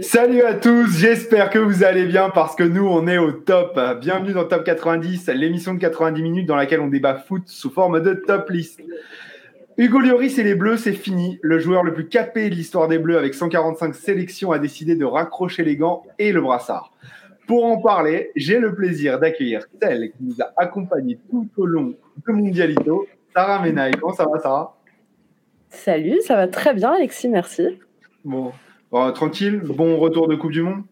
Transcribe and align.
Salut 0.00 0.42
à 0.42 0.54
tous, 0.54 0.98
j'espère 0.98 1.50
que 1.50 1.58
vous 1.60 1.84
allez 1.84 2.04
bien 2.04 2.28
parce 2.28 2.56
que 2.56 2.64
nous, 2.64 2.84
on 2.84 3.06
est 3.06 3.18
au 3.18 3.30
top. 3.30 3.78
Bienvenue 4.00 4.32
dans 4.32 4.44
Top 4.44 4.64
90, 4.64 5.28
l'émission 5.28 5.72
de 5.72 5.78
90 5.78 6.20
minutes 6.20 6.46
dans 6.48 6.56
laquelle 6.56 6.80
on 6.80 6.88
débat 6.88 7.14
foot 7.14 7.44
sous 7.46 7.70
forme 7.70 8.00
de 8.00 8.14
top 8.14 8.50
list. 8.50 8.80
Hugo 9.76 10.00
Lloris 10.00 10.36
et 10.38 10.42
les 10.42 10.56
Bleus, 10.56 10.78
c'est 10.78 10.94
fini. 10.94 11.38
Le 11.42 11.60
joueur 11.60 11.84
le 11.84 11.92
plus 11.92 12.08
capé 12.08 12.50
de 12.50 12.56
l'histoire 12.56 12.88
des 12.88 12.98
Bleus 12.98 13.16
avec 13.16 13.34
145 13.34 13.94
sélections 13.94 14.50
a 14.50 14.58
décidé 14.58 14.96
de 14.96 15.04
raccrocher 15.04 15.62
les 15.62 15.76
gants 15.76 16.02
et 16.18 16.32
le 16.32 16.40
brassard. 16.40 16.92
Pour 17.46 17.64
en 17.64 17.80
parler, 17.80 18.32
j'ai 18.34 18.58
le 18.58 18.74
plaisir 18.74 19.20
d'accueillir 19.20 19.64
celle 19.80 20.10
qui 20.10 20.24
nous 20.24 20.42
a 20.42 20.52
accompagnés 20.56 21.20
tout 21.30 21.48
au 21.56 21.66
long 21.66 21.94
de 22.26 22.32
Mondialito, 22.32 23.06
Sarah 23.32 23.62
Menaille. 23.62 23.92
Comment 24.00 24.14
ça 24.14 24.24
va, 24.24 24.40
Sarah? 24.40 24.76
Salut, 25.68 26.20
ça 26.22 26.34
va 26.34 26.48
très 26.48 26.74
bien, 26.74 26.94
Alexis, 26.94 27.28
merci. 27.28 27.78
Bon, 28.24 28.52
tranquille, 29.14 29.60
bon 29.64 29.98
retour 29.98 30.28
de 30.28 30.36
Coupe 30.36 30.52
du 30.52 30.62
Monde 30.62 30.82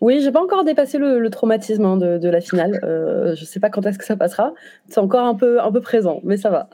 oui, 0.00 0.20
j'ai 0.22 0.30
pas 0.30 0.42
encore 0.42 0.64
dépassé 0.64 0.98
le, 0.98 1.28
traumatisme 1.30 1.84
hein, 1.84 1.96
de, 1.96 2.28
la 2.28 2.40
finale. 2.40 2.80
Euh, 2.84 3.34
je 3.34 3.44
sais 3.44 3.60
pas 3.60 3.70
quand 3.70 3.84
est-ce 3.86 3.98
que 3.98 4.04
ça 4.04 4.16
passera. 4.16 4.54
C'est 4.88 5.00
encore 5.00 5.24
un 5.24 5.34
peu, 5.34 5.60
un 5.60 5.72
peu 5.72 5.80
présent, 5.80 6.20
mais 6.24 6.36
ça 6.36 6.50
va. 6.50 6.68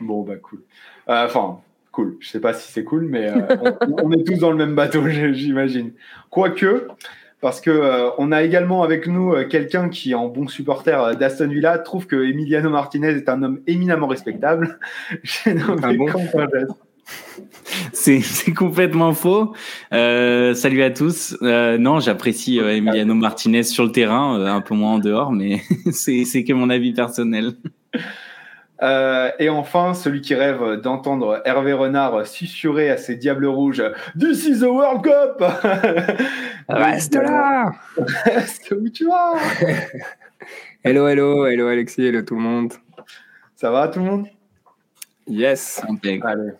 Bon, 0.00 0.22
bah 0.22 0.36
cool. 0.36 0.62
Euh, 1.08 1.26
enfin, 1.26 1.60
cool. 1.92 2.16
Je 2.20 2.28
sais 2.28 2.40
pas 2.40 2.52
si 2.52 2.72
c'est 2.72 2.84
cool, 2.84 3.06
mais 3.06 3.30
euh, 3.30 3.72
on, 4.02 4.10
est 4.12 4.24
tous 4.24 4.38
dans 4.38 4.50
le 4.50 4.56
même 4.56 4.74
bateau, 4.74 5.06
j'imagine. 5.08 5.92
Quoique, 6.30 6.88
parce 7.40 7.60
que 7.60 8.10
on 8.18 8.32
a 8.32 8.42
également 8.42 8.82
avec 8.82 9.06
nous 9.06 9.34
quelqu'un 9.48 9.88
qui, 9.88 10.14
en 10.14 10.26
bon 10.26 10.48
supporter 10.48 11.16
d'Aston 11.16 11.48
Villa, 11.48 11.78
trouve 11.78 12.06
que 12.06 12.16
Emiliano 12.16 12.68
Martinez 12.68 13.10
est 13.10 13.28
un 13.28 13.42
homme 13.42 13.60
éminemment 13.68 14.08
respectable. 14.08 14.78
J'ai 15.22 15.54
nommé 15.54 15.80
ah 15.84 15.92
bon 15.92 16.06
c'est 17.92 18.54
complètement 18.54 19.12
faux. 19.12 19.54
Euh, 19.92 20.54
salut 20.54 20.82
à 20.82 20.90
tous. 20.90 21.36
Euh, 21.42 21.78
non, 21.78 22.00
j'apprécie 22.00 22.60
euh, 22.60 22.76
Emiliano 22.76 23.14
Martinez 23.14 23.62
sur 23.64 23.84
le 23.84 23.92
terrain, 23.92 24.38
euh, 24.38 24.46
un 24.46 24.60
peu 24.60 24.74
moins 24.74 24.94
en 24.94 24.98
dehors, 24.98 25.32
mais 25.32 25.62
c'est 25.92 26.44
que 26.44 26.52
mon 26.52 26.70
avis 26.70 26.92
personnel. 26.92 27.52
Euh, 28.82 29.30
et 29.38 29.50
enfin, 29.50 29.92
celui 29.92 30.22
qui 30.22 30.34
rêve 30.34 30.80
d'entendre 30.80 31.42
Hervé 31.44 31.74
Renard 31.74 32.26
susurrer 32.26 32.88
à 32.88 32.96
ses 32.96 33.16
diables 33.16 33.46
rouges 33.46 33.82
This 34.18 34.46
is 34.46 34.60
the 34.60 34.68
World 34.68 35.02
Cup 35.02 35.44
Reste 36.68 37.14
là 37.14 37.72
Reste 38.24 38.70
où 38.70 38.88
tu 38.88 39.04
vas 39.06 39.34
Hello, 40.82 41.06
hello, 41.06 41.46
hello 41.46 41.66
Alexis, 41.66 42.06
hello 42.06 42.22
tout 42.22 42.36
le 42.36 42.40
monde. 42.40 42.72
Ça 43.54 43.70
va 43.70 43.88
tout 43.88 43.98
le 43.98 44.06
monde? 44.06 44.26
Yes. 45.30 45.80
Allez. 46.22 46.50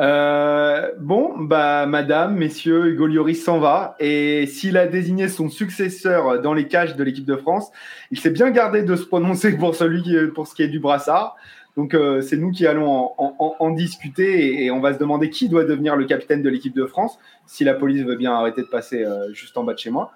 Euh, 0.00 0.90
bon, 0.98 1.38
bah, 1.38 1.86
madame, 1.86 2.36
messieurs, 2.36 2.86
Hugo 2.86 3.06
Lloris 3.06 3.42
s'en 3.42 3.60
va. 3.60 3.94
Et 4.00 4.46
s'il 4.46 4.76
a 4.76 4.86
désigné 4.86 5.28
son 5.28 5.48
successeur 5.48 6.42
dans 6.42 6.52
les 6.52 6.66
cages 6.66 6.96
de 6.96 7.04
l'équipe 7.04 7.24
de 7.24 7.36
France, 7.36 7.70
il 8.10 8.18
s'est 8.18 8.30
bien 8.30 8.50
gardé 8.50 8.82
de 8.82 8.96
se 8.96 9.04
prononcer 9.04 9.56
pour, 9.56 9.76
celui 9.76 10.02
qui, 10.02 10.16
pour 10.34 10.46
ce 10.48 10.54
qui 10.54 10.62
est 10.62 10.68
du 10.68 10.80
brassard. 10.80 11.36
Donc, 11.76 11.94
euh, 11.94 12.20
c'est 12.20 12.36
nous 12.36 12.50
qui 12.50 12.66
allons 12.66 13.12
en, 13.18 13.70
discuter 13.70 14.64
et, 14.64 14.70
on 14.70 14.80
va 14.80 14.94
se 14.94 14.98
demander 14.98 15.30
qui 15.30 15.48
doit 15.48 15.64
devenir 15.64 15.94
le 15.94 16.06
capitaine 16.06 16.42
de 16.42 16.48
l'équipe 16.48 16.74
de 16.74 16.86
France, 16.86 17.18
si 17.46 17.64
la 17.64 17.74
police 17.74 18.02
veut 18.02 18.16
bien 18.16 18.32
arrêter 18.32 18.62
de 18.62 18.66
passer 18.66 19.04
euh, 19.04 19.32
juste 19.34 19.56
en 19.56 19.62
bas 19.62 19.74
de 19.74 19.78
chez 19.78 19.90
moi. 19.90 20.12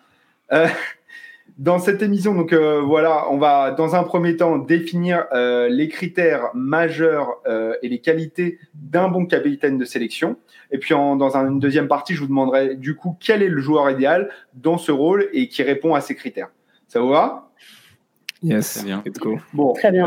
Dans 1.58 1.78
cette 1.78 2.02
émission, 2.02 2.34
donc 2.34 2.52
euh, 2.52 2.80
voilà, 2.80 3.26
on 3.30 3.38
va 3.38 3.70
dans 3.70 3.94
un 3.94 4.02
premier 4.02 4.36
temps 4.36 4.58
définir 4.58 5.26
euh, 5.32 5.68
les 5.68 5.88
critères 5.88 6.50
majeurs 6.54 7.40
euh, 7.46 7.74
et 7.82 7.88
les 7.88 7.98
qualités 7.98 8.58
d'un 8.74 9.08
bon 9.08 9.26
capitaine 9.26 9.78
de 9.78 9.84
sélection. 9.84 10.36
Et 10.70 10.78
puis 10.78 10.94
dans 10.94 11.36
une 11.36 11.58
deuxième 11.58 11.88
partie, 11.88 12.14
je 12.14 12.20
vous 12.20 12.28
demanderai 12.28 12.76
du 12.76 12.94
coup 12.94 13.16
quel 13.20 13.42
est 13.42 13.48
le 13.48 13.60
joueur 13.60 13.90
idéal 13.90 14.30
dans 14.54 14.78
ce 14.78 14.92
rôle 14.92 15.28
et 15.32 15.48
qui 15.48 15.62
répond 15.62 15.94
à 15.94 16.00
ces 16.00 16.14
critères. 16.14 16.50
Ça 16.88 17.00
vous 17.00 17.08
va? 17.08 17.50
Yes, 18.42 18.84
bien. 18.84 19.02
Bon, 19.52 19.74
Très 19.74 19.92
bien. 19.92 20.06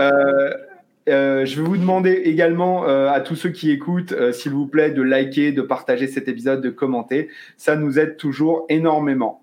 je 1.08 1.56
vais 1.56 1.62
vous 1.62 1.78
demander 1.78 2.12
également 2.12 2.86
à 2.86 3.20
tous 3.22 3.36
ceux 3.36 3.50
qui 3.50 3.70
écoutent, 3.70 4.16
s'il 4.32 4.54
vous 4.54 4.66
plaît, 4.66 4.90
de 4.92 5.02
liker, 5.02 5.52
de 5.52 5.62
partager 5.62 6.08
cet 6.08 6.28
épisode, 6.28 6.62
de 6.62 6.70
commenter. 6.70 7.30
Ça 7.58 7.76
nous 7.76 8.00
aide 8.00 8.18
toujours 8.18 8.66
énormément. 8.70 9.43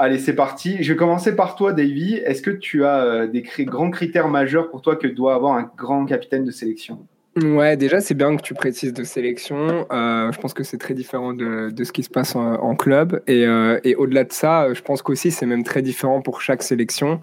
Allez, 0.00 0.20
c'est 0.20 0.34
parti. 0.34 0.80
Je 0.80 0.92
vais 0.92 0.96
commencer 0.96 1.34
par 1.34 1.56
toi, 1.56 1.72
Davy. 1.72 2.14
Est-ce 2.14 2.40
que 2.40 2.50
tu 2.50 2.84
as 2.84 3.04
euh, 3.04 3.26
des 3.26 3.42
grands 3.64 3.90
critères 3.90 4.28
majeurs 4.28 4.70
pour 4.70 4.80
toi 4.80 4.94
que 4.94 5.08
doit 5.08 5.34
avoir 5.34 5.54
un 5.54 5.68
grand 5.76 6.06
capitaine 6.06 6.44
de 6.44 6.52
sélection? 6.52 7.00
Ouais, 7.36 7.76
déjà, 7.76 8.00
c'est 8.00 8.14
bien 8.14 8.36
que 8.36 8.42
tu 8.42 8.54
précises 8.54 8.92
de 8.92 9.02
sélection. 9.02 9.86
Euh, 9.90 10.30
je 10.30 10.38
pense 10.38 10.54
que 10.54 10.62
c'est 10.62 10.78
très 10.78 10.94
différent 10.94 11.32
de, 11.32 11.72
ce 11.82 11.90
qui 11.90 12.04
se 12.04 12.10
passe 12.10 12.36
en, 12.36 12.76
club. 12.76 13.22
Euh, 13.28 13.80
et, 13.82 13.96
au-delà 13.96 14.22
de 14.22 14.32
ça, 14.32 14.72
je 14.72 14.80
pense 14.82 15.02
qu'aussi, 15.02 15.32
c'est 15.32 15.46
même 15.46 15.64
très 15.64 15.82
différent 15.82 16.22
pour 16.22 16.42
chaque 16.42 16.62
sélection. 16.62 17.20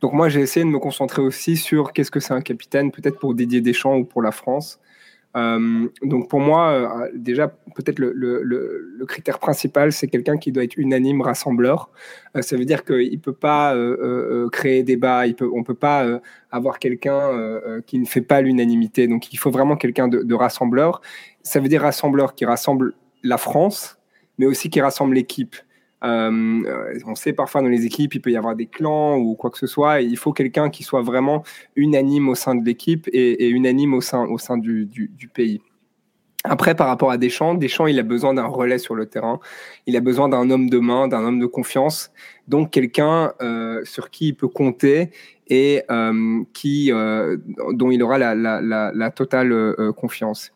Donc 0.00 0.14
moi, 0.14 0.30
j'ai 0.30 0.40
essayé 0.40 0.64
de 0.64 0.70
me 0.70 0.78
concentrer 0.78 1.20
aussi 1.20 1.56
sur 1.56 1.92
qu'est-ce 1.92 2.10
que 2.10 2.20
c'est 2.20 2.34
un 2.34 2.40
capitaine, 2.40 2.90
peut-être 2.90 3.18
pour 3.18 3.34
Didier 3.34 3.60
Deschamps 3.60 3.96
ou 3.96 4.04
pour 4.04 4.22
la 4.22 4.32
France. 4.32 4.80
Euh, 5.36 5.88
donc 6.02 6.28
pour 6.28 6.40
moi, 6.40 6.70
euh, 6.70 7.10
déjà, 7.14 7.48
peut-être 7.48 7.98
le, 7.98 9.04
critère 9.06 9.38
principal, 9.38 9.92
c'est 9.92 10.08
quelqu'un 10.08 10.36
qui 10.36 10.52
doit 10.52 10.64
être 10.64 10.76
unanime, 10.76 11.20
rassembleur. 11.20 11.90
Euh, 12.36 12.42
ça 12.42 12.56
veut 12.56 12.64
dire 12.64 12.84
qu'il 12.84 13.12
ne 13.12 13.18
peut 13.18 13.32
pas 13.32 13.74
créer 14.52 14.82
débat, 14.82 15.26
il 15.26 15.36
on 15.40 15.58
ne 15.58 15.64
peut 15.64 15.74
pas 15.74 16.20
avoir 16.50 16.78
quelqu'un 16.78 17.80
qui 17.86 17.98
ne 17.98 18.06
fait 18.06 18.22
pas 18.22 18.40
l'unanimité. 18.40 19.06
Donc 19.08 19.32
il 19.32 19.36
faut 19.36 19.50
vraiment 19.50 19.76
quelqu'un 19.76 20.08
de, 20.08 20.22
de 20.22 20.34
rassembleur. 20.34 21.00
Ça 21.42 21.60
veut 21.60 21.68
dire 21.68 21.82
rassembleur 21.82 22.34
qui 22.34 22.44
rassemble 22.44 22.94
la 23.22 23.38
France, 23.38 23.98
mais 24.38 24.46
aussi 24.46 24.70
qui 24.70 24.80
rassemble 24.80 25.14
l'équipe. 25.14 25.56
Euh, 26.04 27.00
on 27.06 27.14
sait 27.14 27.32
parfois 27.32 27.62
dans 27.62 27.68
les 27.68 27.86
équipes, 27.86 28.14
il 28.14 28.20
peut 28.20 28.30
y 28.30 28.36
avoir 28.36 28.54
des 28.54 28.66
clans 28.66 29.16
ou 29.16 29.34
quoi 29.34 29.50
que 29.50 29.58
ce 29.58 29.66
soit. 29.66 30.00
il 30.00 30.16
faut 30.16 30.32
quelqu'un 30.32 30.70
qui 30.70 30.82
soit 30.82 31.02
vraiment 31.02 31.42
unanime 31.76 32.28
au 32.28 32.34
sein 32.34 32.54
de 32.54 32.64
l'équipe 32.64 33.08
et, 33.12 33.48
unanime 33.48 33.94
au 33.94 34.00
sein, 34.00 34.58
du, 34.58 35.30
pays. 35.32 35.60
Après, 36.44 36.74
par 36.74 36.88
rapport 36.88 37.10
à 37.10 37.16
Deschamps, 37.16 37.54
Deschamps, 37.54 37.86
il 37.86 37.98
a 37.98 38.02
besoin 38.02 38.34
d'un 38.34 38.44
relais 38.44 38.78
sur 38.78 38.94
le 38.94 39.06
terrain. 39.06 39.40
Il 39.86 39.96
a 39.96 40.00
besoin 40.00 40.28
d'un 40.28 40.50
homme 40.50 40.68
de 40.68 40.78
main, 40.78 41.08
d'un 41.08 41.24
homme 41.24 41.40
de 41.40 41.46
confiance. 41.46 42.12
Donc, 42.48 42.70
quelqu'un 42.70 43.32
euh, 43.40 43.80
sur 43.84 44.10
qui 44.10 44.28
il 44.28 44.34
peut 44.34 44.48
compter 44.48 45.10
et 45.48 45.82
euh, 45.90 46.42
qui, 46.52 46.90
dont 46.90 47.90
il 47.90 48.02
aura 48.02 48.18
la 48.18 49.10
totale 49.10 49.74
confiance. 49.96 50.53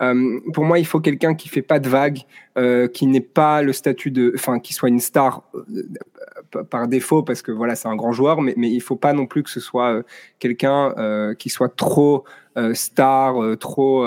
Euh, 0.00 0.40
pour 0.52 0.64
moi, 0.64 0.78
il 0.78 0.86
faut 0.86 1.00
quelqu'un 1.00 1.34
qui 1.34 1.48
fait 1.48 1.62
pas 1.62 1.78
de 1.80 1.88
vagues, 1.88 2.20
euh, 2.56 2.88
qui 2.88 3.06
n'est 3.06 3.20
pas 3.20 3.62
le 3.62 3.72
statut 3.72 4.10
de, 4.10 4.32
enfin, 4.34 4.60
qui 4.60 4.72
soit 4.72 4.88
une 4.88 5.00
star 5.00 5.42
euh, 5.54 6.62
par 6.64 6.88
défaut 6.88 7.22
parce 7.22 7.42
que 7.42 7.50
voilà, 7.50 7.74
c'est 7.74 7.88
un 7.88 7.96
grand 7.96 8.12
joueur, 8.12 8.40
mais, 8.40 8.54
mais 8.56 8.70
il 8.70 8.80
faut 8.80 8.96
pas 8.96 9.12
non 9.12 9.26
plus 9.26 9.42
que 9.42 9.50
ce 9.50 9.60
soit 9.60 10.02
quelqu'un 10.38 10.94
qui 11.38 11.50
soit 11.50 11.74
trop 11.74 12.24
star, 12.72 13.36
trop 13.58 14.06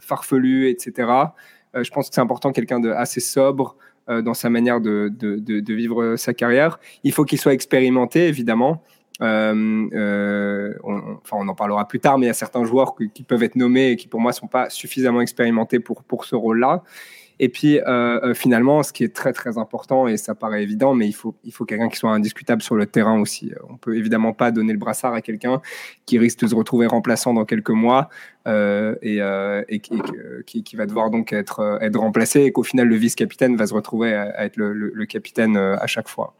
farfelu, 0.00 0.68
etc. 0.68 1.10
je 1.74 1.90
pense 1.90 2.08
que 2.08 2.14
c'est 2.14 2.20
important 2.20 2.52
quelqu'un 2.52 2.78
de 2.78 2.90
assez 2.90 3.20
sobre 3.20 3.76
dans 4.08 4.34
sa 4.34 4.50
manière 4.50 4.80
de, 4.80 5.10
vivre 5.74 6.16
sa 6.16 6.32
carrière. 6.32 6.78
Il 7.02 7.12
faut 7.12 7.24
qu'il 7.24 7.40
soit 7.40 7.54
expérimenté, 7.54 8.28
évidemment. 8.28 8.82
Euh, 9.20 9.88
euh, 9.92 10.74
on, 10.82 11.48
en 11.48 11.54
parlera 11.54 11.86
plus 11.86 12.00
tard, 12.00 12.18
mais 12.18 12.26
il 12.26 12.28
y 12.28 12.30
a 12.30 12.34
certains 12.34 12.64
joueurs 12.64 12.94
qui, 12.96 13.22
peuvent 13.22 13.42
être 13.42 13.56
nommés 13.56 13.90
et 13.90 13.96
qui, 13.96 14.08
pour 14.08 14.20
moi, 14.20 14.32
sont 14.32 14.46
pas 14.46 14.70
suffisamment 14.70 15.20
expérimentés 15.20 15.80
pour, 15.80 16.02
pour 16.02 16.24
ce 16.24 16.34
rôle-là. 16.34 16.82
Et 17.38 17.48
puis, 17.48 17.80
euh, 17.80 18.34
finalement, 18.34 18.82
ce 18.82 18.92
qui 18.92 19.02
est 19.02 19.14
très, 19.14 19.32
très 19.32 19.58
important, 19.58 20.06
et 20.06 20.16
ça 20.16 20.34
paraît 20.34 20.62
évident, 20.62 20.94
mais 20.94 21.08
il 21.08 21.12
faut, 21.12 21.34
il 21.42 21.52
faut 21.52 21.64
quelqu'un 21.64 21.88
qui 21.88 21.96
soit 21.96 22.12
indiscutable 22.12 22.62
sur 22.62 22.76
le 22.76 22.86
terrain 22.86 23.18
aussi. 23.20 23.52
On 23.68 23.76
peut 23.76 23.96
évidemment 23.96 24.32
pas 24.32 24.52
donner 24.52 24.72
le 24.72 24.78
brassard 24.78 25.14
à 25.14 25.22
quelqu'un 25.22 25.60
qui 26.06 26.18
risque 26.18 26.40
de 26.40 26.46
se 26.46 26.54
retrouver 26.54 26.86
remplaçant 26.86 27.34
dans 27.34 27.44
quelques 27.44 27.70
mois 27.70 28.10
et, 28.46 29.80
qui, 29.80 30.76
va 30.76 30.86
devoir 30.86 31.10
donc 31.10 31.32
être, 31.32 31.78
être 31.80 31.98
remplacé 31.98 32.42
et 32.42 32.52
qu'au 32.52 32.62
final, 32.62 32.86
le 32.86 32.96
vice-capitaine 32.96 33.56
va 33.56 33.66
se 33.66 33.74
retrouver 33.74 34.14
à, 34.14 34.44
être 34.44 34.56
le 34.56 35.04
capitaine 35.06 35.56
à 35.56 35.86
chaque 35.88 36.08
fois. 36.08 36.34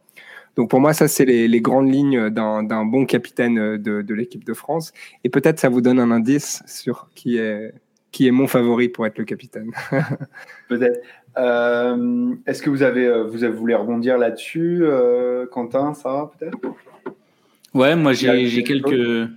Donc 0.57 0.69
pour 0.71 0.81
moi, 0.81 0.93
ça, 0.93 1.09
c'est 1.09 1.25
les, 1.25 1.61
grandes 1.61 1.93
lignes 1.93 2.31
d'un 2.31 2.85
bon 2.85 3.07
capitaine 3.07 3.59
euh, 3.59 3.79
de, 3.79 4.15
l'équipe 4.15 4.45
de 4.45 4.55
France. 4.55 4.93
Et 5.25 5.29
peut-être 5.29 5.59
ça 5.59 5.69
vous 5.69 5.81
donne 5.81 5.99
un 5.99 6.11
indice 6.11 6.63
sur 6.67 7.09
qui 7.15 7.39
est, 7.39 7.73
qui 8.11 8.27
est 8.27 8.31
mon 8.31 8.47
favori 8.47 8.89
pour 8.89 9.07
être 9.07 9.19
le 9.19 9.25
capitaine. 9.25 9.71
peut-être. 10.69 11.01
Euh, 11.39 12.35
est-ce 12.47 12.63
que 12.63 12.69
vous 12.69 12.83
avez, 12.83 13.07
euh, 13.07 13.25
vous 13.25 13.45
avez 13.45 13.55
voulu 13.55 13.75
rebondir 13.75 14.19
là-dessus, 14.19 14.85
Quentin, 15.51 15.95
ça 15.95 16.31
peut-être? 16.39 16.59
Ouais, 17.73 17.97
moi 17.97 18.13
j'ai 18.13 18.63
quelques, 18.65 19.31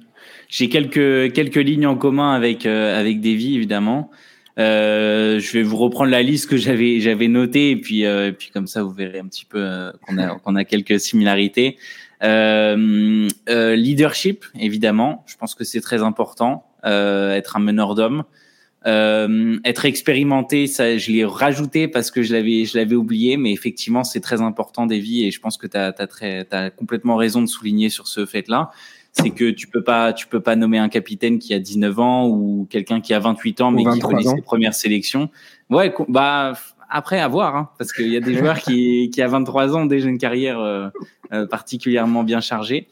j'ai 0.50 0.68
quelques, 0.68 1.32
quelques 1.32 1.56
lignes 1.56 1.88
en 1.88 1.96
commun 1.96 2.34
avec, 2.34 2.66
avec 2.66 3.22
Davy, 3.22 3.56
évidemment. 3.56 4.12
Euh, 4.58 5.40
je 5.40 5.52
vais 5.54 5.64
vous 5.64 5.78
reprendre 5.78 6.10
la 6.10 6.22
liste 6.22 6.50
que 6.50 6.56
j'avais 6.56 7.02
j'avais 7.02 7.28
notée 7.28 7.72
et 7.72 7.76
puis 7.76 8.06
euh, 8.06 8.30
et 8.30 8.32
puis 8.32 8.52
comme 8.54 8.68
ça 8.68 8.84
vous 8.84 8.92
verrez 8.92 9.20
un 9.20 9.28
petit 9.28 9.44
peu 9.44 9.60
euh, 9.60 9.92
qu'on 10.02 10.18
a 10.18 10.40
qu'on 10.40 10.56
a 10.56 10.64
quelques 10.64 11.00
similarités. 11.00 11.78
Euh, 12.24 13.28
leadership 13.48 14.46
évidemment, 14.58 15.24
je 15.28 15.36
pense 15.36 15.56
que 15.56 15.64
c'est 15.64 15.82
très 15.82 16.02
important. 16.02 16.66
être 16.84 17.58
un 17.58 17.60
meneur 17.60 17.96
d'hommes. 17.96 18.24
Euh, 18.88 19.58
être 19.66 19.86
expérimenté, 19.86 20.68
ça, 20.68 20.98
je 20.98 21.12
l'ai 21.12 21.26
rajouté 21.26 21.88
parce 21.88 22.12
que 22.12 22.22
je 22.22 22.34
l'avais, 22.34 22.66
je 22.66 22.78
l'avais 22.78 22.96
oublié, 22.96 23.36
mais 23.36 23.52
effectivement, 23.52 24.04
c'est 24.04 24.20
très 24.20 24.42
important, 24.42 24.86
Davy, 24.86 25.26
et 25.26 25.32
je 25.32 25.40
pense 25.40 25.58
que 25.58 25.66
tu 25.66 25.76
as, 25.76 25.92
très, 25.92 26.48
as 26.52 26.70
complètement 26.70 27.16
raison 27.16 27.42
de 27.42 27.48
souligner 27.48 27.90
sur 27.90 28.08
ce 28.08 28.26
fait-là. 28.28 28.72
C'est 29.18 29.30
que 29.30 29.50
tu 29.50 29.68
peux 29.68 29.84
pas, 29.84 30.12
tu 30.12 30.28
peux 30.28 30.42
pas 30.42 30.56
nommer 30.56 30.78
un 30.78 30.90
capitaine 30.90 31.40
qui 31.40 31.54
a 31.54 31.60
19 31.60 32.00
ans 32.00 32.28
ou 32.28 32.68
quelqu'un 32.70 33.00
qui 33.00 33.14
a 33.14 33.20
28 33.20 33.62
ans, 33.62 33.72
mais 33.72 33.84
qui 33.86 34.00
connaît 34.00 34.24
ses 34.24 34.42
premières 34.42 34.74
sélections. 34.74 35.30
Ouais, 35.70 35.94
bah, 36.10 36.54
après, 36.90 37.20
à 37.20 37.28
voir, 37.28 37.56
hein, 37.56 37.70
parce 37.78 37.94
qu'il 37.94 38.10
y 38.10 38.18
a 38.18 38.20
des 38.20 38.34
joueurs 38.38 38.60
qui, 38.60 39.10
qui, 39.14 39.22
à 39.22 39.28
23 39.28 39.76
ans, 39.76 39.86
déjà 39.86 40.10
une 40.10 40.18
carrière 40.18 40.60
euh, 40.60 40.90
euh, 41.32 41.48
particulièrement 41.48 42.24
bien 42.24 42.42
chargée. 42.42 42.88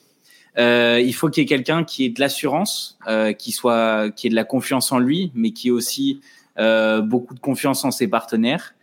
Euh, 0.58 1.02
il 1.04 1.14
faut 1.14 1.30
qu'il 1.30 1.42
y 1.42 1.46
ait 1.46 1.48
quelqu'un 1.48 1.84
qui 1.84 2.06
ait 2.06 2.10
de 2.10 2.20
l'assurance, 2.20 2.98
euh, 3.08 3.34
qui 3.34 3.52
soit, 3.52 4.12
qui 4.12 4.28
ait 4.28 4.30
de 4.30 4.36
la 4.36 4.44
confiance 4.44 4.92
en 4.92 5.00
lui, 5.00 5.32
mais 5.34 5.52
qui 5.52 5.70
ait 5.70 5.72
aussi 5.72 6.22
euh, 6.60 7.02
beaucoup 7.02 7.34
de 7.34 7.40
confiance 7.40 7.84
en 7.86 7.92
ses 7.92 8.08
partenaires. 8.08 8.76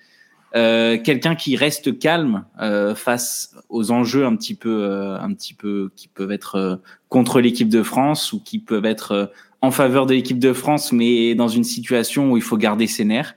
Euh, 0.56 0.98
quelqu'un 0.98 1.36
qui 1.36 1.56
reste 1.56 1.98
calme 1.98 2.44
euh, 2.60 2.94
face 2.94 3.54
aux 3.68 3.92
enjeux 3.92 4.26
un 4.26 4.34
petit 4.34 4.54
peu, 4.54 4.82
euh, 4.82 5.18
un 5.20 5.32
petit 5.32 5.54
peu 5.54 5.90
qui 5.94 6.08
peuvent 6.08 6.32
être 6.32 6.80
contre 7.08 7.40
l'équipe 7.40 7.68
de 7.68 7.82
France 7.82 8.32
ou 8.32 8.40
qui 8.40 8.58
peuvent 8.58 8.86
être 8.86 9.32
en 9.62 9.70
faveur 9.70 10.06
de 10.06 10.14
l'équipe 10.14 10.38
de 10.38 10.52
France, 10.52 10.92
mais 10.92 11.34
dans 11.34 11.48
une 11.48 11.64
situation 11.64 12.32
où 12.32 12.36
il 12.36 12.42
faut 12.42 12.56
garder 12.56 12.86
ses 12.86 13.04
nerfs. 13.04 13.36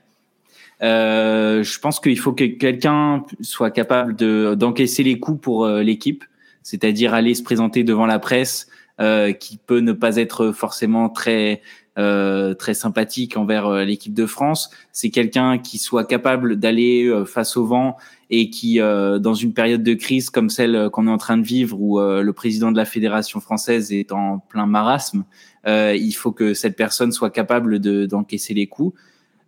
je 0.80 1.78
pense 1.78 2.00
qu'il 2.00 2.18
faut 2.18 2.32
que 2.32 2.44
quelqu'un 2.44 3.24
soit 3.40 3.70
capable 3.70 4.16
de 4.16 4.54
d'encaisser 4.58 5.02
les 5.02 5.20
coups 5.20 5.40
pour 5.40 5.66
l'équipe 5.68 6.24
c'est-à-dire 6.64 7.14
aller 7.14 7.34
se 7.34 7.44
présenter 7.44 7.84
devant 7.84 8.06
la 8.06 8.18
presse, 8.18 8.66
euh, 9.00 9.32
qui 9.32 9.58
peut 9.58 9.80
ne 9.80 9.92
pas 9.92 10.16
être 10.16 10.50
forcément 10.52 11.08
très 11.08 11.62
euh, 11.98 12.54
très 12.54 12.74
sympathique 12.74 13.36
envers 13.36 13.66
euh, 13.66 13.84
l'équipe 13.84 14.14
de 14.14 14.26
France. 14.26 14.70
C'est 14.92 15.10
quelqu'un 15.10 15.58
qui 15.58 15.78
soit 15.78 16.04
capable 16.04 16.56
d'aller 16.56 17.06
euh, 17.06 17.24
face 17.24 17.56
au 17.56 17.64
vent 17.64 17.96
et 18.30 18.50
qui, 18.50 18.80
euh, 18.80 19.18
dans 19.18 19.34
une 19.34 19.52
période 19.52 19.82
de 19.82 19.94
crise 19.94 20.30
comme 20.30 20.50
celle 20.50 20.88
qu'on 20.90 21.06
est 21.06 21.10
en 21.10 21.18
train 21.18 21.36
de 21.36 21.44
vivre, 21.44 21.80
où 21.80 22.00
le 22.00 22.32
président 22.32 22.72
de 22.72 22.76
la 22.76 22.84
fédération 22.84 23.38
française 23.38 23.92
est 23.92 24.12
en 24.12 24.38
plein 24.38 24.66
marasme, 24.66 25.24
il 25.66 26.12
faut 26.12 26.32
que 26.32 26.54
cette 26.54 26.74
personne 26.74 27.12
soit 27.12 27.30
capable 27.30 27.78
de 27.78 28.06
d'encaisser 28.06 28.54
les 28.54 28.66
coups. 28.66 28.98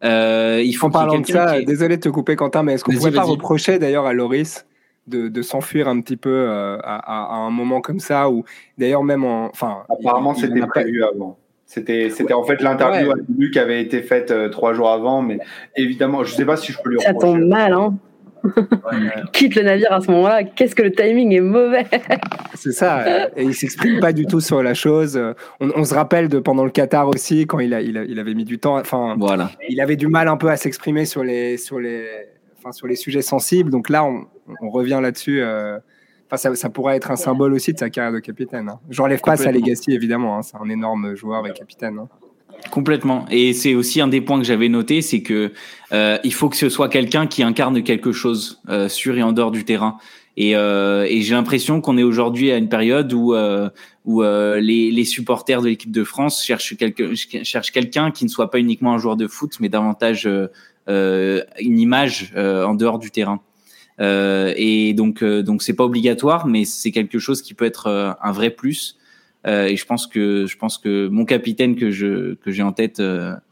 il 0.02 0.72
faut 0.74 0.86
en 0.86 0.90
parlant 0.90 1.18
de 1.18 1.26
ça, 1.26 1.60
désolé 1.62 1.96
de 1.96 2.02
te 2.02 2.08
couper 2.10 2.36
Quentin, 2.36 2.62
mais 2.62 2.74
est-ce 2.74 2.84
qu'on 2.84 2.92
pourrait 2.92 3.10
pas 3.10 3.22
reprocher 3.22 3.78
d'ailleurs 3.78 4.06
à 4.06 4.12
Loris 4.12 4.66
de, 5.06 5.42
s'enfuir 5.42 5.88
un 5.88 6.00
petit 6.00 6.16
peu 6.16 6.30
euh, 6.30 6.78
à, 6.82 7.36
un 7.36 7.50
moment 7.50 7.80
comme 7.80 8.00
ça 8.00 8.30
ou 8.30 8.44
d'ailleurs 8.78 9.04
même 9.04 9.24
en 9.24 9.46
enfin 9.46 9.84
apparemment 9.88 10.34
c'était 10.34 10.66
prévu 10.66 11.04
avant 11.04 11.38
c'était 11.66 12.10
c'était 12.10 12.32
en 12.32 12.44
fait 12.44 12.62
l'interview 12.62 13.12
qui 13.52 13.58
avait 13.58 13.82
été 13.82 14.00
faite 14.00 14.30
euh, 14.30 14.48
trois 14.48 14.72
jours 14.72 14.90
avant 14.90 15.20
mais 15.20 15.38
évidemment 15.76 16.24
je 16.24 16.32
sais 16.32 16.44
pas 16.44 16.56
si 16.56 16.72
je 16.72 16.78
peux 16.82 16.90
lui 16.90 17.00
ça 17.00 17.12
tombe 17.12 17.44
mal 17.44 17.72
hein 17.72 17.98
quitte 19.32 19.56
le 19.56 19.62
navire 19.62 19.92
à 19.92 20.00
ce 20.00 20.10
moment-là, 20.10 20.44
qu'est-ce 20.44 20.74
que 20.76 20.82
le 20.82 20.92
timing 20.92 21.32
est 21.32 21.40
mauvais. 21.40 21.84
C'est 22.54 22.70
ça, 22.70 23.28
et 23.36 23.42
il 23.42 23.54
s'exprime 23.54 23.98
pas 23.98 24.12
du 24.12 24.26
tout 24.26 24.40
sur 24.40 24.62
la 24.62 24.74
chose. 24.74 25.20
On, 25.60 25.84
se 25.84 25.94
rappelle 25.94 26.28
de 26.28 26.38
pendant 26.38 26.64
le 26.64 26.70
Qatar 26.70 27.08
aussi, 27.08 27.46
quand 27.46 27.58
il, 27.58 27.74
a, 27.74 27.80
il, 27.80 28.06
il 28.08 28.18
avait 28.18 28.34
mis 28.34 28.44
du 28.44 28.58
temps, 28.58 28.78
enfin, 28.78 29.16
voilà. 29.18 29.50
il 29.68 29.80
avait 29.80 29.96
du 29.96 30.06
mal 30.06 30.28
un 30.28 30.36
peu 30.36 30.48
à 30.48 30.56
s'exprimer 30.56 31.04
sur 31.04 31.24
les, 31.24 31.56
sur 31.56 31.80
les, 31.80 32.06
sur 32.72 32.86
les 32.86 32.96
sujets 32.96 33.22
sensibles. 33.22 33.70
Donc 33.70 33.88
là, 33.88 34.04
on, 34.04 34.70
revient 34.70 35.00
là-dessus. 35.02 35.42
Euh, 35.42 35.78
enfin, 36.30 36.54
ça, 36.54 36.70
pourrait 36.70 36.96
être 36.96 37.10
un 37.10 37.16
symbole 37.16 37.52
aussi 37.54 37.72
de 37.72 37.78
sa 37.78 37.90
carrière 37.90 38.12
de 38.12 38.18
capitaine. 38.18 38.68
Hein. 38.68 38.78
Je 38.90 39.00
n'enlève 39.00 39.20
pas 39.20 39.36
sa 39.36 39.52
legacy, 39.52 39.92
évidemment. 39.92 40.38
Hein. 40.38 40.42
C'est 40.42 40.56
un 40.56 40.68
énorme 40.68 41.14
joueur 41.14 41.46
et 41.46 41.52
capitaine. 41.52 41.98
Hein. 41.98 42.08
Complètement. 42.70 43.26
Et 43.30 43.52
c'est 43.52 43.74
aussi 43.74 44.00
un 44.00 44.08
des 44.08 44.20
points 44.20 44.38
que 44.38 44.44
j'avais 44.44 44.68
noté, 44.68 45.02
c'est 45.02 45.22
que 45.22 45.52
euh, 45.92 46.18
il 46.24 46.32
faut 46.32 46.48
que 46.48 46.56
ce 46.56 46.68
soit 46.68 46.88
quelqu'un 46.88 47.26
qui 47.26 47.42
incarne 47.42 47.82
quelque 47.82 48.12
chose 48.12 48.62
euh, 48.68 48.88
sur 48.88 49.16
et 49.16 49.22
en 49.22 49.32
dehors 49.32 49.50
du 49.50 49.64
terrain. 49.64 49.98
Et, 50.38 50.52
j'ai 50.52 51.34
l'impression 51.34 51.80
qu'on 51.80 51.96
est 51.96 52.02
aujourd'hui 52.02 52.50
à 52.52 52.58
une 52.58 52.68
période 52.68 53.10
où 53.14 53.34
où 54.04 54.22
les, 54.22 55.04
supporters 55.04 55.62
de 55.62 55.68
l'équipe 55.68 55.90
de 55.90 56.04
France 56.04 56.44
cherchent, 56.44 56.74
cherchent 57.42 57.72
quelqu'un 57.72 58.10
qui 58.10 58.24
ne 58.26 58.28
soit 58.28 58.50
pas 58.50 58.58
uniquement 58.58 58.92
un 58.92 58.98
joueur 58.98 59.16
de 59.16 59.26
foot, 59.28 59.52
mais 59.60 59.70
davantage 59.70 60.28
euh, 60.88 61.42
une 61.58 61.80
image 61.80 62.32
euh, 62.36 62.64
en 62.64 62.74
dehors 62.74 63.00
du 63.00 63.10
terrain. 63.10 63.40
Euh, 64.00 64.52
et 64.56 64.92
donc, 64.94 65.24
donc 65.24 65.62
c'est 65.62 65.74
pas 65.74 65.84
obligatoire, 65.84 66.46
mais 66.46 66.64
c'est 66.64 66.90
quelque 66.90 67.18
chose 67.18 67.42
qui 67.42 67.54
peut 67.54 67.64
être 67.64 68.16
un 68.20 68.32
vrai 68.32 68.50
plus. 68.50 68.96
Euh, 69.46 69.66
et 69.66 69.76
je 69.76 69.86
pense 69.86 70.06
que 70.06 70.46
je 70.46 70.56
pense 70.56 70.76
que 70.76 71.06
mon 71.06 71.24
capitaine 71.24 71.76
que 71.76 71.90
je 71.90 72.34
que 72.34 72.50
j'ai 72.50 72.62
en 72.62 72.72
tête 72.72 73.00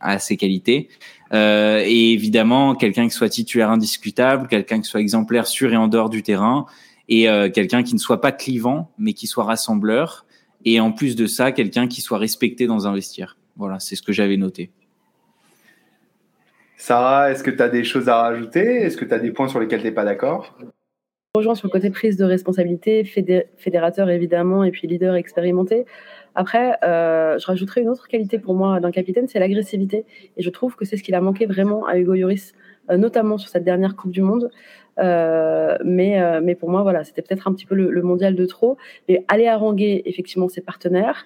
a 0.00 0.18
ses 0.18 0.36
qualités. 0.36 0.88
Euh, 1.32 1.82
et 1.84 2.12
évidemment, 2.12 2.74
quelqu'un 2.74 3.04
qui 3.04 3.14
soit 3.14 3.28
titulaire 3.28 3.70
indiscutable, 3.70 4.48
quelqu'un 4.48 4.80
qui 4.80 4.88
soit 4.88 5.00
exemplaire 5.00 5.46
sur 5.46 5.72
et 5.72 5.76
en 5.76 5.88
dehors 5.88 6.10
du 6.10 6.22
terrain, 6.22 6.66
et 7.08 7.26
quelqu'un 7.52 7.82
qui 7.82 7.94
ne 7.94 8.00
soit 8.00 8.20
pas 8.20 8.32
clivant, 8.32 8.90
mais 8.98 9.12
qui 9.12 9.26
soit 9.26 9.44
rassembleur. 9.44 10.26
Et 10.64 10.80
en 10.80 10.92
plus 10.92 11.14
de 11.14 11.26
ça, 11.26 11.52
quelqu'un 11.52 11.86
qui 11.86 12.00
soit 12.00 12.16
respecté 12.16 12.66
dans 12.66 12.86
un 12.86 12.94
vestiaire. 12.94 13.36
Voilà, 13.56 13.78
c'est 13.80 13.96
ce 13.96 14.02
que 14.02 14.12
j'avais 14.12 14.38
noté. 14.38 14.70
Sarah, 16.86 17.30
est-ce 17.30 17.42
que 17.42 17.50
tu 17.50 17.62
as 17.62 17.70
des 17.70 17.82
choses 17.82 18.10
à 18.10 18.18
rajouter? 18.18 18.82
Est-ce 18.82 18.98
que 18.98 19.06
tu 19.06 19.14
as 19.14 19.18
des 19.18 19.30
points 19.30 19.48
sur 19.48 19.58
lesquels 19.58 19.80
tu 19.80 19.86
n'es 19.86 19.90
pas 19.90 20.04
d'accord? 20.04 20.54
Rejoins 21.34 21.54
sur 21.54 21.66
le 21.66 21.72
côté 21.72 21.88
prise 21.88 22.18
de 22.18 22.26
responsabilité, 22.26 23.04
fédérateur 23.04 24.10
évidemment, 24.10 24.64
et 24.64 24.70
puis 24.70 24.86
leader 24.86 25.14
expérimenté. 25.14 25.86
Après, 26.34 26.76
euh, 26.84 27.38
je 27.38 27.46
rajouterai 27.46 27.80
une 27.80 27.88
autre 27.88 28.06
qualité 28.06 28.38
pour 28.38 28.52
moi 28.52 28.80
d'un 28.80 28.90
capitaine, 28.90 29.26
c'est 29.28 29.38
l'agressivité. 29.38 30.04
Et 30.36 30.42
je 30.42 30.50
trouve 30.50 30.76
que 30.76 30.84
c'est 30.84 30.98
ce 30.98 31.02
qu'il 31.02 31.14
a 31.14 31.22
manqué 31.22 31.46
vraiment 31.46 31.86
à 31.86 31.96
Hugo 31.96 32.12
Lloris, 32.12 32.52
euh, 32.90 32.98
notamment 32.98 33.38
sur 33.38 33.48
cette 33.48 33.64
dernière 33.64 33.96
Coupe 33.96 34.12
du 34.12 34.20
Monde. 34.20 34.50
Euh, 34.98 35.78
mais, 35.86 36.20
mais 36.42 36.54
pour 36.54 36.68
moi, 36.68 36.82
voilà, 36.82 37.02
c'était 37.02 37.22
peut-être 37.22 37.48
un 37.48 37.54
petit 37.54 37.64
peu 37.64 37.76
le, 37.76 38.02
mondial 38.02 38.34
de 38.34 38.44
trop. 38.44 38.76
Mais 39.08 39.24
aller 39.28 39.46
haranguer 39.46 40.02
effectivement 40.04 40.50
ses 40.50 40.60
partenaires 40.60 41.24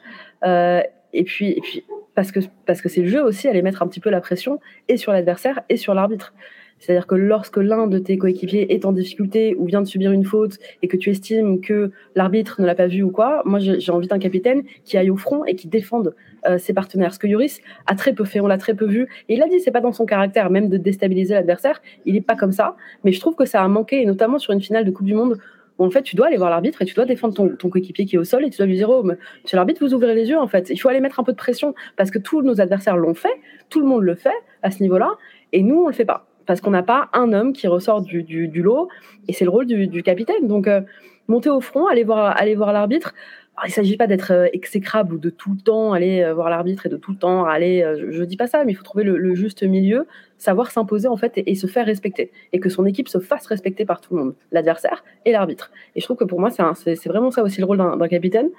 et 1.13 1.25
puis, 1.25 1.51
et 1.51 1.61
puis 1.61 1.85
parce 2.19 2.33
que 2.33 2.41
parce 2.67 2.83
que 2.83 2.89
c'est 2.89 3.03
le 3.03 3.07
jeu 3.07 3.23
aussi, 3.23 3.47
aller 3.47 3.63
mettre 3.63 3.81
un 3.81 3.87
petit 3.87 4.01
peu 4.01 4.11
la 4.11 4.21
pression 4.21 4.59
et 4.89 4.97
sur 4.97 5.13
l'adversaire 5.13 5.61
et 5.69 5.77
sur 5.77 5.95
l'arbitre. 5.95 6.35
C'est-à-dire 6.81 7.07
que 7.07 7.15
lorsque 7.15 7.59
l'un 7.59 7.87
de 7.87 8.01
tes 8.01 8.19
coéquipiers 8.19 8.75
est 8.75 8.85
en 8.85 8.91
difficulté 8.91 9.55
ou 9.57 9.67
vient 9.67 9.83
de 9.83 9.87
subir 9.87 10.11
une 10.11 10.25
faute 10.25 10.59
et 10.83 10.89
que 10.89 10.97
tu 10.97 11.11
estimes 11.11 11.61
que 11.61 11.93
l'arbitre 12.17 12.61
ne 12.61 12.67
l'a 12.67 12.75
pas 12.75 12.89
vu 12.89 13.05
ou 13.05 13.13
quoi, 13.13 13.43
moi 13.45 13.61
j'ai 13.61 13.93
envie 13.93 14.09
d'un 14.09 14.19
capitaine 14.19 14.65
qui 14.83 14.99
aille 14.99 15.11
au 15.11 15.17
front 15.17 15.45
et 15.45 15.55
qui 15.55 15.69
défende 15.69 16.17
euh, 16.49 16.59
ses 16.59 16.73
partenaires. 16.73 17.15
Ce 17.15 17.21
que 17.21 17.29
Yoris 17.29 17.61
a 17.87 17.95
très 17.95 18.13
peu 18.13 18.25
fait, 18.25 18.41
on 18.41 18.49
l'a 18.49 18.59
très 18.59 18.75
peu 18.75 18.87
vu. 18.87 19.07
Et 19.29 19.35
il 19.35 19.43
a 19.43 19.47
dit, 19.47 19.61
c'est 19.61 19.71
pas 19.71 19.81
dans 19.81 19.93
son 19.93 20.05
caractère 20.05 20.51
même 20.51 20.69
de 20.69 20.77
déstabiliser 20.77 21.35
l'adversaire. 21.35 21.81
Il 22.05 22.15
n'est 22.15 22.21
pas 22.21 22.35
comme 22.35 22.53
ça. 22.53 22.75
Mais 23.05 23.13
je 23.13 23.21
trouve 23.21 23.37
que 23.37 23.45
ça 23.45 23.63
a 23.63 23.69
manqué, 23.69 24.03
et 24.03 24.07
notamment 24.07 24.41
sur 24.41 24.53
une 24.53 24.61
finale 24.61 24.85
de 24.85 24.91
Coupe 24.91 25.07
du 25.07 25.15
Monde 25.15 25.39
en 25.85 25.91
fait, 25.91 26.03
tu 26.03 26.17
dois 26.17 26.27
aller 26.27 26.37
voir 26.37 26.51
l'arbitre 26.51 26.83
et 26.83 26.85
tu 26.85 26.95
dois 26.95 27.05
défendre 27.05 27.35
ton, 27.35 27.71
coéquipier 27.71 28.05
qui 28.05 28.17
est 28.17 28.19
au 28.19 28.25
sol 28.25 28.45
et 28.45 28.51
tu 28.51 28.59
dois 28.59 28.67
lui 28.67 28.77
dire, 28.77 28.91
oh, 28.91 29.03
monsieur 29.03 29.57
l'arbitre, 29.57 29.85
vous 29.85 29.95
ouvrez 29.95 30.15
les 30.15 30.29
yeux, 30.29 30.39
en 30.39 30.49
fait. 30.49 30.71
Il 30.71 30.79
faut 30.79 30.89
aller 30.89 31.01
mettre 31.01 31.21
un 31.21 31.25
peu 31.25 31.33
de 31.33 31.37
pression 31.37 31.75
parce 31.97 32.11
que 32.11 32.19
tous 32.19 32.43
nos 32.43 32.61
adversaires 32.61 32.97
l'ont 32.97 33.15
fait, 33.15 33.35
tout 33.71 33.81
le 33.81 33.87
monde 33.87 34.03
le 34.03 34.15
fait 34.15 34.35
à 34.63 34.71
ce 34.71 34.83
niveau-là, 34.83 35.17
et 35.53 35.63
nous, 35.63 35.83
on 35.83 35.87
le 35.87 35.93
fait 35.93 36.05
pas. 36.05 36.27
Parce 36.47 36.61
qu'on 36.61 36.71
n'a 36.71 36.83
pas 36.83 37.09
un 37.13 37.33
homme 37.33 37.53
qui 37.53 37.69
ressort 37.69 38.01
du, 38.01 38.23
lot, 38.63 38.89
et 39.29 39.33
c'est 39.33 39.45
le 39.45 39.51
rôle 39.51 39.67
du, 39.67 40.03
capitaine. 40.03 40.49
Donc, 40.49 40.67
euh, 40.67 40.81
monter 41.29 41.51
au 41.51 41.61
front, 41.61 41.87
aller 41.87 42.05
voir, 42.05 42.37
aller 42.41 42.55
voir 42.55 42.73
l'arbitre, 42.73 43.15
il 43.65 43.69
ne 43.69 43.73
s'agit 43.73 43.97
pas 43.97 44.07
d'être 44.07 44.33
euh, 44.33 44.47
exécrable 44.53 45.15
ou 45.15 45.19
de 45.19 45.31
tout 45.31 45.53
le 45.53 45.59
temps 45.59 45.93
aller 45.93 46.23
euh, 46.23 46.35
voir 46.35 46.51
l'arbitre 46.51 46.87
et 46.87 46.89
de 46.89 46.97
tout 46.97 47.13
le 47.13 47.17
temps 47.17 47.45
aller. 47.45 47.83
Euh, 47.83 48.11
je 48.11 48.21
ne 48.21 48.25
dis 48.25 48.37
pas 48.37 48.47
ça, 48.47 48.65
mais 48.65 48.73
il 48.73 48.75
faut 48.75 48.83
trouver 48.83 49.05
le, 49.05 49.35
juste 49.35 49.63
milieu, 49.63 50.07
savoir 50.37 50.71
s'imposer 50.71 51.09
en 51.09 51.17
fait 51.17 51.33
et, 51.37 51.55
se 51.55 51.67
faire 51.67 51.87
respecter 51.87 52.31
et 52.53 52.61
que 52.61 52.69
son 52.69 52.87
équipe 52.87 53.09
se 53.09 53.19
fasse 53.19 53.47
respecter 53.47 53.85
par 53.85 54.01
tout 54.01 54.15
le 54.15 54.25
monde, 54.25 54.35
l'adversaire 54.53 55.05
et 55.25 55.33
l'arbitre. 55.33 55.71
Et 55.95 56.01
je 56.01 56.05
trouve 56.05 56.17
que 56.17 56.25
pour 56.25 56.41
moi, 56.41 56.51
c'est 56.51 57.09
vraiment 57.09 57.31
ça 57.31 57.43
aussi 57.43 57.61
le 57.61 57.67
rôle 57.67 57.79
d'un 57.79 58.09
capitaine. 58.09 58.51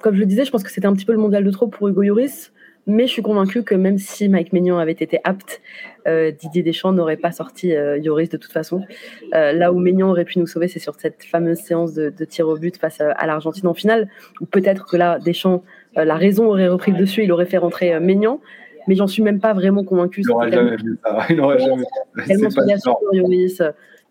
Comme 0.00 0.14
je 0.14 0.20
le 0.20 0.26
disais, 0.26 0.44
je 0.44 0.50
pense 0.50 0.62
que 0.62 0.70
c'était 0.70 0.86
un 0.86 0.92
petit 0.92 1.04
peu 1.04 1.12
le 1.12 1.18
mondial 1.18 1.44
de 1.44 1.50
trop 1.50 1.66
pour 1.66 1.88
Hugo 1.88 2.02
Lloris. 2.02 2.52
Mais 2.86 3.06
je 3.06 3.12
suis 3.12 3.22
convaincue 3.22 3.62
que 3.62 3.74
même 3.74 3.98
si 3.98 4.28
Mike 4.28 4.52
Maignan 4.52 4.78
avait 4.78 4.92
été 4.92 5.18
apte, 5.24 5.62
euh, 6.06 6.30
Didier 6.30 6.62
Deschamps 6.62 6.92
n'aurait 6.92 7.16
pas 7.16 7.32
sorti 7.32 7.74
euh, 7.74 7.96
Yoris 7.96 8.28
de 8.28 8.36
toute 8.36 8.52
façon. 8.52 8.82
Euh, 9.34 9.52
là 9.52 9.72
où 9.72 9.78
Maignan 9.78 10.10
aurait 10.10 10.26
pu 10.26 10.38
nous 10.38 10.46
sauver, 10.46 10.68
c'est 10.68 10.78
sur 10.78 10.94
cette 10.94 11.24
fameuse 11.24 11.58
séance 11.58 11.94
de, 11.94 12.10
tir 12.24 12.46
au 12.46 12.58
but 12.58 12.76
face 12.76 13.00
à 13.00 13.26
l'Argentine 13.26 13.66
en 13.68 13.74
finale, 13.74 14.08
où 14.40 14.46
peut-être 14.46 14.86
que 14.86 14.96
là, 14.96 15.18
Deschamps, 15.18 15.64
la 15.96 16.16
raison 16.16 16.46
aurait 16.46 16.68
repris 16.68 16.92
le 16.92 16.98
dessus, 16.98 17.24
il 17.24 17.32
aurait 17.32 17.46
fait 17.46 17.58
rentrer 17.58 17.98
Maignan. 18.00 18.40
Mais 18.86 18.96
j'en 18.96 19.06
suis 19.06 19.22
même 19.22 19.40
pas 19.40 19.54
vraiment 19.54 19.82
convaincue. 19.82 20.20
Il 20.20 20.26
n'aurait 20.26 20.50
jamais 20.50 20.76
vu 20.76 20.98
ça. 21.02 21.26
Il 21.30 21.36
n'aurait 21.36 21.58
jamais 21.58 21.84
vu 21.84 23.18
Yoris 23.18 23.62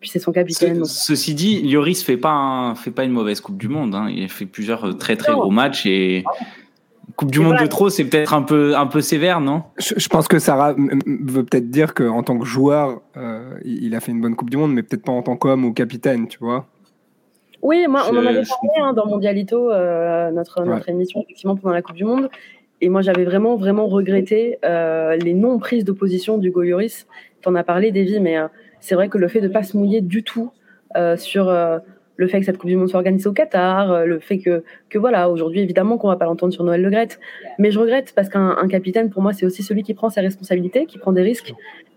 puis 0.04 0.10
c'est 0.10 0.18
son 0.18 0.32
capitaine. 0.32 0.84
Ceci 0.84 1.32
dit, 1.32 1.62
Lloris 1.62 2.02
fait 2.02 2.18
pas 2.18 2.74
fait 2.76 2.90
pas 2.90 3.04
une 3.04 3.12
mauvaise 3.12 3.40
Coupe 3.40 3.56
du 3.56 3.68
Monde. 3.68 3.94
Hein. 3.94 4.08
Il 4.10 4.24
a 4.24 4.28
fait 4.28 4.44
plusieurs 4.44 4.98
très 4.98 5.16
très 5.16 5.32
gros 5.32 5.50
matchs 5.50 5.86
et 5.86 6.24
Coupe 7.16 7.30
du 7.30 7.40
Monde 7.40 7.58
de 7.60 7.66
trop, 7.66 7.90
c'est 7.90 8.04
peut-être 8.04 8.34
un 8.34 8.42
peu, 8.42 8.76
un 8.76 8.86
peu 8.86 9.00
sévère, 9.00 9.40
non? 9.40 9.62
Je, 9.78 10.08
pense 10.08 10.26
que 10.26 10.38
Sarah 10.38 10.74
veut 10.74 11.44
peut-être 11.44 11.70
dire 11.70 11.94
qu'en 11.94 12.22
tant 12.22 12.38
que 12.38 12.44
joueur, 12.44 13.02
euh, 13.16 13.56
il 13.64 13.94
a 13.94 14.00
fait 14.00 14.12
une 14.12 14.20
bonne 14.20 14.34
Coupe 14.34 14.50
du 14.50 14.56
Monde, 14.56 14.72
mais 14.72 14.82
peut-être 14.82 15.04
pas 15.04 15.12
en 15.12 15.22
tant 15.22 15.36
qu'homme 15.36 15.64
ou 15.64 15.72
capitaine, 15.72 16.26
tu 16.26 16.38
vois. 16.38 16.66
Oui, 17.62 17.86
moi, 17.88 18.02
on 18.10 18.16
en 18.16 18.26
avait 18.26 18.42
parlé 18.42 18.70
hein, 18.82 18.92
dans 18.92 19.06
Mondialito, 19.06 19.70
euh, 19.70 20.30
notre, 20.32 20.64
notre 20.64 20.88
émission, 20.88 21.22
effectivement, 21.22 21.56
pendant 21.56 21.74
la 21.74 21.82
Coupe 21.82 21.96
du 21.96 22.04
Monde. 22.04 22.28
et 22.80 22.88
moi, 22.88 23.00
j'avais 23.00 23.24
vraiment, 23.24 23.56
vraiment 23.56 23.86
regretté 23.86 24.58
euh, 24.64 25.16
les 25.16 25.32
non-prises 25.34 25.84
de 25.84 25.92
position 25.92 26.36
du 26.36 26.50
Goyoris. 26.50 27.06
Tu 27.40 27.48
en 27.48 27.54
as 27.54 27.64
parlé, 27.64 27.90
Davy, 27.90 28.20
mais 28.20 28.36
euh, 28.36 28.48
c'est 28.80 28.94
vrai 28.94 29.08
que 29.08 29.18
le 29.18 29.28
fait 29.28 29.40
de 29.40 29.48
ne 29.48 29.52
pas 29.52 29.62
se 29.62 29.76
mouiller 29.76 30.02
du 30.02 30.24
tout 30.24 30.50
euh, 30.96 31.16
sur 31.16 31.46
le 32.16 32.28
fait 32.28 32.40
que 32.40 32.46
cette 32.46 32.58
Coupe 32.58 32.70
du 32.70 32.76
Monde 32.76 32.88
soit 32.88 32.98
organisée 32.98 33.28
au 33.28 33.32
Qatar, 33.32 34.06
le 34.06 34.20
fait 34.20 34.38
que, 34.38 34.62
que 34.88 34.98
voilà, 34.98 35.28
aujourd'hui, 35.28 35.60
évidemment 35.60 35.98
qu'on 35.98 36.08
ne 36.08 36.12
va 36.12 36.18
pas 36.18 36.26
l'entendre 36.26 36.52
sur 36.52 36.62
Noël 36.62 36.80
Le 36.80 36.90
Gret, 36.90 37.08
mais 37.58 37.70
je 37.70 37.78
regrette 37.78 38.12
parce 38.14 38.28
qu'un 38.28 38.68
capitaine, 38.68 39.10
pour 39.10 39.22
moi, 39.22 39.32
c'est 39.32 39.46
aussi 39.46 39.62
celui 39.62 39.82
qui 39.82 39.94
prend 39.94 40.10
ses 40.10 40.20
responsabilités, 40.20 40.86
qui 40.86 40.98
prend 40.98 41.12
des 41.12 41.22
risques 41.22 41.54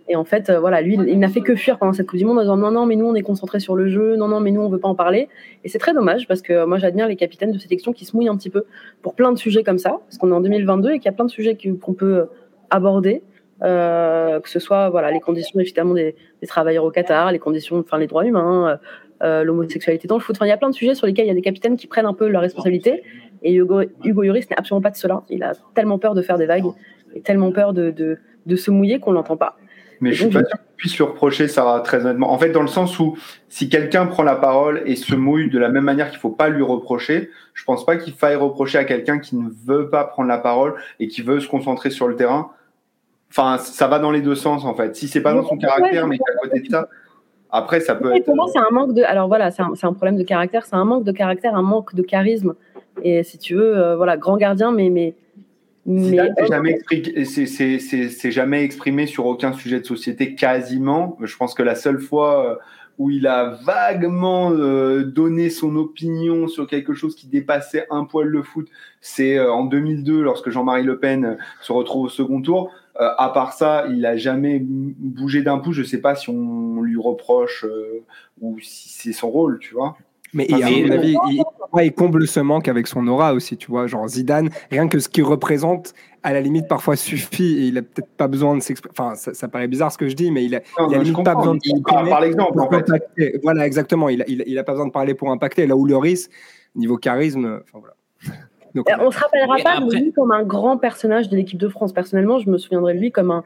et 0.10 0.16
en 0.16 0.24
fait, 0.24 0.50
euh, 0.50 0.60
voilà, 0.60 0.82
lui, 0.82 0.98
il, 1.08 1.20
n'a 1.20 1.28
fait 1.28 1.42
que 1.42 1.56
fuir 1.56 1.78
pendant 1.78 1.92
cette 1.92 2.08
Coupe 2.08 2.20
du 2.20 2.26
Monde 2.26 2.38
en 2.38 2.42
disant 2.42 2.56
non, 2.56 2.72
non, 2.72 2.86
mais 2.86 2.96
nous, 2.96 3.06
on 3.06 3.16
est 3.16 3.22
concentré 3.22 3.60
sur 3.60 3.76
le 3.76 3.90
jeu, 3.90 4.16
non, 4.16 4.30
non, 4.30 4.40
mais 4.40 4.52
nous, 4.52 4.62
on 4.62 4.70
veut 4.70 4.80
pas 4.80 4.88
en 4.88 4.96
parler. 4.96 5.28
Et 5.64 5.70
c'est 5.70 5.80
très 5.80 5.94
dommage 5.94 6.28
parce 6.28 6.42
que 6.42 6.54
euh, 6.54 6.66
moi, 6.66 6.78
j'admire 6.78 7.08
les 7.08 7.18
capitaines 7.18 7.52
de 7.52 7.60
sélection 7.60 7.92
qui 7.92 8.06
se 8.06 8.16
mouillent 8.16 8.30
un 8.30 8.38
petit 8.38 8.50
peu 8.50 8.64
pour 9.02 9.16
plein 9.16 9.32
de 9.34 9.38
sujets 9.38 9.64
comme 9.64 9.80
ça, 9.80 10.00
parce 10.06 10.18
qu'on 10.18 10.30
est 10.32 10.36
en 10.36 10.42
2022 10.42 10.92
et 10.92 11.00
qu'il 11.00 11.06
y 11.06 11.10
a 11.10 11.12
plein 11.12 11.26
de 11.26 11.32
sujets 11.32 11.58
qu'on 11.82 11.94
peut 11.94 12.16
euh, 12.16 12.26
aborder. 12.70 13.22
que 13.62 14.50
ce 14.50 14.60
soit 14.60 14.90
voilà 14.90 15.12
les 15.12 15.20
conditions 15.20 15.60
évidemment 15.60 15.96
des, 15.96 16.16
travailleurs 16.48 16.86
au 16.86 16.92
Qatar, 16.92 17.32
les 17.32 17.40
conditions, 17.40 17.80
enfin 17.80 17.98
les 17.98 18.08
droits 18.08 18.26
humains, 18.26 18.80
l'homosexualité 19.22 20.08
dans 20.08 20.16
le 20.16 20.22
foot. 20.22 20.36
Enfin, 20.36 20.46
il 20.46 20.50
y 20.50 20.52
a 20.52 20.58
plein 20.58 20.70
de 20.70 20.76
sujets 20.76 20.96
sur 20.96 21.08
lesquels 21.08 21.26
il 21.26 21.30
y 21.30 21.32
a 21.32 21.36
des 21.36 21.42
capitaines 21.42 21.78
qui 21.78 21.88
prennent 21.88 22.06
un 22.06 22.14
peu 22.14 22.28
leur 22.28 22.42
responsabilité. 22.42 23.04
Et 23.44 23.54
Hugo, 23.54 23.82
Hugo 24.04 24.24
Lloris 24.24 24.50
n'est 24.50 24.58
absolument 24.58 24.82
pas 24.82 24.92
de 24.92 24.96
cela. 24.96 25.24
Il 25.30 25.44
a 25.44 25.54
tellement 25.76 26.00
peur 26.00 26.14
de 26.14 26.22
faire 26.22 26.38
des 26.38 26.46
vagues 26.46 26.66
et 27.16 27.22
tellement 27.22 27.52
peur 27.52 27.74
de, 27.74 27.92
de, 27.92 28.18
de 28.46 28.56
se 28.56 28.72
mouiller 28.72 29.00
qu'on 29.00 29.12
l'entend 29.12 29.38
pas. 29.38 29.58
Mais 30.00 30.12
je 30.12 30.24
suis 30.24 30.34
pas 30.34 30.44
sûr 30.44 30.58
qu'on 30.58 30.76
puisse 30.76 30.98
lui 30.98 31.04
reprocher 31.04 31.48
ça 31.48 31.82
très 31.84 32.02
honnêtement. 32.06 32.32
En 32.32 32.38
fait, 32.38 32.50
dans 32.50 32.62
le 32.62 32.68
sens 32.68 33.00
où 33.00 33.18
si 33.50 33.68
quelqu'un 33.70 34.06
prend 34.06 34.24
la 34.24 34.36
parole 34.36 34.84
et 34.86 34.96
se 34.96 35.16
mouille 35.16 35.50
de 35.50 35.58
la 35.58 35.70
même 35.70 35.84
manière 35.84 36.10
qu'il 36.10 36.20
faut 36.20 36.30
pas 36.30 36.50
lui 36.50 36.62
reprocher, 36.62 37.32
je 37.54 37.64
pense 37.64 37.86
pas 37.86 37.98
qu'il 37.98 38.14
faille 38.14 38.36
reprocher 38.36 38.78
à 38.78 38.86
quelqu'un 38.86 39.18
qui 39.18 39.36
ne 39.36 39.50
veut 39.66 39.90
pas 39.90 40.04
prendre 40.04 40.30
la 40.30 40.38
parole 40.38 40.76
et 41.00 41.08
qui 41.08 41.24
veut 41.24 41.40
se 41.40 41.48
concentrer 41.48 41.90
sur 41.90 42.08
le 42.08 42.16
terrain. 42.16 42.52
Enfin, 43.32 43.58
ça 43.58 43.88
va 43.88 44.00
dans 44.00 44.12
les 44.12 44.22
deux 44.22 44.36
sens 44.36 44.66
en 44.66 44.76
fait. 44.76 44.96
Si 44.96 45.08
c'est 45.08 45.22
pas 45.22 45.34
dans 45.34 45.44
son 45.44 45.58
caractère, 45.58 46.08
mais 46.08 46.18
qu'à 46.18 46.34
côté 46.42 46.60
de 46.60 46.70
ça, 46.70 46.90
après 47.50 47.80
ça 47.80 47.96
peut. 47.96 48.16
être... 48.16 48.34
Moi, 48.34 48.48
c'est 48.52 48.60
un 48.60 48.72
manque 48.72 48.94
de. 48.94 49.04
Alors 49.04 49.28
voilà, 49.28 49.52
c'est 49.52 49.62
un, 49.62 49.74
un, 49.82 49.94
problème 49.94 50.18
de 50.18 50.24
caractère. 50.24 50.66
C'est 50.66 50.76
un 50.76 50.86
manque 50.86 51.04
de 51.04 51.12
caractère, 51.12 51.56
un 51.56 51.62
manque 51.62 51.96
de 51.96 52.04
charisme. 52.04 52.56
Et 53.04 53.24
si 53.24 53.38
tu 53.38 53.56
veux, 53.56 53.78
euh, 53.78 53.96
voilà, 53.96 54.18
grand 54.18 54.38
gardien, 54.38 54.72
mais 54.72 54.90
mais 54.90 55.14
jamais, 56.50 56.80
c'est 57.24 58.32
jamais 58.32 58.64
exprimé 58.64 59.08
sur 59.08 59.26
aucun 59.26 59.54
sujet 59.54 59.80
de 59.80 59.86
société 59.86 60.36
quasiment. 60.36 61.18
Je 61.22 61.38
pense 61.38 61.54
que 61.54 61.64
la 61.64 61.76
seule 61.76 62.00
fois 62.00 62.46
euh, 62.46 62.56
où 62.98 63.10
il 63.10 63.26
a 63.26 63.58
vaguement 63.64 64.52
euh, 64.52 65.06
donné 65.06 65.50
son 65.50 65.78
opinion 65.78 66.50
sur 66.50 66.68
quelque 66.68 66.94
chose 66.94 67.16
qui 67.16 67.28
dépassait 67.28 67.88
un 67.90 68.04
poil 68.04 68.28
le 68.28 68.44
foot, 68.44 68.68
c'est 69.00 69.38
euh, 69.38 69.50
en 69.50 69.64
2002 69.64 70.22
lorsque 70.22 70.50
Jean-Marie 70.50 70.84
Le 70.84 71.00
Pen 71.00 71.38
se 71.62 71.72
retrouve 71.72 72.08
au 72.08 72.10
second 72.10 72.42
tour. 72.42 72.72
À 73.00 73.30
part 73.30 73.54
ça, 73.54 73.86
il 73.90 74.06
a 74.06 74.18
jamais 74.18 74.60
bougé 74.60 75.42
d'un 75.42 75.60
pouce. 75.60 75.76
Je 75.76 75.84
sais 75.84 76.02
pas 76.02 76.16
si 76.16 76.30
on 76.30 76.82
lui 76.82 76.98
reproche 76.98 77.66
ou 78.42 78.60
si 78.60 78.90
c'est 78.90 79.14
son 79.14 79.30
rôle, 79.30 79.60
tu 79.60 79.74
vois. 79.74 79.98
Mais 80.34 80.52
à 80.52 80.70
mon 80.70 80.92
avis, 80.92 81.16
il, 81.82 81.94
comble 81.94 82.28
ce 82.28 82.40
manque 82.40 82.68
avec 82.68 82.88
son 82.88 83.08
aura 83.08 83.34
aussi, 83.34 83.58
tu 83.58 83.68
vois. 83.72 83.88
Genre 83.88 84.08
Zidane, 84.08 84.50
rien 84.72 84.88
que 84.88 85.00
ce 85.00 85.10
qu'il 85.10 85.24
représente, 85.24 85.94
à 86.24 86.34
la 86.34 86.42
limite, 86.42 86.68
parfois 86.68 86.96
suffit 86.96 87.58
et 87.58 87.68
il 87.68 87.78
a 87.78 87.82
peut-être 87.82 88.10
pas 88.18 88.28
besoin 88.28 88.56
de 88.56 88.62
s'exprimer. 88.62 88.94
Enfin, 88.98 89.16
ça, 89.16 89.48
paraît 89.48 89.68
bizarre 89.68 89.92
ce 89.92 89.98
que 89.98 90.10
je 90.10 90.16
dis, 90.16 90.32
mais 90.32 90.44
il 90.44 90.56
a, 90.56 90.62
il 90.90 90.96
a 90.96 90.98
limite 91.02 91.24
pas 91.24 91.36
besoin 91.36 91.56
de 91.56 91.62
s'exprimer. 91.64 92.10
Par 92.10 92.22
l'exemple, 92.22 92.60
en 92.60 92.70
fait. 92.70 92.86
Voilà, 93.44 93.66
exactement. 93.66 94.10
Il 94.10 94.22
a, 94.22 94.26
il, 94.28 94.58
a, 94.60 94.64
pas 94.64 94.74
besoin 94.74 94.88
de 94.88 94.92
parler 94.92 95.14
pour 95.14 95.32
impacter. 95.32 95.66
Là 95.66 95.76
où 95.76 95.86
Lloris, 95.86 96.30
niveau 96.76 96.98
charisme, 96.98 97.62
enfin 97.64 97.80
voilà. 97.80 97.96
Donc, 98.78 98.92
on 99.00 99.10
se 99.10 99.20
rappellera 99.20 99.58
pas 99.64 99.80
de 99.80 99.92
lui 99.92 100.14
comme 100.14 100.32
un 100.32 100.44
grand 100.44 100.78
personnage 100.78 101.30
de 101.30 101.36
l'équipe 101.36 101.58
de 101.58 101.68
France. 101.68 101.94
Personnellement, 101.94 102.38
je 102.38 102.50
me 102.50 102.60
souviendrai 102.60 102.94
de 102.94 103.00
lui 103.00 103.12
comme 103.12 103.32
un, 103.32 103.44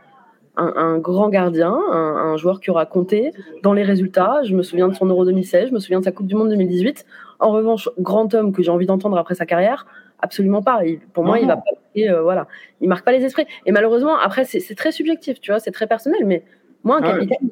un, 0.58 0.98
grand 0.98 1.30
gardien, 1.30 1.74
un, 1.74 2.36
joueur 2.36 2.60
qui 2.60 2.70
aura 2.70 2.86
compté 2.86 3.32
dans 3.64 3.72
les 3.72 3.84
résultats. 3.84 4.42
Je 4.44 4.54
me 4.56 4.62
souviens 4.62 4.90
de 4.90 4.94
son 4.94 5.06
Euro 5.06 5.24
2016, 5.24 5.70
je 5.70 5.74
me 5.74 5.80
souviens 5.80 6.00
de 6.00 6.04
sa 6.04 6.12
Coupe 6.12 6.28
du 6.28 6.36
Monde 6.36 6.50
2018. 6.50 7.06
En 7.40 7.52
revanche, 7.52 7.90
grand 7.98 8.34
homme 8.34 8.52
que 8.52 8.62
j'ai 8.62 8.72
envie 8.72 8.86
d'entendre 8.86 9.18
après 9.18 9.36
sa 9.36 9.46
carrière, 9.46 9.88
absolument 10.20 10.62
pas. 10.62 10.82
pour 11.14 11.24
moi, 11.24 11.40
il 11.40 11.48
va 11.48 11.56
pas, 11.56 11.64
euh, 11.98 12.22
voilà, 12.22 12.48
il 12.82 12.90
marque 12.90 13.06
pas 13.06 13.14
les 13.14 13.24
esprits. 13.24 13.46
Et 13.66 13.72
malheureusement, 13.72 14.18
après, 14.18 14.44
c'est 14.44 14.76
très 14.76 14.92
subjectif, 14.92 15.40
tu 15.40 15.52
vois, 15.52 15.60
c'est 15.60 15.72
très 15.72 15.88
personnel. 15.88 16.26
Mais 16.26 16.44
moi, 16.84 16.98
un 16.98 17.02
capitaine, 17.02 17.50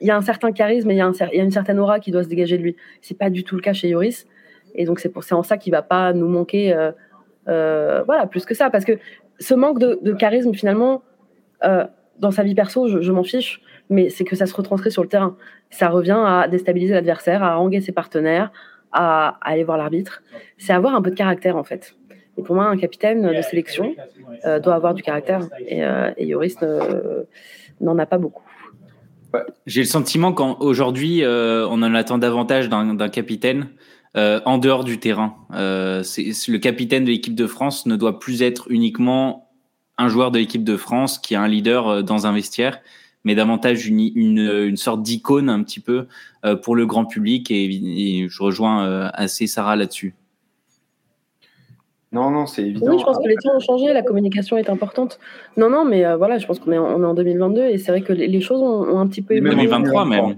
il 0.00 0.06
y 0.06 0.10
a 0.10 0.16
un 0.16 0.22
certain 0.22 0.52
charisme 0.52 0.90
et 0.90 0.94
il 0.94 0.98
y, 0.98 1.00
a 1.00 1.42
une 1.42 1.50
certaine 1.50 1.78
aura 1.78 2.00
qui 2.00 2.10
doit 2.10 2.22
se 2.22 2.28
dégager 2.28 2.58
de 2.58 2.62
lui. 2.62 2.76
C'est 3.00 3.16
pas 3.16 3.30
du 3.30 3.44
tout 3.44 3.56
le 3.56 3.62
cas 3.62 3.72
chez 3.72 3.88
Yoris. 3.88 4.26
Et 4.74 4.84
donc, 4.84 5.00
c'est 5.00 5.12
en 5.32 5.42
ça 5.42 5.56
qu'il 5.56 5.72
va 5.72 5.82
pas 5.82 6.12
nous 6.12 6.28
manquer, 6.28 6.72
euh, 6.72 6.92
euh, 7.48 8.02
voilà, 8.04 8.26
plus 8.26 8.44
que 8.44 8.54
ça, 8.54 8.70
parce 8.70 8.84
que 8.84 8.98
ce 9.38 9.54
manque 9.54 9.78
de, 9.78 10.12
charisme, 10.12 10.54
finalement, 10.54 11.02
dans 12.18 12.30
sa 12.30 12.42
vie 12.42 12.54
perso, 12.54 12.88
je, 13.00 13.12
m'en 13.12 13.22
fiche, 13.22 13.60
mais 13.90 14.08
c'est 14.08 14.24
que 14.24 14.36
ça 14.36 14.46
se 14.46 14.54
retranscrit 14.54 14.90
sur 14.90 15.02
le 15.02 15.08
terrain. 15.08 15.36
Ça 15.70 15.88
revient 15.88 16.18
à 16.24 16.48
déstabiliser 16.48 16.94
l'adversaire, 16.94 17.42
à 17.42 17.52
haranguer 17.52 17.80
ses 17.80 17.92
partenaires, 17.92 18.52
à, 18.92 19.38
aller 19.42 19.64
voir 19.64 19.76
l'arbitre. 19.76 20.22
C'est 20.58 20.72
avoir 20.72 20.94
un 20.94 21.02
peu 21.02 21.10
de 21.10 21.16
caractère, 21.16 21.56
en 21.56 21.64
fait. 21.64 21.94
Et 22.38 22.42
pour 22.42 22.54
moi, 22.54 22.66
un 22.66 22.76
capitaine 22.76 23.32
de 23.32 23.42
sélection 23.42 23.94
euh, 24.44 24.60
doit 24.60 24.74
avoir 24.74 24.94
du 24.94 25.02
caractère. 25.02 25.40
Et, 25.66 25.84
euh, 25.84 26.10
Yoris 26.18 26.56
n'en 27.80 27.98
a 27.98 28.06
pas 28.06 28.18
beaucoup. 28.18 28.42
J'ai 29.66 29.80
le 29.80 29.86
sentiment 29.86 30.32
qu'aujourd'hui, 30.32 31.22
euh, 31.22 31.66
on 31.68 31.82
en 31.82 31.94
attend 31.94 32.18
davantage 32.18 32.68
d'un 32.68 33.08
capitaine 33.08 33.68
en 34.16 34.58
dehors 34.58 34.84
du 34.84 34.98
terrain. 34.98 35.34
le 35.50 36.56
capitaine 36.56 37.04
de 37.04 37.10
l'équipe 37.10 37.34
de 37.34 37.46
France 37.46 37.86
ne 37.86 37.96
doit 37.96 38.18
plus 38.18 38.42
être 38.42 38.70
uniquement 38.70 39.46
un 39.98 40.08
joueur 40.08 40.30
de 40.30 40.38
l'équipe 40.38 40.64
de 40.64 40.76
France 40.76 41.18
qui 41.18 41.34
est 41.34 41.36
un 41.36 41.48
leader 41.48 41.88
euh, 41.88 42.02
dans 42.02 42.26
un 42.26 42.32
vestiaire, 42.32 42.80
mais 43.24 43.34
davantage 43.34 43.86
une, 43.86 44.00
une, 44.14 44.76
sorte 44.76 45.02
d'icône 45.02 45.48
un 45.48 45.62
petit 45.62 45.80
peu 45.80 46.06
euh, 46.44 46.56
pour 46.56 46.76
le 46.76 46.86
grand 46.86 47.04
public. 47.04 47.50
Et, 47.50 48.26
je 48.28 48.42
rejoins 48.42 48.86
euh, 48.86 49.08
assez 49.12 49.46
Sarah 49.46 49.76
là-dessus. 49.76 50.14
Non, 52.12 52.30
non, 52.30 52.46
c'est 52.46 52.62
évident. 52.62 52.92
Oui, 52.92 52.98
je 52.98 53.04
pense 53.04 53.18
que 53.18 53.28
les 53.28 53.34
temps 53.34 53.56
ont 53.56 53.60
changé, 53.60 53.92
la 53.92 54.02
communication 54.02 54.56
est 54.56 54.70
importante. 54.70 55.18
Non, 55.56 55.68
non, 55.68 55.84
mais 55.84 56.04
voilà, 56.14 56.38
je 56.38 56.46
pense 56.46 56.60
qu'on 56.60 56.72
est, 56.72 56.78
en, 56.78 56.84
on 56.84 57.02
est 57.02 57.06
en 57.06 57.14
2022 57.14 57.64
et 57.64 57.78
c'est 57.78 57.90
vrai 57.90 58.00
que 58.00 58.12
les, 58.12 58.40
choses 58.40 58.62
ont, 58.62 58.98
un 58.98 59.06
petit 59.08 59.22
peu 59.22 59.34
évolué. 59.34 59.66
2023 59.66 60.04
même. 60.06 60.34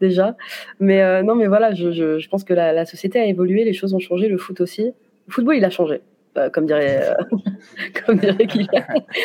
Déjà. 0.00 0.36
Mais 0.80 1.22
non, 1.22 1.34
mais 1.34 1.46
voilà, 1.46 1.74
je, 1.74 1.90
je, 1.92 2.28
pense 2.28 2.44
que 2.44 2.54
la, 2.54 2.72
la, 2.72 2.84
société 2.86 3.18
a 3.18 3.26
évolué, 3.26 3.64
les 3.64 3.72
choses 3.72 3.94
ont 3.94 3.98
changé, 3.98 4.28
le 4.28 4.38
foot 4.38 4.60
aussi. 4.60 4.92
Le 5.26 5.32
football, 5.32 5.56
il 5.56 5.64
a 5.64 5.70
changé. 5.70 6.00
Euh, 6.36 6.50
comme 6.50 6.66
dirait, 6.66 7.10
euh, 7.10 7.36
comme 8.06 8.18
dirait 8.18 8.46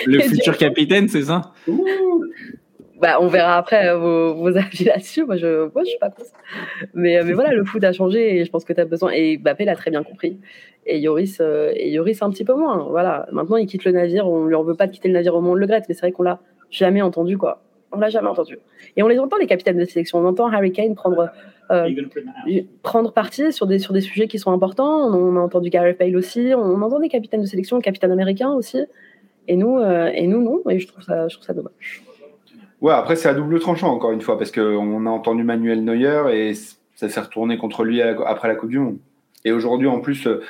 Le 0.06 0.20
futur 0.20 0.58
capitaine, 0.58 1.08
c'est 1.08 1.24
ça? 1.24 1.54
Bah, 3.02 3.18
on 3.20 3.28
verra 3.28 3.58
après 3.58 3.88
euh, 3.88 3.98
vos, 3.98 4.36
vos 4.36 4.48
avis 4.58 4.84
là-dessus. 4.84 5.26
Moi, 5.26 5.38
je, 5.38 5.72
moi, 5.74 5.84
je 5.84 5.90
suis 5.90 6.00
pas 6.00 6.10
contre. 6.10 6.30
Mais, 6.94 7.22
mais 7.24 7.34
voilà, 7.34 7.52
le 7.52 7.64
foot 7.66 7.84
a 7.84 7.94
changé 7.94 8.38
et 8.38 8.46
je 8.46 8.52
pense 8.52 8.64
que 8.64 8.74
tu 8.74 8.82
as 8.82 8.86
besoin. 8.86 9.12
Et 9.12 9.38
Mbappé 9.38 9.66
l'a 9.66 9.76
très 9.76 9.90
bien 9.90 10.04
compris. 10.04 10.38
Et 10.86 11.00
Yoris, 11.00 11.40
et 11.40 11.90
Yoris 11.90 12.22
un 12.22 12.30
petit 12.30 12.46
peu 12.46 12.54
moins. 12.54 12.88
Voilà. 12.90 13.28
Maintenant, 13.32 13.58
il 13.58 13.66
quitte 13.66 13.86
le 13.86 13.92
navire. 13.92 14.28
On 14.28 14.46
lui 14.46 14.56
en 14.56 14.64
veut 14.64 14.76
pas 14.76 14.86
de 14.86 14.92
quitter 14.92 15.08
le 15.08 15.14
navire 15.16 15.36
au 15.36 15.42
monde 15.42 15.58
le 15.58 15.66
Gret, 15.66 15.84
mais 15.88 15.96
c'est 15.96 16.02
vrai 16.02 16.12
qu'on 16.12 16.24
l'a 16.24 16.40
jamais 16.70 17.02
entendu, 17.02 17.38
quoi. 17.38 17.64
On 17.91 18.00
l'a 18.00 18.10
jamais 18.10 18.27
entendu. 18.27 18.60
Et 18.96 19.03
on 19.03 19.08
les 19.08 19.19
entend, 19.19 19.38
les 19.38 19.48
capitaines 19.48 19.77
de 19.77 19.86
sélection. 19.86 20.19
On 20.19 20.25
entend 20.25 20.48
Harry 20.51 20.72
Kane 20.72 20.96
prendre 20.96 21.29
euh, 21.72 21.89
prendre 22.81 23.13
parti 23.13 23.51
sur 23.53 23.67
des, 23.67 23.77
sur 23.77 23.93
des 23.93 24.01
sujets 24.01 24.27
qui 24.27 24.39
sont 24.39 24.51
importants. 24.51 25.08
On, 25.08 25.36
a 25.36 25.39
entendu 25.39 25.69
Gary 25.69 25.93
Pale 25.93 26.15
aussi, 26.15 26.51
on, 26.55 26.81
entend 26.81 27.00
des 27.00 27.10
capitaines 27.10 27.41
de 27.41 27.46
sélection, 27.46 27.77
le 27.77 27.81
capitaine 27.81 28.12
américain 28.12 28.51
aussi. 28.51 28.79
Et 29.48 29.55
nous, 29.55 29.77
euh, 29.77 30.12
et 30.13 30.27
nous 30.27 30.41
non. 30.41 30.62
Et 30.69 30.79
je 30.79 30.88
trouve 30.88 31.03
ça, 31.03 31.27
je 31.27 31.36
trouve 31.36 31.46
ça 31.46 31.53
dommage. 31.53 32.03
Ouais, 32.81 32.93
après, 32.93 33.15
c'est 33.15 33.29
à 33.29 33.34
double 33.34 33.60
tranchant, 33.60 33.89
encore 33.89 34.12
une 34.12 34.22
fois, 34.22 34.38
parce 34.38 34.51
qu'on 34.51 35.05
a 35.05 35.10
entendu 35.10 35.43
Manuel 35.43 35.84
Neuer 35.84 36.24
et 36.34 36.53
ça 36.96 37.10
s'est 37.10 37.19
retourné 37.19 37.58
contre 37.58 37.84
lui 37.84 38.01
après 38.01 38.48
la 38.48 38.55
Coupe 38.55 38.69
du 38.69 38.79
Monde. 38.79 38.98
Et 39.46 39.51
aujourd'hui, 39.51 39.88
en 39.88 40.00
plus, 40.00 40.27
euh, 40.27 40.41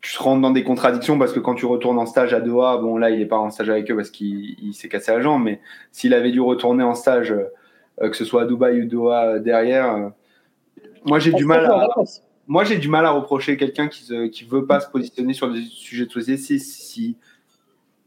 tu 0.00 0.18
rentres 0.18 0.40
dans 0.40 0.50
des 0.50 0.64
contradictions 0.64 1.18
parce 1.18 1.32
que 1.32 1.40
quand 1.40 1.54
tu 1.54 1.66
retournes 1.66 1.98
en 1.98 2.06
stage 2.06 2.32
à 2.34 2.40
Doha, 2.40 2.76
bon, 2.78 2.96
là, 2.96 3.10
il 3.10 3.18
n'est 3.18 3.26
pas 3.26 3.38
en 3.38 3.50
stage 3.50 3.70
avec 3.70 3.90
eux 3.90 3.96
parce 3.96 4.10
qu'il 4.10 4.72
s'est 4.74 4.88
cassé 4.88 5.12
la 5.12 5.20
jambe, 5.20 5.42
mais 5.44 5.60
s'il 5.90 6.14
avait 6.14 6.30
dû 6.30 6.40
retourner 6.40 6.84
en 6.84 6.94
stage, 6.94 7.34
que 8.00 8.16
ce 8.16 8.24
soit 8.24 8.42
à 8.42 8.44
Dubaï 8.46 8.82
ou 8.82 8.86
Doha 8.86 9.38
derrière, 9.38 10.12
moi, 11.04 11.18
j'ai 11.18 11.32
du 11.32 11.44
mal 11.44 11.66
à. 11.66 11.88
Moi, 12.48 12.64
j'ai 12.64 12.76
du 12.76 12.88
mal 12.88 13.06
à 13.06 13.10
reprocher 13.10 13.56
quelqu'un 13.56 13.88
qui 13.88 14.12
ne 14.12 14.50
veut 14.50 14.66
pas 14.66 14.80
se 14.80 14.90
positionner 14.90 15.32
sur 15.32 15.50
des 15.52 15.62
sujets 15.62 16.06
de 16.06 16.10
société 16.10 16.58
si 16.58 17.16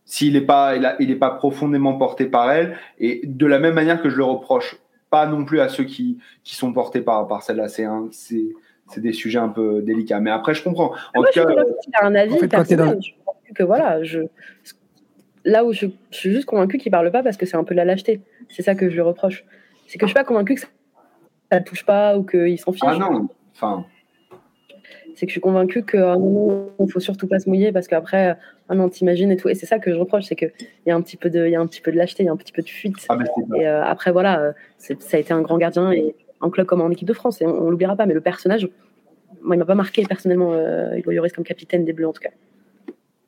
s'il 0.08 0.34
n'est 0.34 0.42
pas, 0.42 0.76
il, 1.00 1.10
est 1.10 1.16
pas 1.16 1.32
profondément 1.32 1.98
porté 1.98 2.26
par 2.26 2.52
elle. 2.52 2.78
Et 3.00 3.22
de 3.24 3.46
la 3.48 3.60
même 3.60 3.74
manière 3.74 4.02
que 4.02 4.10
je 4.10 4.18
le 4.18 4.24
reproche 4.24 4.78
pas 5.10 5.26
non 5.26 5.46
plus 5.46 5.62
à 5.62 5.70
ceux 5.70 5.86
qui, 5.86 6.20
qui 6.44 6.56
sont 6.56 6.74
portés 6.74 7.02
par, 7.02 7.28
par 7.28 7.42
celle-là. 7.42 7.70
C'est 7.70 7.88
c'est 8.12 8.50
des 8.98 9.14
sujets 9.14 9.40
un 9.40 9.50
peu 9.50 9.82
délicats. 9.82 10.20
Mais 10.20 10.32
après, 10.32 10.54
je 10.54 10.64
comprends. 10.64 10.94
En 11.16 11.24
tout 11.24 11.32
cas, 11.34 11.46
un 12.02 12.16
avis 12.16 12.38
personnel. 12.48 13.00
que 13.54 13.64
voilà, 13.64 14.04
je, 14.04 14.22
là 15.44 15.66
où 15.66 15.74
je, 15.74 15.88
suis 16.12 16.32
juste 16.32 16.46
convaincu 16.46 16.78
qu'il 16.78 16.92
parle 16.92 17.12
pas 17.12 17.24
parce 17.24 17.38
que 17.38 17.46
c'est 17.46 17.58
un 17.58 17.64
peu 17.64 17.74
la 17.74 17.86
lâcheté. 17.86 18.22
C'est 18.50 18.64
ça 18.64 18.76
que 18.76 18.90
je 18.90 18.96
lui 18.96 19.02
reproche. 19.02 19.46
C'est 19.88 19.98
que 19.98 20.06
je 20.06 20.10
suis 20.10 20.16
pas 20.16 20.24
convaincu 20.24 20.56
que 20.56 20.62
ça 20.62 20.68
ça 21.52 21.60
ne 21.60 21.66
touche 21.66 21.86
pas 21.86 22.18
ou 22.18 22.24
qu'ils 22.24 22.60
s'en 22.60 22.72
fichent. 22.72 22.84
Ah 22.86 22.98
non, 22.98 23.28
enfin. 23.54 23.86
C'est 25.16 25.26
que 25.26 25.30
je 25.30 25.34
suis 25.34 25.42
convaincue 25.42 25.84
qu'à 25.84 26.14
un 26.14 26.20
moment, 26.20 26.68
il 26.80 26.92
faut 26.92 27.00
surtout 27.00 27.28
pas 27.28 27.40
se 27.40 27.48
mouiller 27.48 27.72
parce 27.72 27.88
qu'après, 27.88 28.38
ah 28.68 28.76
non, 28.76 28.90
t'imagines 28.90 29.32
et 29.32 29.38
tout. 29.38 29.48
Et 29.48 29.56
c'est 29.56 29.66
ça 29.66 29.80
que 29.80 29.94
je 29.94 29.98
reproche, 29.98 30.26
c'est 30.26 30.36
qu'il 30.36 30.52
y 30.86 30.92
a 30.92 30.96
un 30.96 31.02
petit 31.02 31.16
peu 31.16 31.30
de, 31.30 31.46
il 31.46 31.52
y 31.52 31.56
a 31.56 31.62
un 31.62 31.68
petit 31.68 31.80
peu 31.80 31.92
de 31.92 31.98
lâcheté, 31.98 32.24
il 32.24 32.26
y 32.26 32.30
a 32.30 32.34
un 32.34 32.38
petit 32.38 32.52
peu 32.52 32.62
de 32.62 32.68
fuite. 32.68 32.96
Ah, 33.08 33.16
mais 33.16 33.26
c'est 33.26 33.62
Et 33.62 33.68
euh, 33.68 33.84
après, 33.86 34.12
voilà, 34.12 34.42
euh, 34.42 34.52
c'est- 34.78 35.02
ça 35.02 35.16
a 35.16 35.20
été 35.20 35.32
un 35.32 35.42
grand 35.42 35.58
gardien 35.58 35.92
et 35.94 36.16
en 36.46 36.50
club 36.50 36.66
comme 36.68 36.82
en 36.82 36.90
équipe 36.90 37.08
de 37.08 37.14
France. 37.14 37.42
Et 37.42 37.46
on, 37.46 37.66
on 37.66 37.70
l'oubliera 37.70 37.96
pas. 37.96 38.06
Mais 38.06 38.14
le 38.14 38.22
personnage, 38.22 38.70
moi, 39.42 39.56
il 39.56 39.60
m'a 39.60 39.66
pas 39.66 39.76
marqué 39.76 40.04
personnellement, 40.04 40.54
euh, 40.54 40.96
Hugo 40.96 41.12
Lloris 41.12 41.34
comme 41.34 41.44
capitaine 41.44 41.86
des 41.86 41.94
Bleus 41.94 42.08
en 42.08 42.14
tout 42.14 42.22
cas. 42.22 42.32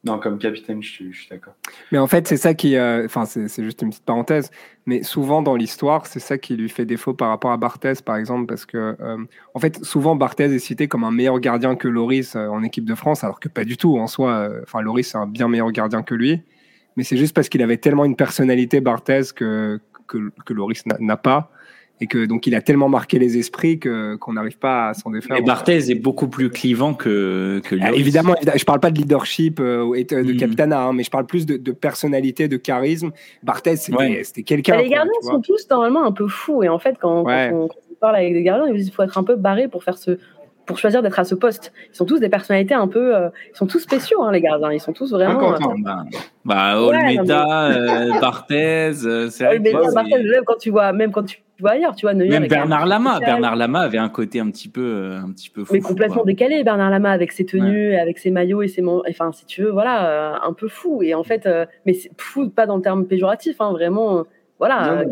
Non, 0.03 0.19
comme 0.19 0.37
capitaine, 0.37 0.81
je 0.81 0.89
suis, 0.89 1.27
d'accord. 1.29 1.55
Mais 1.91 1.97
en 1.97 2.07
fait, 2.07 2.27
c'est 2.27 2.37
ça 2.37 2.53
qui. 2.53 2.77
euh, 2.77 3.03
Enfin, 3.05 3.25
c'est 3.25 3.49
c'est 3.49 3.63
juste 3.63 3.81
une 3.81 3.89
petite 3.89 4.05
parenthèse. 4.05 4.51
Mais 4.85 5.03
souvent 5.03 5.41
dans 5.41 5.55
l'histoire, 5.55 6.05
c'est 6.05 6.19
ça 6.21 6.37
qui 6.37 6.55
lui 6.55 6.69
fait 6.69 6.85
défaut 6.85 7.13
par 7.13 7.27
rapport 7.29 7.51
à 7.51 7.57
Barthez, 7.57 7.95
par 8.05 8.15
exemple, 8.15 8.45
parce 8.45 8.65
que, 8.65 8.95
euh, 9.01 9.17
en 9.53 9.59
fait, 9.59 9.83
souvent 9.83 10.15
Barthez 10.15 10.45
est 10.45 10.59
cité 10.59 10.87
comme 10.87 11.03
un 11.03 11.11
meilleur 11.11 11.39
gardien 11.41 11.75
que 11.75 11.89
Loris 11.89 12.35
euh, 12.35 12.47
en 12.47 12.63
équipe 12.63 12.85
de 12.85 12.95
France, 12.95 13.25
alors 13.25 13.39
que 13.41 13.49
pas 13.49 13.65
du 13.65 13.75
tout. 13.75 13.97
En 13.97 14.07
soi, 14.07 14.31
euh, 14.31 14.61
enfin, 14.63 14.81
Loris 14.81 15.09
c'est 15.09 15.17
un 15.17 15.27
bien 15.27 15.49
meilleur 15.49 15.71
gardien 15.71 16.03
que 16.03 16.15
lui. 16.15 16.41
Mais 16.95 17.03
c'est 17.03 17.17
juste 17.17 17.35
parce 17.35 17.49
qu'il 17.49 17.61
avait 17.61 17.77
tellement 17.77 18.05
une 18.05 18.15
personnalité 18.15 18.79
Barthez 18.79 19.23
que, 19.35 19.79
que, 20.07 20.31
que 20.45 20.53
Loris 20.53 20.83
n'a 20.99 21.17
pas. 21.17 21.51
Et 21.99 22.05
que 22.05 22.25
donc 22.27 22.45
il 22.45 22.53
a 22.53 22.61
tellement 22.61 22.89
marqué 22.89 23.17
les 23.17 23.37
esprits 23.39 23.79
que 23.79 24.15
qu'on 24.17 24.33
n'arrive 24.33 24.59
pas 24.59 24.89
à 24.89 24.93
s'en 24.93 25.09
défaire. 25.09 25.37
Et 25.37 25.41
Barthez 25.41 25.89
est 25.89 25.95
beaucoup 25.95 26.27
plus 26.27 26.51
clivant 26.51 26.93
que, 26.93 27.59
que 27.65 27.75
Ah, 27.81 27.87
Lloris. 27.87 27.99
évidemment, 28.01 28.35
évidemment, 28.35 28.57
je 28.59 28.65
parle 28.65 28.79
pas 28.79 28.91
de 28.91 28.99
leadership 28.99 29.59
euh, 29.59 29.93
et 29.95 30.03
de, 30.03 30.17
Mhm. 30.21 30.37
capitana, 30.37 30.83
hein, 30.83 30.93
mais 30.93 31.01
je 31.03 31.09
parle 31.09 31.25
plus 31.25 31.47
de, 31.47 31.57
de 31.57 31.71
personnalité, 31.71 32.47
de 32.47 32.57
charisme. 32.57 33.09
Barthez, 33.41 33.77
c'était 33.77 33.97
Ouais. 33.97 34.21
quelqu'un. 34.45 34.75
Bah, 34.75 34.83
les 34.83 34.89
gardiens 34.89 35.11
sont 35.23 35.41
tous 35.41 35.67
normalement 35.71 36.05
un 36.05 36.11
peu 36.11 36.27
fous. 36.27 36.61
Et 36.63 36.69
en 36.69 36.77
fait, 36.77 36.97
quand, 37.01 37.21
on, 37.21 37.23
quand 37.23 37.51
on 37.91 37.95
parle 37.99 38.17
avec 38.17 38.33
des 38.33 38.43
gardiens, 38.43 38.71
il 38.71 38.91
faut 38.91 39.01
être 39.01 39.17
un 39.17 39.23
peu 39.23 39.35
barré 39.35 39.67
pour 39.67 39.83
faire 39.83 39.97
ce 39.97 40.19
pour 40.67 40.77
choisir 40.77 41.01
d'être 41.01 41.17
à 41.17 41.23
ce 41.23 41.33
poste. 41.33 41.71
Ils 41.93 41.95
sont 41.95 42.03
tous 42.05 42.19
des 42.19 42.27
personnalités 42.27 42.73
un 42.73 42.89
peu. 42.89 43.15
euh, 43.15 43.29
ils 43.53 43.57
sont 43.57 43.67
tous 43.67 43.79
spéciaux, 43.79 44.21
hein, 44.23 44.33
les 44.33 44.41
gardiens. 44.41 44.73
Ils 44.73 44.81
sont 44.81 44.91
tous 44.91 45.13
vraiment. 45.13 45.35
Encore, 45.39 45.71
euh. 45.71 45.75
Bah, 45.81 46.03
bah 46.43 46.81
Ouais, 46.85 46.87
Olmeta, 46.89 47.71
euh, 47.71 48.19
Barthez, 48.19 48.91
euh, 49.05 49.29
Ouais, 49.39 49.59
mais 49.59 49.71
c'est- 49.71 49.71
Barthez, 49.95 50.23
même 50.23 50.43
quand 50.45 50.57
tu 50.59 50.69
vois, 50.69 50.91
même 50.91 51.11
quand 51.13 51.23
tu 51.23 51.37
vois 51.61 51.71
ailleurs, 51.71 51.95
tu 51.95 52.05
vois, 52.05 52.13
Neuer 52.13 52.29
Même 52.29 52.47
Bernard 52.47 52.85
Lama. 52.85 53.19
Bernard 53.19 53.55
Lama 53.55 53.79
avait 53.81 53.97
un 53.97 54.09
côté 54.09 54.39
un 54.39 54.49
petit 54.51 54.69
peu, 54.69 54.81
euh, 54.81 55.17
un 55.19 55.31
petit 55.31 55.49
peu 55.49 55.63
fou. 55.63 55.73
Mais 55.73 55.79
complètement 55.81 56.15
quoi. 56.17 56.25
décalé, 56.25 56.63
Bernard 56.63 56.89
Lama, 56.89 57.11
avec 57.11 57.31
ses 57.31 57.45
tenues, 57.45 57.95
avec 57.95 58.17
ses 58.19 58.31
maillots 58.31 58.61
et 58.61 58.67
ses 58.67 58.83
Enfin, 58.85 59.31
si 59.31 59.45
tu 59.45 59.63
veux, 59.63 59.71
voilà, 59.71 60.09
euh, 60.35 60.39
un 60.43 60.53
peu 60.53 60.67
fou. 60.67 61.01
Et 61.03 61.13
en 61.15 61.23
fait, 61.23 61.45
euh, 61.45 61.65
mais 61.85 61.93
c'est 61.93 62.11
fou, 62.17 62.49
pas 62.49 62.65
dans 62.65 62.75
le 62.77 62.81
terme 62.81 63.05
péjoratif, 63.05 63.59
hein, 63.59 63.71
vraiment, 63.71 64.19
euh, 64.19 64.23
voilà, 64.59 65.03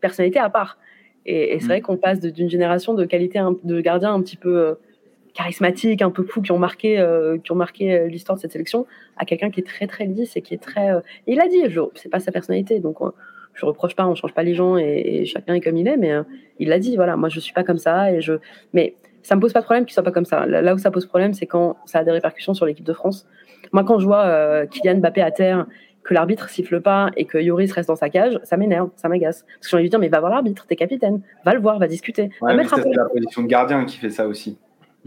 personnalité 0.00 0.38
à 0.38 0.50
part. 0.50 0.78
Et, 1.24 1.54
et 1.54 1.58
c'est 1.60 1.64
Mm. 1.66 1.68
vrai 1.68 1.80
qu'on 1.80 1.96
passe 1.96 2.20
d'une 2.20 2.48
génération 2.50 2.94
de 2.94 3.04
qualité 3.04 3.40
de 3.64 3.80
gardiens 3.80 4.14
un 4.14 4.20
petit 4.22 4.36
peu 4.36 4.56
euh, 4.58 4.74
charismatiques, 5.34 6.02
un 6.02 6.10
peu 6.10 6.22
fous, 6.22 6.40
qui 6.40 6.52
ont 6.52 6.58
marqué, 6.58 6.98
euh, 6.98 7.36
qui 7.38 7.52
ont 7.52 7.56
marqué 7.56 8.06
l'histoire 8.08 8.36
de 8.36 8.40
cette 8.40 8.52
sélection, 8.52 8.86
à 9.16 9.24
quelqu'un 9.24 9.50
qui 9.50 9.60
est 9.60 9.64
très 9.66 9.86
très 9.86 10.04
lisse 10.06 10.36
et 10.36 10.42
qui 10.42 10.54
est 10.54 10.62
très. 10.62 10.88
il 11.26 11.40
a 11.40 11.48
dit, 11.48 11.62
je- 11.68 11.80
c'est 11.94 12.08
pas 12.10 12.20
sa 12.20 12.32
personnalité, 12.32 12.80
donc 12.80 12.98
je 13.56 13.66
reproche 13.66 13.96
pas, 13.96 14.06
on 14.06 14.14
change 14.14 14.34
pas 14.34 14.42
les 14.42 14.54
gens 14.54 14.76
et, 14.76 14.84
et 14.84 15.24
chacun 15.24 15.54
est 15.54 15.60
comme 15.60 15.76
il 15.76 15.88
est, 15.88 15.96
mais 15.96 16.12
euh, 16.12 16.22
il 16.58 16.68
l'a 16.68 16.78
dit, 16.78 16.94
voilà, 16.94 17.16
moi 17.16 17.28
je 17.28 17.40
suis 17.40 17.52
pas 17.52 17.64
comme 17.64 17.78
ça 17.78 18.12
et 18.12 18.20
je. 18.20 18.34
Mais 18.72 18.94
ça 19.22 19.34
me 19.34 19.40
pose 19.40 19.52
pas 19.52 19.60
de 19.60 19.64
problème 19.64 19.84
qu'il 19.84 19.94
soit 19.94 20.04
pas 20.04 20.12
comme 20.12 20.24
ça. 20.24 20.46
Là 20.46 20.74
où 20.74 20.78
ça 20.78 20.90
pose 20.92 21.06
problème, 21.06 21.34
c'est 21.34 21.46
quand 21.46 21.76
ça 21.84 21.98
a 21.98 22.04
des 22.04 22.12
répercussions 22.12 22.54
sur 22.54 22.66
l'équipe 22.66 22.84
de 22.84 22.92
France. 22.92 23.26
Moi, 23.72 23.82
quand 23.82 23.98
je 23.98 24.06
vois 24.06 24.24
euh, 24.26 24.66
Kylian 24.66 24.98
Mbappé 24.98 25.20
à 25.20 25.32
terre, 25.32 25.66
que 26.04 26.14
l'arbitre 26.14 26.48
siffle 26.48 26.80
pas 26.80 27.10
et 27.16 27.24
que 27.24 27.36
Yoris 27.36 27.72
reste 27.72 27.88
dans 27.88 27.96
sa 27.96 28.08
cage, 28.08 28.38
ça 28.44 28.56
m'énerve, 28.56 28.90
ça 28.94 29.08
m'agace. 29.08 29.44
Parce 29.44 29.66
que 29.66 29.70
j'ai 29.70 29.76
envie 29.76 29.84
de 29.86 29.90
dire, 29.90 29.98
mais 29.98 30.08
va 30.08 30.20
voir 30.20 30.30
l'arbitre, 30.30 30.64
t'es 30.68 30.76
capitaine, 30.76 31.20
va 31.44 31.54
le 31.54 31.60
voir, 31.60 31.80
va 31.80 31.88
discuter. 31.88 32.30
va 32.40 32.46
Ouais, 32.46 32.52
mais 32.52 32.62
mettre 32.62 32.74
un 32.74 32.76
ça, 32.76 32.82
peu 32.84 32.90
c'est 32.92 32.96
la 32.96 33.06
position 33.06 33.42
de 33.42 33.48
gardien 33.48 33.84
qui 33.84 33.96
fait 33.96 34.10
ça 34.10 34.28
aussi. 34.28 34.56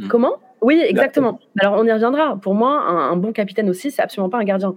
Comment? 0.10 0.34
Oui, 0.62 0.82
exactement. 0.86 1.40
Alors, 1.60 1.76
on 1.78 1.86
y 1.86 1.92
reviendra. 1.92 2.38
Pour 2.42 2.54
moi, 2.54 2.72
un, 2.72 3.12
un 3.12 3.16
bon 3.16 3.32
capitaine 3.32 3.70
aussi, 3.70 3.92
c'est 3.92 4.02
absolument 4.02 4.30
pas 4.30 4.40
un 4.40 4.44
gardien. 4.44 4.76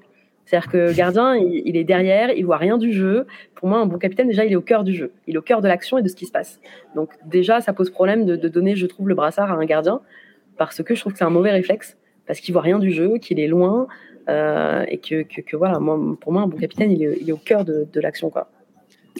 C'est-à-dire 0.52 0.70
que 0.70 0.76
le 0.76 0.92
gardien, 0.92 1.34
il, 1.34 1.62
il 1.64 1.76
est 1.78 1.84
derrière, 1.84 2.30
il 2.30 2.44
voit 2.44 2.58
rien 2.58 2.76
du 2.76 2.92
jeu. 2.92 3.26
Pour 3.54 3.70
moi, 3.70 3.78
un 3.78 3.86
bon 3.86 3.96
capitaine, 3.96 4.26
déjà, 4.28 4.44
il 4.44 4.52
est 4.52 4.56
au 4.56 4.60
cœur 4.60 4.84
du 4.84 4.92
jeu. 4.92 5.10
Il 5.26 5.34
est 5.34 5.38
au 5.38 5.42
cœur 5.42 5.62
de 5.62 5.68
l'action 5.68 5.96
et 5.96 6.02
de 6.02 6.08
ce 6.08 6.14
qui 6.14 6.26
se 6.26 6.30
passe. 6.30 6.60
Donc, 6.94 7.08
déjà, 7.24 7.62
ça 7.62 7.72
pose 7.72 7.88
problème 7.88 8.26
de, 8.26 8.36
de 8.36 8.48
donner, 8.48 8.76
je 8.76 8.86
trouve, 8.86 9.08
le 9.08 9.14
brassard 9.14 9.50
à 9.50 9.54
un 9.54 9.64
gardien 9.64 10.02
parce 10.58 10.82
que 10.82 10.94
je 10.94 11.00
trouve 11.00 11.12
que 11.12 11.18
c'est 11.18 11.24
un 11.24 11.30
mauvais 11.30 11.52
réflexe, 11.52 11.96
parce 12.26 12.38
qu'il 12.40 12.52
voit 12.52 12.60
rien 12.60 12.78
du 12.78 12.90
jeu, 12.90 13.16
qu'il 13.16 13.40
est 13.40 13.46
loin 13.48 13.86
euh, 14.28 14.84
et 14.88 14.98
que, 14.98 15.22
que, 15.22 15.40
que, 15.40 15.56
voilà, 15.56 15.78
moi, 15.78 15.98
pour 16.20 16.32
moi, 16.32 16.42
un 16.42 16.46
bon 16.46 16.58
capitaine, 16.58 16.90
il 16.92 17.02
est, 17.02 17.16
il 17.22 17.30
est 17.30 17.32
au 17.32 17.38
cœur 17.38 17.64
de, 17.64 17.86
de 17.90 18.00
l'action, 18.00 18.28
quoi. 18.28 18.50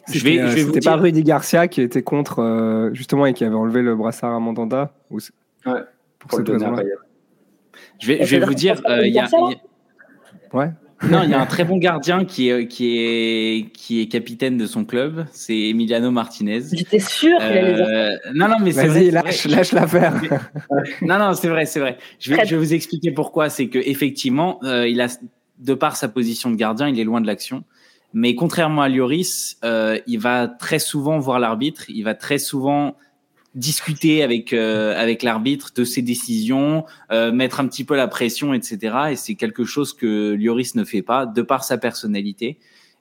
Je 0.08 0.12
vais, 0.12 0.18
C'était, 0.18 0.38
euh, 0.42 0.48
je 0.48 0.54
vais 0.56 0.62
vous 0.64 0.72
pas 0.74 0.80
dire. 0.80 1.00
Rudy 1.00 1.22
Garcia 1.22 1.66
qui 1.66 1.80
était 1.80 2.02
contre, 2.02 2.40
euh, 2.40 2.92
justement, 2.92 3.24
et 3.24 3.32
qui 3.32 3.44
avait 3.46 3.54
enlevé 3.54 3.80
le 3.80 3.96
brassard 3.96 4.34
à 4.34 4.38
Mandanda 4.38 4.92
ou 5.10 5.16
Ouais, 5.16 5.72
Pour 6.18 6.28
Pour 6.28 6.38
cette 6.40 6.48
raison-là. 6.50 6.82
Je 7.98 8.06
vais, 8.06 8.24
je 8.26 8.36
vais 8.36 8.44
vous 8.44 8.54
dire, 8.54 8.82
euh, 8.84 9.00
a, 9.00 9.06
y 9.06 9.18
a- 9.18 9.28
Ouais. 10.52 10.70
Non, 11.08 11.22
il 11.22 11.30
y 11.30 11.34
a 11.34 11.40
un 11.40 11.46
très 11.46 11.64
bon 11.64 11.76
gardien 11.78 12.24
qui 12.24 12.48
est, 12.48 12.68
qui 12.68 12.98
est, 12.98 13.72
qui 13.72 14.00
est 14.00 14.06
capitaine 14.06 14.56
de 14.56 14.66
son 14.66 14.84
club, 14.84 15.26
c'est 15.32 15.56
Emiliano 15.56 16.10
Martinez. 16.10 16.62
J'étais 16.72 16.98
sûre 16.98 17.38
qu'il 17.38 17.46
allait 17.46 17.74
dire 17.74 17.86
ça. 17.86 17.92
Euh, 17.92 18.16
non, 18.34 18.48
non, 18.48 18.56
mais 18.60 18.72
c'est 18.72 18.86
vrai, 18.86 19.00
Vas-y, 19.00 19.10
lâche, 19.10 19.46
vrai. 19.46 19.56
lâche 19.56 19.72
l'affaire. 19.72 20.20
Non, 21.02 21.18
non, 21.18 21.34
c'est 21.34 21.48
vrai, 21.48 21.66
c'est 21.66 21.80
vrai. 21.80 21.98
Je 22.18 22.34
vais, 22.34 22.44
je 22.44 22.54
vais 22.54 22.56
vous 22.56 22.74
expliquer 22.74 23.10
pourquoi. 23.10 23.48
C'est 23.48 23.68
que 23.68 23.78
effectivement, 23.78 24.58
euh, 24.64 24.88
il 24.88 25.00
a, 25.00 25.08
de 25.58 25.74
par 25.74 25.96
sa 25.96 26.08
position 26.08 26.50
de 26.50 26.56
gardien, 26.56 26.88
il 26.88 26.98
est 26.98 27.04
loin 27.04 27.20
de 27.20 27.26
l'action. 27.26 27.64
Mais 28.14 28.34
contrairement 28.34 28.82
à 28.82 28.88
Lloris, 28.88 29.56
euh, 29.64 29.98
il 30.06 30.18
va 30.18 30.46
très 30.46 30.78
souvent 30.78 31.18
voir 31.18 31.38
l'arbitre. 31.38 31.84
Il 31.88 32.02
va 32.04 32.14
très 32.14 32.38
souvent 32.38 32.96
discuter 33.54 34.22
avec 34.22 34.52
euh, 34.52 34.94
avec 35.00 35.22
l'arbitre 35.22 35.72
de 35.74 35.84
ses 35.84 36.02
décisions, 36.02 36.84
euh, 37.10 37.32
mettre 37.32 37.60
un 37.60 37.66
petit 37.66 37.84
peu 37.84 37.96
la 37.96 38.08
pression, 38.08 38.54
etc. 38.54 38.96
Et 39.10 39.16
c'est 39.16 39.34
quelque 39.34 39.64
chose 39.64 39.92
que 39.92 40.34
Lloris 40.34 40.74
ne 40.74 40.84
fait 40.84 41.02
pas, 41.02 41.26
de 41.26 41.42
par 41.42 41.64
sa 41.64 41.78
personnalité. 41.78 42.58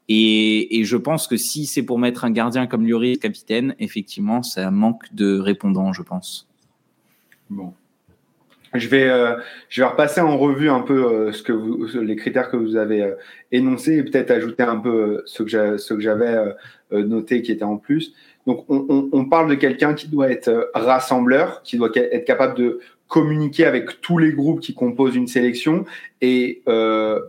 Et, 0.09 0.79
et 0.79 0.83
je 0.83 0.97
pense 0.97 1.27
que 1.27 1.37
si 1.37 1.65
c'est 1.65 1.83
pour 1.83 1.99
mettre 1.99 2.25
un 2.25 2.31
gardien 2.31 2.67
comme 2.67 2.85
Lloris 2.85 3.17
capitaine, 3.17 3.75
effectivement, 3.79 4.43
ça 4.43 4.69
manque 4.71 5.13
de 5.13 5.39
répondants, 5.39 5.93
je 5.93 6.01
pense. 6.01 6.49
Bon. 7.49 7.73
Je 8.73 8.87
vais, 8.87 9.09
euh, 9.09 9.35
je 9.67 9.81
vais 9.81 9.87
repasser 9.87 10.21
en 10.21 10.37
revue 10.37 10.69
un 10.69 10.79
peu 10.79 11.05
euh, 11.05 11.31
ce 11.33 11.43
que 11.43 11.51
vous, 11.51 11.87
les 12.01 12.15
critères 12.15 12.49
que 12.49 12.55
vous 12.55 12.77
avez 12.77 13.03
euh, 13.03 13.15
énoncés 13.51 13.97
et 13.97 14.03
peut-être 14.03 14.31
ajouter 14.31 14.63
un 14.63 14.77
peu 14.77 14.89
euh, 14.89 15.23
ceux 15.25 15.43
que 15.43 16.01
j'avais 16.01 16.37
notés 16.91 17.41
qui 17.41 17.51
étaient 17.51 17.63
en 17.63 17.77
plus. 17.77 18.13
Donc, 18.47 18.65
on, 18.69 19.25
parle 19.25 19.49
de 19.49 19.55
quelqu'un 19.55 19.93
qui 19.93 20.07
doit 20.07 20.31
être 20.31 20.47
euh, 20.47 20.65
rassembleur, 20.73 21.61
qui 21.61 21.77
doit 21.77 21.91
être 21.93 22.25
capable 22.25 22.57
de 22.57 22.79
communiquer 23.07 23.65
avec 23.65 24.01
tous 24.01 24.17
les 24.17 24.31
groupes 24.31 24.61
qui 24.61 24.73
composent 24.73 25.15
une 25.15 25.27
sélection 25.27 25.85
et 26.21 26.63
euh, 26.67 27.19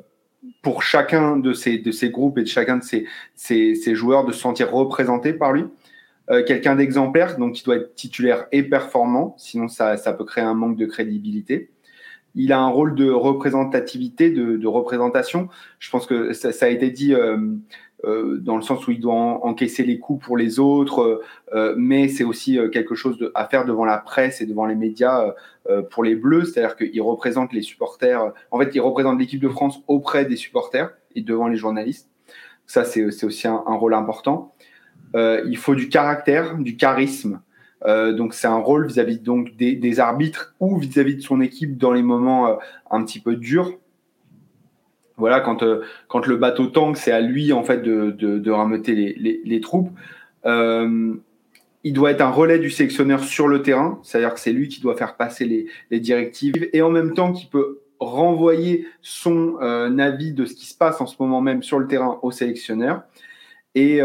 pour 0.63 0.83
chacun 0.83 1.37
de 1.37 1.53
ces, 1.53 1.79
de 1.79 1.91
ces 1.91 2.11
groupes 2.11 2.39
et 2.39 2.43
de 2.43 2.49
chacun 2.49 2.79
de 2.79 2.83
ces, 2.83 3.07
ces, 3.35 3.95
joueurs 3.95 4.25
de 4.25 4.33
se 4.33 4.41
sentir 4.41 4.73
représenté 4.73 5.33
par 5.33 5.53
lui. 5.53 5.65
Euh, 6.31 6.45
quelqu'un 6.45 6.77
d'exemplaire, 6.77 7.37
donc 7.37 7.55
qui 7.55 7.65
doit 7.65 7.77
être 7.77 7.95
titulaire 7.95 8.47
et 8.53 8.63
performant, 8.63 9.35
sinon 9.39 9.69
ça, 9.69 9.97
ça 9.97 10.13
peut 10.13 10.25
créer 10.25 10.45
un 10.45 10.55
manque 10.55 10.77
de 10.77 10.87
crédibilité. 10.87 11.71
Il 12.35 12.53
a 12.53 12.61
un 12.61 12.69
rôle 12.69 12.95
de 12.95 13.11
représentativité, 13.11 14.31
de, 14.31 14.67
représentation. 14.67 15.49
Je 15.79 15.91
pense 15.91 16.07
que 16.07 16.33
ça, 16.33 16.65
a 16.65 16.69
été 16.69 16.91
dit 16.91 17.15
euh, 18.05 18.39
dans 18.39 18.57
le 18.57 18.63
sens 18.63 18.87
où 18.87 18.91
il 18.91 19.01
doit 19.01 19.15
en- 19.15 19.41
encaisser 19.45 19.85
les 19.85 19.99
coups 19.99 20.25
pour 20.25 20.37
les 20.37 20.59
autres, 20.59 21.23
euh, 21.55 21.75
mais 21.77 22.09
c'est 22.09 22.25
aussi 22.25 22.59
euh, 22.59 22.69
quelque 22.69 22.95
chose 22.95 23.17
de, 23.19 23.31
à 23.35 23.47
faire 23.47 23.65
devant 23.65 23.85
la 23.85 23.99
presse 23.99 24.41
et 24.41 24.47
devant 24.47 24.67
les 24.67 24.75
médias 24.75 25.35
euh, 25.71 25.83
pour 25.83 26.03
les 26.03 26.17
Bleus, 26.17 26.45
c'est-à-dire 26.47 26.77
qu'il 26.77 27.03
représente 27.03 27.53
les 27.53 27.63
supporters. 27.63 28.33
En 28.51 28.59
fait, 28.59 28.71
il 28.75 28.81
représente 28.81 29.19
l'équipe 29.19 29.41
de 29.41 29.49
France 29.49 29.83
auprès 29.87 30.25
des 30.25 30.37
supporters 30.37 30.91
et 31.15 31.23
devant 31.23 31.49
les 31.49 31.57
journalistes. 31.57 32.09
Ça, 32.67 32.85
c'est 32.85 33.05
aussi 33.25 33.47
un, 33.49 33.63
un 33.67 33.75
rôle 33.75 33.95
important. 33.95 34.55
Euh, 35.15 35.43
il 35.47 35.57
faut 35.57 35.75
du 35.75 35.89
caractère, 35.89 36.57
du 36.57 36.77
charisme. 36.77 37.41
Euh, 37.85 38.13
donc 38.13 38.33
c'est 38.33 38.47
un 38.47 38.59
rôle 38.59 38.87
vis-à-vis 38.87 39.19
donc 39.19 39.57
des, 39.57 39.75
des 39.75 39.99
arbitres 39.99 40.55
ou 40.61 40.79
vis-à-vis 40.79 41.17
de 41.17 41.21
son 41.21 41.41
équipe 41.41 41.77
dans 41.77 41.93
les 41.93 42.03
moments 42.03 42.47
euh, 42.47 42.55
un 42.93 43.03
petit 43.05 43.19
peu 43.19 43.35
durs. 43.35 43.73
Voilà, 45.23 45.39
quand, 45.39 45.63
euh, 45.63 45.83
quand 46.09 46.27
le 46.27 46.35
bateau 46.35 46.67
tangue, 46.67 46.97
c'est 46.97 47.13
à 47.13 47.21
lui 47.21 47.53
en 47.53 47.63
fait 47.63 47.81
de, 47.81 48.11
de, 48.11 48.51
rameuter 48.51 48.93
les, 49.17 49.61
troupes. 49.61 49.89
Euh, 50.47 51.15
il 51.85 51.93
doit 51.93 52.11
être 52.11 52.23
un 52.23 52.31
relais 52.31 52.59
du 52.59 52.71
sélectionneur 52.71 53.23
sur 53.23 53.47
le 53.47 53.63
terrain, 53.63 54.01
c'est-à-dire 54.03 54.35
que 54.35 54.41
c'est 54.41 54.51
lui 54.53 54.67
qui 54.67 54.81
doit 54.81 54.97
faire 54.97 55.17
passer 55.17 55.69
les, 55.93 56.01
directives 56.01 56.69
et 56.73 56.83
en 56.83 56.91
même 56.91 57.15
temps 57.15 57.33
qui 57.33 57.47
peut 57.47 57.79
renvoyer 58.01 58.89
son 59.01 59.59
euh, 59.63 59.97
avis 59.99 60.33
de 60.33 60.45
ce 60.45 60.55
qui 60.55 60.67
se 60.67 60.77
passe 60.77 61.01
en 61.01 61.07
ce 61.07 61.15
moment 61.21 61.41
même 61.41 61.63
sur 61.63 61.79
le 61.79 61.87
terrain 61.87 62.19
au 62.23 62.33
sélectionneur 62.33 63.05
et 63.77 64.01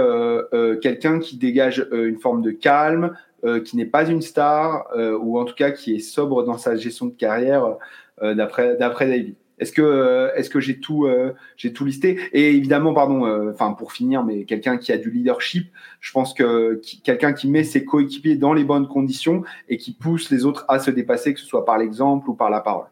quelqu'un 0.83 1.17
qui 1.17 1.37
dégage 1.37 1.87
une 1.91 2.19
forme 2.19 2.43
de 2.43 2.51
calme, 2.51 3.17
qui 3.65 3.75
n'est 3.75 3.85
pas 3.87 4.07
une 4.07 4.21
star, 4.21 4.85
ou 5.19 5.39
en 5.39 5.45
tout 5.45 5.55
cas 5.55 5.71
qui 5.71 5.95
est 5.95 5.99
sobre 5.99 6.43
dans 6.43 6.59
sa 6.59 6.75
gestion 6.75 7.07
de 7.07 7.15
carrière, 7.15 7.75
d'après 8.21 8.77
David. 8.77 9.33
Est-ce 9.59 9.71
que, 9.71 10.31
est-ce 10.35 10.49
que 10.49 10.59
j'ai 10.59 10.79
tout, 10.79 11.07
j'ai 11.55 11.73
tout 11.73 11.83
listé? 11.83 12.19
Et 12.31 12.51
évidemment, 12.55 12.93
pardon, 12.93 13.49
enfin 13.49 13.73
pour 13.73 13.91
finir, 13.91 14.23
mais 14.23 14.43
quelqu'un 14.43 14.77
qui 14.77 14.91
a 14.91 14.97
du 14.97 15.09
leadership, 15.09 15.71
je 15.99 16.11
pense 16.11 16.33
que 16.33 16.79
quelqu'un 17.03 17.33
qui 17.33 17.47
met 17.47 17.63
ses 17.63 17.83
coéquipiers 17.83 18.35
dans 18.35 18.53
les 18.53 18.63
bonnes 18.63 18.87
conditions 18.87 19.43
et 19.67 19.77
qui 19.77 19.93
pousse 19.93 20.29
les 20.29 20.45
autres 20.45 20.65
à 20.67 20.79
se 20.79 20.91
dépasser, 20.91 21.33
que 21.33 21.39
ce 21.39 21.47
soit 21.47 21.65
par 21.65 21.77
l'exemple 21.77 22.29
ou 22.29 22.35
par 22.35 22.49
la 22.49 22.61
parole. 22.61 22.85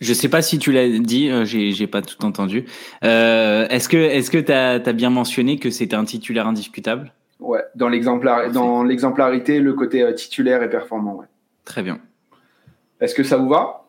Je 0.00 0.14
sais 0.14 0.30
pas 0.30 0.40
si 0.40 0.58
tu 0.58 0.72
l'as 0.72 0.88
dit, 0.88 1.28
euh, 1.28 1.44
j'ai 1.44 1.72
j'ai 1.72 1.86
pas 1.86 2.00
tout 2.00 2.24
entendu. 2.24 2.64
Euh, 3.04 3.68
est-ce 3.68 3.88
que 3.88 3.98
est-ce 3.98 4.30
que 4.30 4.38
tu 4.38 4.50
as, 4.52 4.78
bien 4.94 5.10
mentionné 5.10 5.58
que 5.58 5.70
c'était 5.70 5.96
un 5.96 6.04
titulaire 6.04 6.46
indiscutable? 6.46 7.12
Ouais, 7.38 7.62
dans 7.74 7.88
l'exemplar 7.88 8.50
dans 8.50 8.82
l'exemplarité, 8.82 9.60
le 9.60 9.74
côté 9.74 10.02
euh, 10.02 10.12
titulaire 10.12 10.62
et 10.62 10.70
performant. 10.70 11.16
Ouais. 11.16 11.26
Très 11.64 11.82
bien. 11.82 12.00
Est-ce 13.00 13.14
que 13.14 13.22
ça 13.22 13.36
vous 13.36 13.48
va? 13.48 13.86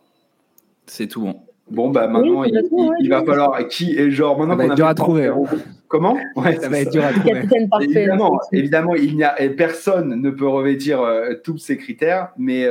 C'est 0.86 1.08
tout 1.08 1.22
bon. 1.22 1.42
Bon 1.72 1.90
bah 1.90 2.08
maintenant 2.08 2.44
il, 2.44 3.10
va 3.10 3.24
falloir 3.24 3.68
qui 3.68 3.98
est 3.98 4.12
genre 4.12 4.38
maintenant 4.38 4.58
qu'on 4.58 4.72
a 4.72 4.76
dur 4.76 4.88
à 4.88 4.94
trouver. 4.94 5.28
Hein. 5.28 5.44
Comment? 5.88 6.18
Ouais, 6.36 6.56
Ça 6.58 6.70
va 6.70 6.80
être 6.80 6.92
dur 6.92 7.04
à 7.04 7.12
trouver. 7.14 7.44
Évidemment, 7.82 8.40
évidemment, 8.52 8.96
il 8.96 9.16
n'y 9.16 9.24
a 9.24 9.36
personne 9.58 10.22
ne 10.22 10.30
peut 10.30 10.48
revêtir 10.48 11.02
tous 11.44 11.58
ces 11.58 11.78
critères, 11.78 12.30
mais 12.38 12.68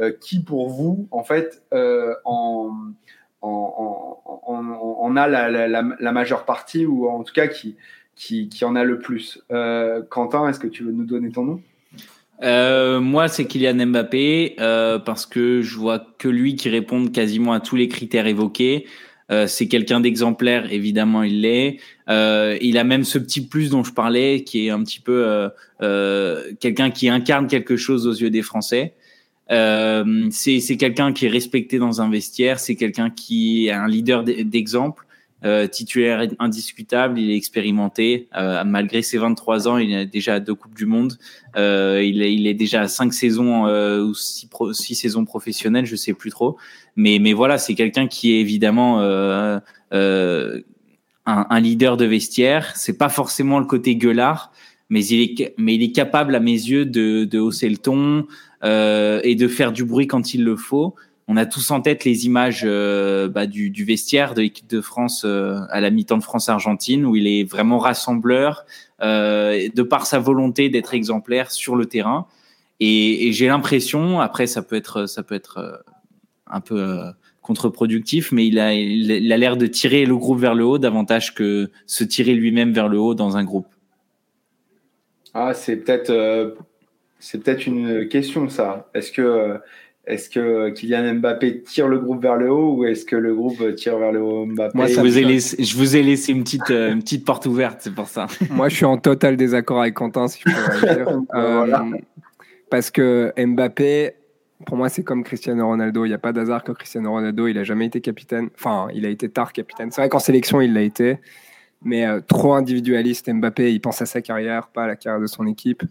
euh, 0.00 0.12
qui 0.20 0.38
pour 0.38 0.68
vous, 0.68 1.08
en 1.10 1.24
fait, 1.24 1.64
euh, 1.74 2.14
en, 2.24 2.70
en, 3.42 5.16
a 5.16 5.26
la, 5.26 6.12
majeure 6.12 6.44
partie 6.44 6.86
ou 6.86 7.08
en 7.08 7.24
tout 7.24 7.32
cas 7.32 7.48
qui, 7.48 7.76
qui, 8.14 8.64
en 8.64 8.76
a 8.76 8.84
le 8.84 9.00
plus? 9.00 9.42
Euh, 9.50 10.02
Quentin, 10.08 10.48
est-ce 10.48 10.60
que 10.60 10.68
tu 10.68 10.84
veux 10.84 10.92
nous 10.92 11.04
donner 11.04 11.32
ton 11.32 11.42
nom? 11.42 11.60
Moi, 12.42 13.28
c'est 13.28 13.46
Kylian 13.46 13.86
Mbappé 13.86 14.56
parce 15.04 15.26
que 15.26 15.62
je 15.62 15.76
vois 15.76 16.06
que 16.18 16.28
lui 16.28 16.56
qui 16.56 16.68
répond 16.68 17.08
quasiment 17.08 17.52
à 17.52 17.60
tous 17.60 17.76
les 17.76 17.88
critères 17.88 18.26
évoqués. 18.26 18.86
c'est 19.46 19.68
quelqu'un 19.68 20.00
d'exemplaire, 20.00 20.72
évidemment, 20.72 21.22
il 21.22 21.40
l'est. 21.42 21.78
il 22.08 22.78
a 22.78 22.84
même 22.84 23.04
ce 23.04 23.18
petit 23.18 23.46
plus 23.46 23.70
dont 23.70 23.84
je 23.84 23.92
parlais, 23.92 24.44
qui 24.44 24.66
est 24.66 24.70
un 24.70 24.82
petit 24.82 25.00
peu 25.00 25.50
quelqu'un 26.60 26.90
qui 26.90 27.08
incarne 27.08 27.46
quelque 27.46 27.76
chose 27.76 28.06
aux 28.06 28.14
yeux 28.14 28.30
des 28.30 28.42
Français. 28.42 28.94
Euh, 29.50 30.28
c'est 30.30 30.76
quelqu'un 30.76 31.12
qui 31.12 31.26
est 31.26 31.30
respecté 31.30 31.78
dans 31.78 32.00
un 32.00 32.10
vestiaire, 32.10 32.58
c'est 32.58 32.76
quelqu'un 32.76 33.10
qui 33.10 33.68
est 33.68 33.72
un 33.72 33.88
leader 33.88 34.22
d'exemple, 34.24 35.06
euh, 35.44 35.66
titulaire 35.66 36.26
indiscutable, 36.38 37.18
il 37.18 37.30
est 37.30 37.36
expérimenté. 37.36 38.28
Euh, 38.36 38.64
malgré 38.64 39.02
ses 39.02 39.18
23 39.18 39.68
ans, 39.68 39.78
il 39.78 39.92
est 39.92 40.06
déjà 40.06 40.40
deux 40.40 40.54
Coupes 40.54 40.74
du 40.74 40.86
Monde. 40.86 41.14
Euh, 41.56 42.02
il, 42.04 42.22
est, 42.22 42.34
il 42.34 42.46
est 42.46 42.54
déjà 42.54 42.82
à 42.82 42.88
cinq 42.88 43.12
saisons 43.14 43.66
euh, 43.66 44.02
ou 44.02 44.14
six, 44.14 44.48
six, 44.72 44.94
saisons 44.94 45.24
professionnelles, 45.24 45.86
je 45.86 45.96
sais 45.96 46.14
plus 46.14 46.30
trop. 46.30 46.56
Mais, 46.96 47.18
mais 47.20 47.32
voilà, 47.32 47.58
c'est 47.58 47.74
quelqu'un 47.74 48.08
qui 48.08 48.32
est 48.32 48.40
évidemment 48.40 49.00
un, 49.00 49.62
un, 51.26 51.60
leader 51.60 51.96
de 51.96 52.04
vestiaire. 52.04 52.72
C'est 52.74 52.98
pas 52.98 53.08
forcément 53.08 53.60
le 53.60 53.66
côté 53.66 53.94
gueulard, 53.94 54.52
mais 54.90 55.04
il 55.06 55.22
est, 55.22 55.54
mais 55.56 55.76
il 55.76 55.82
est 55.82 55.92
capable 55.92 56.34
à 56.34 56.40
mes 56.40 56.52
yeux 56.52 56.84
de, 56.84 57.24
de 57.24 57.38
hausser 57.38 57.68
le 57.68 57.76
ton, 57.76 58.26
euh, 58.64 59.20
et 59.22 59.36
de 59.36 59.46
faire 59.46 59.70
du 59.70 59.84
bruit 59.84 60.08
quand 60.08 60.34
il 60.34 60.42
le 60.42 60.56
faut. 60.56 60.96
On 61.28 61.36
a 61.36 61.44
tous 61.44 61.70
en 61.70 61.82
tête 61.82 62.04
les 62.04 62.24
images 62.24 62.62
euh, 62.64 63.28
bah, 63.28 63.46
du, 63.46 63.84
vestiaire 63.84 64.32
de 64.32 64.40
l'équipe 64.40 64.66
de 64.66 64.80
France 64.80 65.24
euh, 65.26 65.60
à 65.70 65.80
la 65.80 65.90
mi-temps 65.90 66.16
de 66.16 66.22
France-Argentine, 66.22 67.04
où 67.04 67.16
il 67.16 67.26
est 67.26 67.44
vraiment 67.44 67.78
rassembleur, 67.78 68.64
de 69.00 69.82
par 69.82 70.06
sa 70.06 70.18
volonté 70.18 70.70
d'être 70.70 70.94
exemplaire 70.94 71.50
sur 71.50 71.76
le 71.76 71.86
terrain. 71.86 72.26
Et, 72.80 73.28
et 73.28 73.32
j'ai 73.32 73.46
l'impression, 73.46 74.20
après 74.20 74.46
ça 74.46 74.62
peut 74.62 74.74
être, 74.74 75.06
ça 75.06 75.22
peut 75.22 75.34
être 75.34 75.84
un 76.46 76.60
peu 76.60 77.02
contre-productif, 77.42 78.32
mais 78.32 78.46
il 78.46 78.58
a, 78.58 78.74
il 78.74 79.32
a 79.32 79.36
l'air 79.36 79.56
de 79.56 79.66
tirer 79.66 80.04
le 80.04 80.16
groupe 80.16 80.40
vers 80.40 80.54
le 80.54 80.64
haut 80.64 80.78
davantage 80.78 81.34
que 81.34 81.70
se 81.86 82.04
tirer 82.04 82.34
lui-même 82.34 82.72
vers 82.72 82.88
le 82.88 82.98
haut 82.98 83.14
dans 83.14 83.36
un 83.36 83.44
groupe. 83.44 83.68
Ah, 85.34 85.54
c'est 85.54 85.76
peut-être 85.76 86.10
c'est 87.20 87.42
peut-être 87.42 87.66
une 87.66 88.08
question, 88.08 88.48
ça. 88.48 88.88
Est-ce 88.94 89.10
que, 89.12 89.58
est 90.08 90.32
que 90.32 90.70
Kylian 90.70 91.14
Mbappé 91.14 91.62
tire 91.62 91.88
le 91.88 91.98
groupe 91.98 92.22
vers 92.22 92.36
le 92.36 92.50
haut 92.50 92.76
ou 92.76 92.84
est-ce 92.84 93.04
que 93.04 93.16
le 93.16 93.34
groupe 93.34 93.74
tire 93.76 93.98
vers 93.98 94.12
le 94.12 94.22
haut 94.22 94.46
Mbappé? 94.46 94.76
Moi, 94.76 94.86
je 94.86 94.98
vous, 95.00 95.18
ai 95.18 95.24
laissé, 95.24 95.62
je 95.62 95.76
vous 95.76 95.96
ai 95.96 96.02
laissé 96.02 96.32
une 96.32 96.42
petite, 96.42 96.70
euh, 96.70 96.92
une 96.92 97.00
petite 97.00 97.24
porte 97.24 97.46
ouverte, 97.46 97.80
c'est 97.80 97.94
pour 97.94 98.08
ça. 98.08 98.26
Moi, 98.50 98.68
je 98.68 98.76
suis 98.76 98.84
en 98.84 98.96
total 98.96 99.36
désaccord 99.36 99.80
avec 99.80 99.94
Quentin, 99.94 100.28
si 100.28 100.40
je 100.44 100.50
peux 100.50 100.94
dire. 100.94 101.20
Euh, 101.34 101.66
parce 102.70 102.90
que 102.90 103.32
Mbappé, 103.36 104.14
pour 104.66 104.76
moi, 104.76 104.88
c'est 104.88 105.04
comme 105.04 105.22
Cristiano 105.24 105.66
Ronaldo. 105.66 106.04
Il 106.04 106.08
n'y 106.08 106.14
a 106.14 106.18
pas 106.18 106.32
d'hasard 106.32 106.64
que 106.64 106.72
Cristiano 106.72 107.10
Ronaldo, 107.10 107.46
il 107.46 107.54
n'a 107.54 107.64
jamais 107.64 107.86
été 107.86 108.00
capitaine. 108.00 108.48
Enfin, 108.54 108.88
il 108.94 109.06
a 109.06 109.08
été 109.08 109.28
tard 109.28 109.52
capitaine. 109.52 109.90
C'est 109.90 110.00
vrai 110.00 110.08
qu'en 110.08 110.18
sélection, 110.18 110.60
il 110.60 110.74
l'a 110.74 110.82
été. 110.82 111.18
Mais 111.82 112.06
euh, 112.06 112.20
trop 112.20 112.54
individualiste, 112.54 113.32
Mbappé, 113.32 113.72
il 113.72 113.80
pense 113.80 114.02
à 114.02 114.06
sa 114.06 114.20
carrière, 114.20 114.68
pas 114.68 114.84
à 114.84 114.86
la 114.86 114.96
carrière 114.96 115.20
de 115.20 115.26
son 115.26 115.46
équipe. 115.46 115.82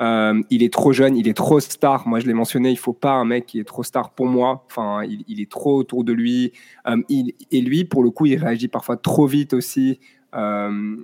Euh, 0.00 0.40
il 0.50 0.62
est 0.62 0.72
trop 0.72 0.92
jeune, 0.92 1.16
il 1.16 1.28
est 1.28 1.36
trop 1.36 1.60
star. 1.60 2.06
Moi, 2.06 2.20
je 2.20 2.26
l'ai 2.26 2.34
mentionné, 2.34 2.70
il 2.70 2.78
faut 2.78 2.92
pas 2.92 3.12
un 3.12 3.24
mec 3.24 3.46
qui 3.46 3.58
est 3.58 3.64
trop 3.64 3.82
star 3.82 4.10
pour 4.10 4.26
moi. 4.26 4.64
Enfin, 4.70 5.02
il, 5.04 5.40
est 5.40 5.50
trop 5.50 5.76
autour 5.76 6.04
de 6.04 6.12
lui. 6.12 6.52
Euh, 6.86 7.02
et 7.08 7.60
lui, 7.60 7.84
pour 7.84 8.02
le 8.02 8.10
coup, 8.10 8.26
il 8.26 8.36
réagit 8.36 8.68
parfois 8.68 8.96
trop 8.96 9.26
vite 9.26 9.54
aussi. 9.54 9.98
Euh, 10.34 10.96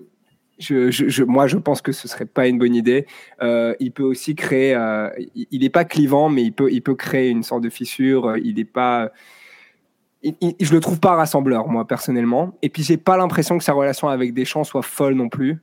moi, 1.27 1.47
je 1.49 1.57
pense 1.57 1.83
que 1.83 1.91
ce 1.91 2.07
serait 2.07 2.27
pas 2.27 2.47
une 2.47 2.59
bonne 2.59 2.75
idée. 2.75 3.07
il 3.43 3.91
peut 3.93 4.05
aussi 4.05 4.35
créer. 4.35 4.77
il 5.35 5.61
n'est 5.61 5.71
pas 5.71 5.85
clivant, 5.85 6.29
mais 6.29 6.43
il 6.45 6.53
peut, 6.53 6.71
il 6.71 6.83
peut 6.83 6.95
créer 6.95 7.31
une 7.31 7.43
sorte 7.43 7.63
de 7.63 7.71
fissure. 7.71 8.37
Il 8.37 8.57
n'est 8.57 8.65
pas. 8.65 9.11
je 10.23 10.73
le 10.73 10.81
trouve 10.81 11.01
pas 11.01 11.17
rassembleur, 11.17 11.67
moi 11.69 11.85
personnellement. 11.87 12.57
Et 12.63 12.69
puis, 12.69 12.85
j'ai 12.85 12.97
pas 12.97 13.17
l'impression 13.17 13.59
que 13.59 13.65
sa 13.65 13.73
relation 13.73 14.09
avec 14.09 14.33
Deschamps 14.35 14.63
soit 14.63 14.83
folle 14.83 15.15
non 15.15 15.29
plus. 15.29 15.59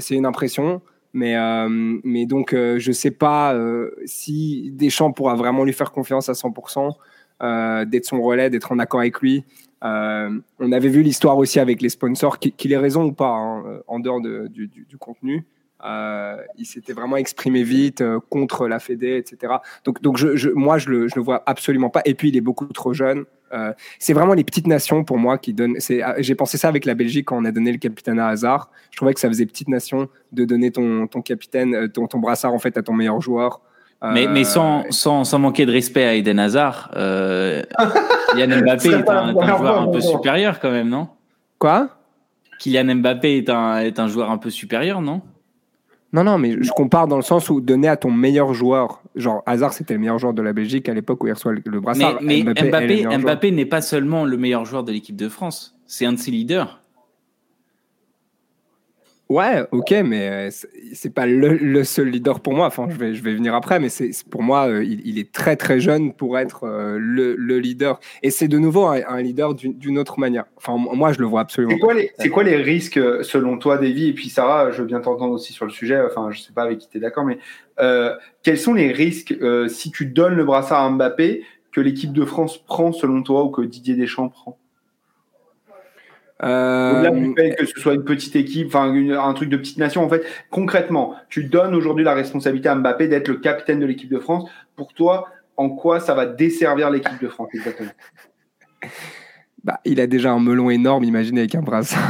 c'est 0.00 0.16
une 0.16 0.26
impression. 0.26 0.82
Mais, 1.14 1.36
euh, 1.36 1.68
mais 2.02 2.26
donc, 2.26 2.52
euh, 2.52 2.80
je 2.80 2.88
ne 2.88 2.92
sais 2.92 3.12
pas 3.12 3.54
euh, 3.54 3.92
si 4.04 4.72
Deschamps 4.72 5.12
pourra 5.12 5.36
vraiment 5.36 5.64
lui 5.64 5.72
faire 5.72 5.92
confiance 5.92 6.28
à 6.28 6.32
100%, 6.32 6.90
d'être 7.86 8.04
son 8.04 8.20
relais, 8.20 8.50
d'être 8.50 8.72
en 8.72 8.78
accord 8.78 9.00
avec 9.00 9.20
lui. 9.20 9.44
on 9.82 10.72
avait 10.72 10.88
vu 10.88 11.02
l'histoire 11.02 11.38
aussi 11.38 11.60
avec 11.60 11.82
les 11.82 11.88
sponsors, 11.88 12.38
qu'il 12.38 12.72
ait 12.72 12.78
raison 12.78 13.04
ou 13.04 13.12
pas, 13.12 13.28
hein, 13.28 13.80
en 13.86 14.00
dehors 14.00 14.20
de, 14.20 14.48
du, 14.48 14.96
contenu. 14.98 15.44
il 15.84 16.64
s'était 16.64 16.94
vraiment 16.94 17.16
exprimé 17.16 17.62
vite 17.62 18.02
contre 18.30 18.66
la 18.66 18.78
Fédé, 18.78 19.18
etc. 19.18 19.54
Donc, 19.84 20.00
donc 20.00 20.18
moi, 20.54 20.78
je 20.78 20.88
le, 20.88 21.08
je 21.08 21.16
le 21.16 21.22
vois 21.22 21.42
absolument 21.46 21.90
pas. 21.90 22.00
Et 22.06 22.14
puis, 22.14 22.30
il 22.30 22.36
est 22.36 22.40
beaucoup 22.40 22.66
trop 22.66 22.92
jeune. 22.94 23.24
Euh, 23.54 23.72
c'est 23.98 24.12
vraiment 24.12 24.34
les 24.34 24.44
petites 24.44 24.66
nations 24.66 25.04
pour 25.04 25.18
moi 25.18 25.38
qui 25.38 25.54
donnent. 25.54 25.76
Ah, 26.02 26.14
j'ai 26.18 26.34
pensé 26.34 26.58
ça 26.58 26.68
avec 26.68 26.84
la 26.84 26.94
Belgique 26.94 27.26
quand 27.26 27.38
on 27.38 27.44
a 27.44 27.52
donné 27.52 27.72
le 27.72 27.78
capitaine 27.78 28.18
à 28.18 28.28
Hazard. 28.28 28.70
Je 28.90 28.96
trouvais 28.96 29.14
que 29.14 29.20
ça 29.20 29.28
faisait 29.28 29.46
petite 29.46 29.68
nation 29.68 30.08
de 30.32 30.44
donner 30.44 30.70
ton, 30.70 31.06
ton 31.06 31.22
capitaine, 31.22 31.74
euh, 31.74 31.88
ton, 31.88 32.06
ton, 32.06 32.18
brassard 32.18 32.52
en 32.52 32.58
fait 32.58 32.76
à 32.76 32.82
ton 32.82 32.92
meilleur 32.92 33.20
joueur. 33.20 33.60
Mais, 34.12 34.26
mais 34.26 34.44
sans, 34.44 34.84
sans, 34.90 35.24
sans, 35.24 35.38
manquer 35.38 35.64
de 35.64 35.72
respect 35.72 36.04
à 36.04 36.14
Eden 36.14 36.38
Hazard, 36.38 36.90
euh, 36.94 37.62
Kylian 38.32 38.60
Mbappé 38.60 38.90
est 38.90 39.08
un, 39.08 39.32
joueur 39.56 39.80
un 39.80 39.86
peu 39.86 40.00
supérieur 40.02 40.60
quand 40.60 40.70
même, 40.70 40.90
non? 40.90 41.08
Quoi? 41.58 41.88
Kylian 42.58 42.96
Mbappé 42.96 43.38
est 43.38 43.48
un, 43.48 43.78
est 43.78 43.98
un 43.98 44.08
joueur 44.08 44.30
un 44.30 44.36
peu 44.36 44.50
supérieur, 44.50 45.00
non? 45.00 45.22
Non, 46.14 46.22
non, 46.22 46.38
mais 46.38 46.56
je 46.60 46.70
compare 46.70 47.08
dans 47.08 47.16
le 47.16 47.22
sens 47.22 47.50
où 47.50 47.60
donner 47.60 47.88
à 47.88 47.96
ton 47.96 48.12
meilleur 48.12 48.54
joueur, 48.54 49.02
genre 49.16 49.42
Hazard, 49.46 49.72
c'était 49.72 49.94
le 49.94 50.00
meilleur 50.00 50.20
joueur 50.20 50.32
de 50.32 50.42
la 50.42 50.52
Belgique 50.52 50.88
à 50.88 50.94
l'époque 50.94 51.24
où 51.24 51.26
il 51.26 51.32
reçoit 51.32 51.52
le 51.52 51.80
brassard. 51.80 52.18
Mais, 52.22 52.44
Mbappé, 52.44 53.50
n'est 53.50 53.66
pas 53.66 53.80
seulement 53.80 54.24
le 54.24 54.36
meilleur 54.36 54.64
joueur 54.64 54.84
de 54.84 54.92
l'équipe 54.92 55.16
de 55.16 55.28
France, 55.28 55.76
c'est 55.86 56.06
un 56.06 56.12
de 56.12 56.18
ses 56.18 56.30
leaders. 56.30 56.83
Ouais, 59.30 59.64
ok, 59.72 59.90
mais 60.04 60.28
euh, 60.28 60.50
c'est 60.92 61.12
pas 61.12 61.26
le, 61.26 61.82
seul 61.84 62.08
leader 62.08 62.40
pour 62.40 62.52
moi. 62.52 62.66
Enfin, 62.66 62.86
je 62.90 62.96
vais, 62.96 63.14
je 63.14 63.22
vais 63.22 63.34
venir 63.34 63.54
après, 63.54 63.80
mais 63.80 63.88
c'est 63.88 64.10
pour 64.28 64.42
moi, 64.42 64.68
euh, 64.68 64.84
il, 64.84 65.18
est 65.18 65.32
très 65.32 65.56
très 65.56 65.80
jeune 65.80 66.12
pour 66.12 66.38
être 66.38 66.64
euh, 66.64 66.98
le, 67.00 67.58
leader. 67.58 68.00
Et 68.22 68.30
c'est 68.30 68.48
de 68.48 68.58
nouveau 68.58 68.86
un, 68.86 69.22
leader 69.22 69.54
d'une 69.54 69.98
autre 69.98 70.18
manière. 70.18 70.44
Enfin, 70.56 70.76
moi, 70.76 71.12
je 71.12 71.20
le 71.20 71.26
vois 71.26 71.40
absolument. 71.40 71.72
C'est 71.72 71.78
quoi, 71.78 71.94
les, 71.94 72.28
quoi 72.28 72.42
les 72.42 72.56
risques 72.56 73.00
selon 73.24 73.56
toi, 73.56 73.78
Davy? 73.78 74.08
Et 74.08 74.12
puis 74.12 74.28
Sarah, 74.28 74.70
je 74.72 74.82
veux 74.82 74.86
bien 74.86 75.00
t'entendre 75.00 75.32
aussi 75.32 75.54
sur 75.54 75.64
le 75.64 75.72
sujet. 75.72 76.00
Enfin, 76.02 76.30
je 76.30 76.40
sais 76.40 76.52
pas 76.52 76.64
avec 76.64 76.78
qui 76.78 76.88
tu 76.90 76.98
es 76.98 77.00
d'accord, 77.00 77.24
mais 77.24 77.38
quels 78.42 78.58
sont 78.58 78.74
les 78.74 78.92
risques 78.92 79.34
si 79.68 79.90
tu 79.90 80.04
donnes 80.06 80.34
le 80.34 80.44
brassard 80.44 80.84
à 80.84 80.90
Mbappé 80.90 81.44
que 81.72 81.80
l'équipe 81.80 82.12
de 82.12 82.24
France 82.26 82.58
prend 82.58 82.92
selon 82.92 83.22
toi 83.22 83.44
ou 83.44 83.48
que 83.48 83.62
Didier 83.62 83.94
Deschamps 83.94 84.28
prend? 84.28 84.58
Euh... 86.42 87.32
que 87.56 87.64
ce 87.64 87.80
soit 87.80 87.94
une 87.94 88.04
petite 88.04 88.34
équipe, 88.34 88.66
enfin 88.68 88.92
un 88.92 89.32
truc 89.34 89.48
de 89.48 89.56
petite 89.56 89.78
nation, 89.78 90.02
en 90.02 90.08
fait, 90.08 90.24
concrètement, 90.50 91.14
tu 91.28 91.44
donnes 91.44 91.74
aujourd'hui 91.74 92.04
la 92.04 92.14
responsabilité 92.14 92.68
à 92.68 92.74
Mbappé 92.74 93.08
d'être 93.08 93.28
le 93.28 93.36
capitaine 93.36 93.78
de 93.78 93.86
l'équipe 93.86 94.10
de 94.10 94.18
France. 94.18 94.50
Pour 94.74 94.92
toi, 94.94 95.28
en 95.56 95.70
quoi 95.70 96.00
ça 96.00 96.14
va 96.14 96.26
desservir 96.26 96.90
l'équipe 96.90 97.20
de 97.22 97.28
France 97.28 97.48
exactement? 97.54 97.92
Bah, 99.62 99.80
Il 99.84 100.00
a 100.00 100.06
déjà 100.06 100.32
un 100.32 100.40
melon 100.40 100.70
énorme, 100.70 101.04
imaginez 101.04 101.40
avec 101.40 101.54
un 101.54 101.62
brassard. 101.62 102.00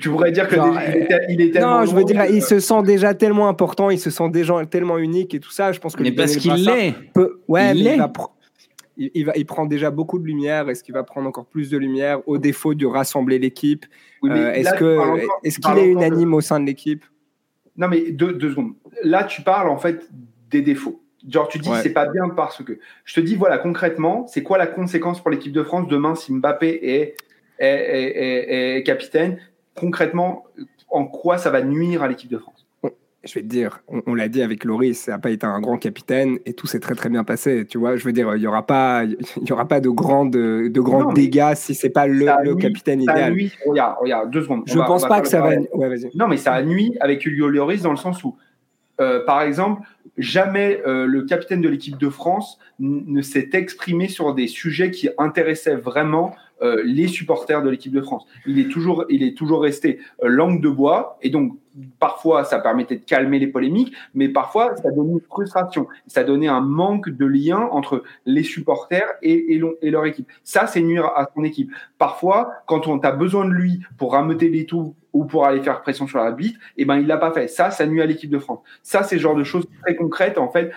tu 0.00 0.10
pourrais 0.10 0.32
dire 0.32 0.48
que 0.48 0.56
il, 1.30 1.40
est, 1.40 1.50
tellement. 1.50 1.80
Non, 1.80 1.86
je 1.86 1.94
veux 1.94 2.04
dire, 2.04 2.24
il 2.26 2.42
se 2.42 2.58
sent 2.58 2.82
déjà 2.84 3.14
tellement 3.14 3.48
important, 3.48 3.90
il 3.90 3.98
se 3.98 4.10
sent 4.10 4.30
déjà 4.30 4.64
tellement 4.66 4.98
unique 4.98 5.34
et 5.34 5.40
tout 5.40 5.50
ça. 5.50 5.72
Je 5.72 5.78
pense 5.78 5.94
que. 5.94 6.02
Mais 6.02 6.12
parce 6.12 6.36
qu'il 6.36 6.54
l'est. 6.54 6.94
Ouais, 7.48 7.76
il 7.76 7.84
mais 7.84 7.94
il, 7.94 7.98
va, 7.98 8.12
il 8.96 9.46
prend 9.46 9.66
déjà 9.66 9.90
beaucoup 9.90 10.18
de 10.18 10.24
lumière. 10.24 10.68
Est-ce 10.68 10.84
qu'il 10.84 10.94
va 10.94 11.02
prendre 11.02 11.28
encore 11.28 11.46
plus 11.46 11.70
de 11.70 11.78
lumière 11.78 12.20
au 12.28 12.38
défaut 12.38 12.74
de 12.74 12.86
rassembler 12.86 13.38
l'équipe? 13.38 13.86
Est-ce 14.24 14.74
que 14.74 15.26
est-ce 15.42 15.58
qu'il 15.58 15.78
est 15.78 15.88
unanime 15.88 16.34
au 16.34 16.40
sein 16.40 16.60
de 16.60 16.66
l'équipe? 16.66 17.04
Non, 17.76 17.88
mais 17.88 18.12
deux, 18.12 18.34
deux 18.34 18.50
secondes. 18.50 18.74
Là, 19.02 19.24
tu 19.24 19.42
parles 19.42 19.68
en 19.68 19.78
fait 19.78 20.08
des 20.50 20.62
défauts. 20.62 21.02
Genre, 21.28 21.48
tu 21.48 21.58
dis 21.58 21.70
c'est 21.82 21.92
pas 21.92 22.06
bien 22.06 22.28
parce 22.28 22.62
que. 22.62 22.78
Je 23.04 23.14
te 23.14 23.20
dis, 23.20 23.34
voilà, 23.34 23.58
concrètement, 23.58 24.26
c'est 24.26 24.42
quoi 24.42 24.58
la 24.58 24.66
conséquence 24.66 25.20
pour 25.20 25.30
l'équipe 25.30 25.52
de 25.52 25.62
France 25.62 25.88
demain 25.88 26.14
si 26.14 26.32
Mbappé 26.32 26.68
est, 26.68 27.16
est, 27.58 28.76
est, 28.76 28.82
capitaine? 28.84 29.38
Concrètement, 29.74 30.44
en 30.88 31.06
quoi 31.06 31.38
ça 31.38 31.50
va 31.50 31.62
nuire 31.62 32.02
à 32.02 32.08
l'équipe 32.08 32.30
de 32.30 32.38
France? 32.38 32.53
Je 33.24 33.34
vais 33.34 33.42
te 33.42 33.46
dire, 33.46 33.80
on, 34.06 34.14
l'a 34.14 34.28
dit 34.28 34.42
avec 34.42 34.64
Loris, 34.64 35.00
ça 35.00 35.12
n'a 35.12 35.18
pas 35.18 35.30
été 35.30 35.46
un 35.46 35.60
grand 35.60 35.78
capitaine 35.78 36.38
et 36.46 36.52
tout 36.52 36.66
s'est 36.66 36.80
très 36.80 36.94
très 36.94 37.08
bien 37.08 37.24
passé. 37.24 37.66
Tu 37.66 37.78
vois, 37.78 37.96
je 37.96 38.04
veux 38.04 38.12
dire, 38.12 38.34
il 38.36 38.40
n'y 38.40 38.46
aura, 38.46 38.66
pas, 38.66 39.04
il 39.04 39.48
y 39.48 39.52
aura 39.52 39.66
pas 39.66 39.80
de 39.80 39.88
grands 39.88 40.26
de, 40.26 40.68
de 40.68 40.80
grands 40.80 41.12
dégâts 41.12 41.54
si 41.54 41.74
c'est 41.74 41.90
pas 41.90 42.06
le, 42.06 42.26
le 42.42 42.54
capitaine 42.56 43.02
idéal. 43.02 43.32
Nuit, 43.32 43.52
regarde, 43.66 43.96
regarde, 44.00 44.30
deux 44.30 44.42
secondes. 44.42 44.62
Je 44.66 44.78
ne 44.78 44.84
pense 44.84 45.06
pas 45.06 45.20
que 45.20 45.28
ça 45.28 45.40
va. 45.40 45.50
Ouais, 45.72 45.96
non, 46.14 46.28
mais 46.28 46.36
ça 46.36 46.52
a 46.52 46.62
nuit 46.62 46.96
avec 47.00 47.24
Hugo 47.24 47.48
Loris 47.48 47.82
dans 47.82 47.90
le 47.90 47.96
sens 47.96 48.22
où 48.24 48.36
euh, 49.00 49.24
par 49.24 49.42
exemple, 49.42 49.82
jamais 50.18 50.80
euh, 50.86 51.06
le 51.06 51.22
capitaine 51.22 51.60
de 51.60 51.68
l'équipe 51.68 51.98
de 51.98 52.08
France 52.08 52.58
ne 52.78 53.22
s'est 53.22 53.50
exprimé 53.52 54.08
sur 54.08 54.34
des 54.34 54.46
sujets 54.46 54.90
qui 54.90 55.08
intéressaient 55.18 55.74
vraiment 55.74 56.34
euh, 56.62 56.82
les 56.84 57.08
supporters 57.08 57.62
de 57.62 57.70
l'équipe 57.70 57.92
de 57.92 58.00
France. 58.00 58.26
Il 58.46 58.58
est 58.58 58.68
toujours, 58.68 59.04
il 59.08 59.22
est 59.22 59.36
toujours 59.36 59.62
resté 59.62 59.98
langue 60.22 60.60
de 60.60 60.68
bois 60.68 61.18
et 61.22 61.30
donc 61.30 61.58
parfois 61.98 62.44
ça 62.44 62.58
permettait 62.58 62.96
de 62.96 63.04
calmer 63.04 63.38
les 63.38 63.46
polémiques, 63.46 63.94
mais 64.14 64.28
parfois 64.28 64.76
ça 64.76 64.90
donnait 64.90 65.14
une 65.14 65.20
frustration, 65.20 65.88
ça 66.06 66.24
donnait 66.24 66.48
un 66.48 66.60
manque 66.60 67.10
de 67.10 67.26
lien 67.26 67.68
entre 67.72 68.04
les 68.26 68.42
supporters 68.42 69.08
et, 69.22 69.60
et, 69.82 69.90
leur 69.90 70.06
équipe. 70.06 70.28
Ça, 70.44 70.66
c'est 70.66 70.80
nuire 70.80 71.06
à 71.16 71.28
son 71.34 71.44
équipe. 71.44 71.70
Parfois, 71.98 72.52
quand 72.66 72.86
on 72.86 72.98
a 73.00 73.12
besoin 73.12 73.44
de 73.44 73.50
lui 73.50 73.80
pour 73.98 74.12
rameuter 74.12 74.48
les 74.48 74.66
tout 74.66 74.94
ou 75.12 75.24
pour 75.24 75.46
aller 75.46 75.60
faire 75.60 75.80
pression 75.82 76.06
sur 76.06 76.18
l'arbitre, 76.18 76.58
eh 76.76 76.84
ben 76.84 76.96
il 76.96 77.06
l'a 77.06 77.16
pas 77.16 77.32
fait. 77.32 77.48
Ça, 77.48 77.70
ça 77.70 77.86
nuit 77.86 78.02
à 78.02 78.06
l'équipe 78.06 78.30
de 78.30 78.38
France. 78.38 78.60
Ça, 78.82 79.02
c'est 79.02 79.16
le 79.16 79.20
genre 79.20 79.36
de 79.36 79.44
choses 79.44 79.66
très 79.82 79.96
concrètes 79.96 80.38
en 80.38 80.48
fait 80.48 80.72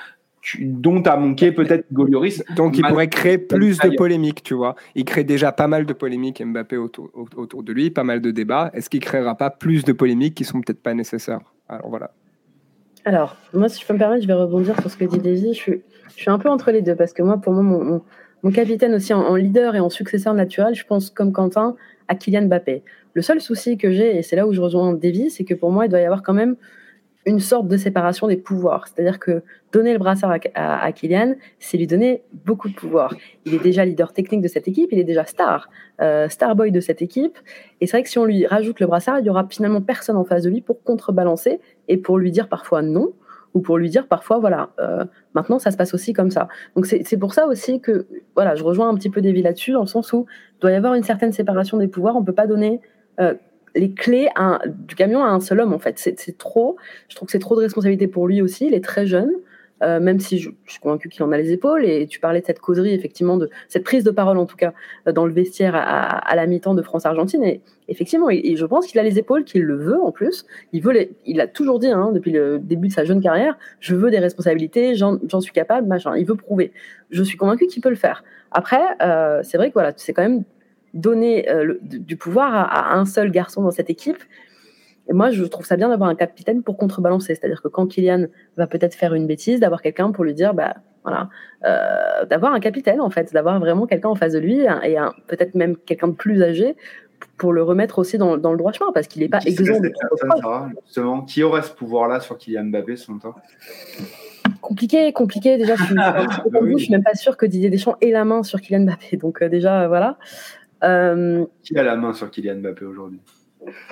dont 0.60 1.02
a 1.04 1.18
manqué 1.18 1.52
peut-être 1.52 1.86
Golioris. 1.92 2.44
Donc 2.56 2.78
il 2.78 2.84
pourrait 2.84 3.10
créer 3.10 3.38
plus 3.38 3.78
de 3.80 3.90
polémiques, 3.96 4.44
tu 4.44 4.54
vois. 4.54 4.76
Il 4.96 5.06
crée 5.06 5.24
déjà 5.24 5.52
pas 5.52 5.68
mal 5.68 5.86
de 5.86 5.94
polémiques 5.94 6.44
Mbappé 6.44 6.78
autour, 6.78 7.10
autour 7.36 7.64
de 7.64 7.74
lui, 7.74 7.90
pas 7.90 8.04
mal 8.04 8.22
de 8.22 8.32
débats. 8.32 8.72
Est-ce 8.74 8.90
qu'il 8.90 9.00
créera 9.00 9.36
pas 9.36 9.50
plus 9.50 9.84
de 9.84 9.94
polémiques 9.94 10.36
qui 10.36 10.46
sont 10.46 10.62
peut-être 10.62 10.82
pas 10.82 10.94
nécessaires? 10.94 11.42
Alors 11.68 11.90
voilà. 11.90 12.12
Alors, 13.06 13.38
moi, 13.54 13.70
si 13.70 13.82
je 13.82 13.88
peux 13.88 13.94
me 13.94 14.00
permettre, 14.00 14.24
je 14.24 14.28
vais 14.28 14.34
rebondir 14.34 14.80
sur 14.82 14.92
ce 14.92 14.98
que 14.98 15.06
dit 15.06 15.20
Daisy. 15.20 15.54
Je 15.54 15.58
suis, 15.58 15.82
je 16.16 16.22
suis 16.22 16.30
un 16.30 16.40
peu 16.40 16.50
entre 16.50 16.72
les 16.72 16.82
deux 16.82 16.96
parce 16.96 17.14
que 17.14 17.22
moi, 17.22 17.38
pour 17.38 17.54
moi, 17.54 17.64
mon, 17.64 18.02
mon, 18.44 18.52
capitaine 18.52 18.94
aussi 18.94 19.14
en, 19.14 19.22
en, 19.22 19.36
leader 19.36 19.76
et 19.76 19.80
en 19.80 19.90
successeur 19.90 20.34
naturel, 20.34 20.76
je 20.76 20.86
pense 20.86 21.10
comme 21.10 21.32
Quentin 21.32 21.76
à 22.10 22.16
Kylian 22.16 22.44
Mbappé. 22.44 22.84
Le 23.14 23.22
seul 23.22 23.40
souci 23.40 23.78
que 23.78 23.92
j'ai, 23.92 24.18
et 24.18 24.24
c'est 24.24 24.36
là 24.36 24.46
où 24.46 24.52
je 24.52 24.60
rejoins 24.60 24.94
Davy, 24.94 25.30
c'est 25.30 25.46
que 25.46 25.54
pour 25.54 25.72
moi, 25.72 25.86
il 25.86 25.90
doit 25.90 26.02
y 26.02 26.06
avoir 26.06 26.22
quand 26.22 26.34
même 26.34 26.58
une 27.28 27.42
sorte 27.42 27.68
de 27.68 27.76
séparation 27.76 28.28
des 28.28 28.38
pouvoirs. 28.38 28.88
C'est-à-dire 28.88 29.20
que 29.20 29.44
donner 29.74 29.92
le 29.92 30.00
brassard 30.00 30.38
à, 30.56 30.92
Kylian, 30.94 31.36
c'est 31.60 31.78
lui 31.78 31.86
donner 31.86 32.24
beaucoup 32.46 32.70
de 32.70 32.74
pouvoir. 32.74 33.14
Il 33.46 33.54
est 33.54 33.62
déjà 33.62 33.84
leader 33.84 34.14
technique 34.14 34.42
de 34.42 34.48
cette 34.48 34.68
équipe, 34.70 34.90
il 34.94 35.00
est 35.00 35.04
déjà 35.04 35.26
star, 35.26 35.70
euh, 36.02 36.30
star 36.30 36.56
boy 36.56 36.72
de 36.72 36.80
cette 36.80 37.02
équipe. 37.02 37.38
Et 37.82 37.86
c'est 37.86 37.98
vrai 37.98 38.04
que 38.04 38.10
si 38.10 38.18
on 38.18 38.24
lui 38.24 38.48
rajoute 38.48 38.80
le 38.80 38.88
brassard, 38.88 39.20
il 39.20 39.26
y 39.26 39.30
aura 39.30 39.46
finalement 39.50 39.82
personne 39.82 40.16
en 40.16 40.24
face 40.24 40.44
de 40.44 40.50
lui 40.50 40.62
pour 40.62 40.82
contrebalancer 40.84 41.60
et 41.90 41.98
pour 41.98 42.18
lui 42.18 42.32
dire 42.32 42.48
parfois 42.48 42.82
non 42.82 43.12
ou 43.54 43.60
pour 43.60 43.78
lui 43.78 43.90
dire 43.90 44.08
parfois 44.08 44.40
voilà 44.40 44.70
euh, 44.80 45.06
maintenant 45.34 45.58
ça 45.58 45.72
se 45.72 45.78
passe 45.78 45.94
aussi 45.94 46.12
comme 46.12 46.30
ça 46.32 46.50
donc 46.76 46.86
c'est 46.86 47.18
pour 47.18 47.34
ça 47.34 47.48
aussi 47.48 47.80
que 47.80 48.06
voilà 48.36 48.56
je 48.56 48.64
rejoins 48.64 48.90
un 48.90 48.96
petit 48.96 49.10
peu 49.10 49.22
Davy 49.22 49.42
là-dessus 49.42 49.72
dans 49.72 49.82
le 49.82 49.88
sens 49.88 50.12
où 50.12 50.26
il 50.58 50.60
doit 50.60 50.72
y 50.72 50.76
avoir 50.76 50.96
une 50.96 51.04
certaine 51.04 51.32
séparation 51.32 51.78
des 51.78 51.88
pouvoirs 51.88 52.18
on 52.18 52.24
peut 52.26 52.34
pas 52.34 52.46
donner 52.46 52.82
euh, 53.22 53.34
les 53.78 53.92
clés 53.92 54.30
du 54.88 54.96
camion 54.96 55.24
à 55.24 55.30
un 55.30 55.40
seul 55.40 55.60
homme, 55.60 55.74
en 55.74 55.80
fait. 55.80 55.98
C'est 56.00 56.38
trop. 56.38 56.78
Je 57.10 57.16
trouve 57.16 57.28
que 57.28 57.32
c'est 57.32 57.40
trop 57.40 57.56
de 57.56 57.62
responsabilité 57.62 58.08
pour 58.08 58.28
lui 58.28 58.42
aussi. 58.42 58.68
Il 58.68 58.74
est 58.74 58.84
très 58.84 59.06
jeune. 59.06 59.32
Euh, 59.84 60.00
même 60.00 60.20
si 60.20 60.40
je, 60.40 60.50
suis 60.66 60.80
convaincu 60.80 61.08
qu'il 61.08 61.22
en 61.24 61.32
a 61.32 61.38
les 61.38 61.52
épaules. 61.52 61.86
Et 61.86 62.08
tu 62.08 62.20
parlais 62.20 62.42
de 62.42 62.46
cette 62.46 62.60
causerie, 62.60 62.94
effectivement, 62.94 63.38
de 63.38 63.50
cette 63.68 63.84
prise 63.84 64.04
de 64.04 64.12
parole, 64.12 64.38
en 64.38 64.46
tout 64.46 64.56
cas, 64.56 64.74
euh, 65.08 65.12
dans 65.12 65.26
le 65.26 65.34
vestiaire 65.34 65.76
à, 65.76 66.36
la 66.36 66.48
mi-temps 66.48 66.74
de 66.74 66.82
France-Argentine. 66.82 67.44
Et 67.44 67.62
effectivement, 67.88 68.30
et, 68.30 68.56
je 68.56 68.66
pense 68.66 68.88
qu'il 68.88 69.00
a 69.00 69.04
les 69.04 69.20
épaules, 69.20 69.44
qu'il 69.44 69.64
le 69.64 69.76
veut 69.76 70.02
en 70.02 70.12
plus. 70.12 70.46
Il, 70.74 70.82
veut 70.82 71.10
il 71.26 71.40
a 71.42 71.48
toujours 71.48 71.80
dit, 71.80 71.88
hein, 71.88 72.12
depuis 72.12 72.32
le 72.32 72.60
début 72.60 72.88
de 72.88 72.94
sa 72.94 73.06
jeune 73.06 73.22
carrière, 73.22 73.58
je 73.80 73.96
veux 73.96 74.10
des 74.10 74.20
responsabilités, 74.20 74.96
j'en 74.96 75.42
suis 75.42 75.54
capable, 75.54 75.88
machin. 75.88 76.18
Il 76.18 76.26
veut 76.26 76.36
prouver. 76.36 76.72
Je 77.12 77.22
suis 77.22 77.38
convaincu 77.38 77.68
qu'il 77.68 77.82
peut 77.82 77.90
le 77.90 77.96
faire. 77.96 78.24
Après, 78.52 78.82
euh, 79.02 79.42
c'est 79.44 79.58
vrai 79.58 79.68
que 79.70 79.74
voilà, 79.74 79.94
c'est 79.96 80.14
quand 80.14 80.24
même 80.24 80.44
donner 80.98 81.50
euh, 81.50 81.78
du 81.82 82.18
pouvoir 82.18 82.54
à, 82.54 82.96
un 82.96 83.06
seul 83.06 83.32
garçon 83.32 83.62
dans 83.62 83.72
cette 83.72 83.90
équipe. 83.90 84.22
Et 85.10 85.14
moi, 85.14 85.32
je 85.32 85.44
trouve 85.46 85.66
ça 85.66 85.78
bien 85.78 85.88
d'avoir 85.88 86.10
un 86.10 86.16
capitaine 86.16 86.64
pour 86.64 86.76
contrebalancer. 86.76 87.36
C'est-à-dire 87.36 87.62
que 87.62 87.70
quand 87.70 87.88
Kylian 87.88 88.26
va 88.58 88.68
peut-être 88.68 88.96
faire 88.96 89.14
une 89.14 89.26
bêtise, 89.26 89.62
d'avoir 89.62 89.82
quelqu'un 89.82 90.12
pour 90.12 90.26
lui 90.26 90.34
dire, 90.34 90.54
bah 90.54 90.76
voilà, 91.04 91.30
euh, 91.64 92.26
d'avoir 92.26 92.54
un 92.54 92.60
capitaine 92.60 93.00
en 93.00 93.10
fait, 93.10 93.32
d'avoir 93.32 93.58
vraiment 93.62 93.88
quelqu'un 93.88 94.10
en 94.10 94.16
face 94.16 94.34
de 94.34 94.40
lui 94.40 94.60
et 94.60 94.98
peut-être 95.28 95.56
même 95.56 95.78
quelqu'un 95.78 96.10
de 96.10 96.14
plus 96.14 96.44
âgé 96.44 96.76
pour 97.38 97.54
le 97.54 97.64
remettre 97.64 98.00
aussi 98.00 98.18
dans, 98.18 98.38
dans 98.38 98.52
le 98.52 98.58
droit 98.58 98.74
chemin 98.74 98.92
parce 98.92 99.08
qu'il 99.08 99.22
n'est 99.22 99.30
pas 99.30 99.40
exempt. 99.46 99.82
justement, 100.86 101.22
qui 101.22 101.44
aurait 101.44 101.62
ce 101.62 101.72
pouvoir-là 101.72 102.20
sur 102.20 102.38
Kylian 102.38 102.66
Mbappé, 102.66 102.98
selon 102.98 103.20
toi? 103.20 103.36
Compliqué, 104.62 105.14
compliqué. 105.14 105.58
Déjà, 105.58 105.76
je 105.76 105.84
suis, 105.84 105.96
je 106.78 106.78
suis 106.78 106.92
même 106.92 107.04
pas 107.04 107.16
sûr 107.16 107.38
que 107.38 107.46
Didier 107.46 107.70
Deschamps 107.70 107.96
ait 108.02 108.12
la 108.12 108.26
main 108.26 108.44
sur 108.44 108.60
Kylian 108.60 108.82
Mbappé. 108.82 109.18
Donc 109.18 109.42
euh, 109.42 109.50
déjà, 109.50 109.88
voilà. 109.88 110.18
Euh, 110.84 111.46
Qui 111.64 111.78
a 111.78 111.84
la 111.84 111.96
main 111.96 112.14
sur 112.14 112.30
Kylian 112.30 112.58
Mbappé 112.58 112.86
aujourd'hui? 112.86 113.20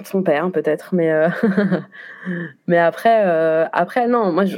Son 0.03 0.23
père, 0.23 0.49
peut-être, 0.51 0.93
mais, 0.93 1.11
euh, 1.11 1.29
mais 2.67 2.77
après, 2.77 3.23
euh, 3.25 3.65
après, 3.73 4.07
non, 4.07 4.31
moi, 4.31 4.45
je... 4.45 4.57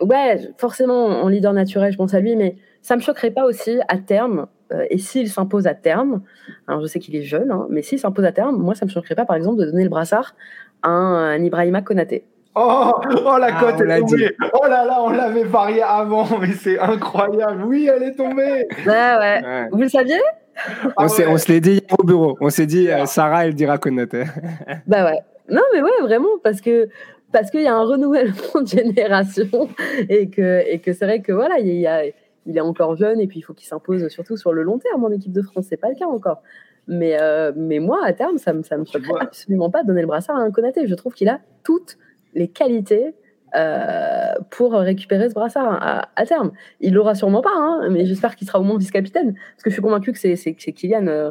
ouais, 0.00 0.38
forcément, 0.58 1.06
en 1.06 1.28
leader 1.28 1.52
naturel, 1.52 1.92
je 1.92 1.96
pense 1.96 2.14
à 2.14 2.20
lui, 2.20 2.36
mais 2.36 2.56
ça 2.82 2.96
me 2.96 3.00
choquerait 3.00 3.30
pas 3.30 3.44
aussi 3.44 3.78
à 3.88 3.96
terme, 3.96 4.46
et 4.90 4.98
s'il 4.98 5.28
s'impose 5.28 5.66
à 5.66 5.74
terme, 5.74 6.22
alors 6.66 6.80
je 6.80 6.86
sais 6.86 6.98
qu'il 6.98 7.14
est 7.14 7.22
jeune, 7.22 7.50
hein, 7.50 7.66
mais 7.68 7.82
s'il 7.82 7.98
s'impose 7.98 8.24
à 8.24 8.32
terme, 8.32 8.56
moi, 8.56 8.74
ça 8.74 8.86
me 8.86 8.90
choquerait 8.90 9.14
pas, 9.14 9.24
par 9.24 9.36
exemple, 9.36 9.60
de 9.60 9.66
donner 9.66 9.84
le 9.84 9.90
brassard 9.90 10.34
à 10.82 10.90
un, 10.90 11.42
Ibrahima 11.42 11.82
Konaté. 11.82 12.24
Oh, 12.54 12.92
oh, 13.24 13.38
la 13.38 13.46
ah, 13.46 13.60
cote 13.60 13.80
est 13.80 14.00
tombée. 14.00 14.36
Oh 14.52 14.66
là 14.66 14.84
là, 14.84 15.02
on 15.02 15.08
l'avait 15.08 15.44
varié 15.44 15.82
avant, 15.82 16.26
mais 16.40 16.52
c'est 16.52 16.78
incroyable. 16.78 17.64
Oui, 17.64 17.88
elle 17.92 18.02
est 18.02 18.14
tombée. 18.14 18.66
Ouais, 18.86 19.16
ouais. 19.18 19.68
Vous 19.72 19.80
le 19.80 19.88
saviez? 19.88 20.20
on, 20.96 21.08
se 21.08 21.52
l'est 21.52 21.60
dit 21.60 21.82
au 21.98 22.04
bureau. 22.04 22.36
On 22.40 22.50
s'est 22.50 22.66
dit, 22.66 22.90
euh, 22.90 23.06
Sarah, 23.06 23.46
elle 23.46 23.54
dira 23.54 23.78
Konaté. 23.78 24.24
bah 24.86 25.04
ouais. 25.04 25.20
Non, 25.48 25.62
mais 25.72 25.82
ouais, 25.82 26.00
vraiment, 26.02 26.38
parce 26.42 26.60
que 26.60 26.88
parce 27.32 27.50
qu'il 27.50 27.62
y 27.62 27.66
a 27.66 27.74
un 27.74 27.84
renouvellement 27.84 28.60
de 28.60 28.66
génération 28.66 29.68
et 30.08 30.28
que, 30.28 30.62
et 30.66 30.80
que 30.80 30.92
c'est 30.92 31.06
vrai 31.06 31.22
que 31.22 31.32
voilà, 31.32 31.58
il, 31.58 31.68
y 31.68 31.86
a, 31.86 32.04
il 32.04 32.56
est 32.56 32.60
encore 32.60 32.94
jeune 32.96 33.20
et 33.20 33.26
puis 33.26 33.38
il 33.38 33.42
faut 33.42 33.54
qu'il 33.54 33.66
s'impose 33.66 34.06
surtout 34.08 34.36
sur 34.36 34.52
le 34.52 34.62
long 34.62 34.78
terme 34.78 35.04
en 35.04 35.10
équipe 35.10 35.32
de 35.32 35.42
France. 35.42 35.66
C'est 35.68 35.78
pas 35.78 35.88
le 35.88 35.94
cas 35.94 36.06
encore. 36.06 36.42
Mais, 36.88 37.16
euh, 37.20 37.52
mais 37.56 37.78
moi, 37.78 38.00
à 38.04 38.12
terme, 38.12 38.38
ça 38.38 38.52
me, 38.52 38.62
ça 38.62 38.76
me 38.76 38.84
absolument 39.20 39.70
pas 39.70 39.82
de 39.82 39.88
donner 39.88 40.02
le 40.02 40.06
brassard 40.06 40.36
à 40.36 40.40
un 40.40 40.50
Konaté. 40.50 40.86
Je 40.86 40.94
trouve 40.94 41.14
qu'il 41.14 41.28
a 41.28 41.40
toutes 41.64 41.96
les 42.34 42.48
qualités 42.48 43.14
euh, 43.54 44.32
pour 44.48 44.72
récupérer 44.72 45.28
ce 45.28 45.34
brassard 45.34 46.06
à, 46.16 46.26
terme. 46.26 46.52
Il 46.80 46.94
l'aura 46.94 47.14
sûrement 47.14 47.42
pas, 47.42 47.52
hein, 47.54 47.88
mais 47.90 48.06
j'espère 48.06 48.34
qu'il 48.34 48.46
sera 48.46 48.58
au 48.58 48.62
moins 48.62 48.78
vice-capitaine, 48.78 49.34
parce 49.34 49.62
que 49.62 49.68
je 49.68 49.74
suis 49.74 49.82
convaincu 49.82 50.12
que 50.12 50.18
c'est 50.18 50.54
Kylian. 50.54 51.06
Euh, 51.06 51.30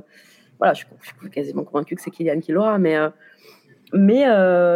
voilà, 0.60 0.74
je 0.74 0.84
suis, 0.84 1.30
quasiment 1.32 1.64
convaincu 1.64 1.96
que 1.96 2.02
c'est 2.02 2.12
Kylian 2.12 2.40
qui 2.40 2.52
l'aura, 2.52 2.78
mais, 2.78 2.96
euh, 2.96 3.10
mais, 3.94 4.26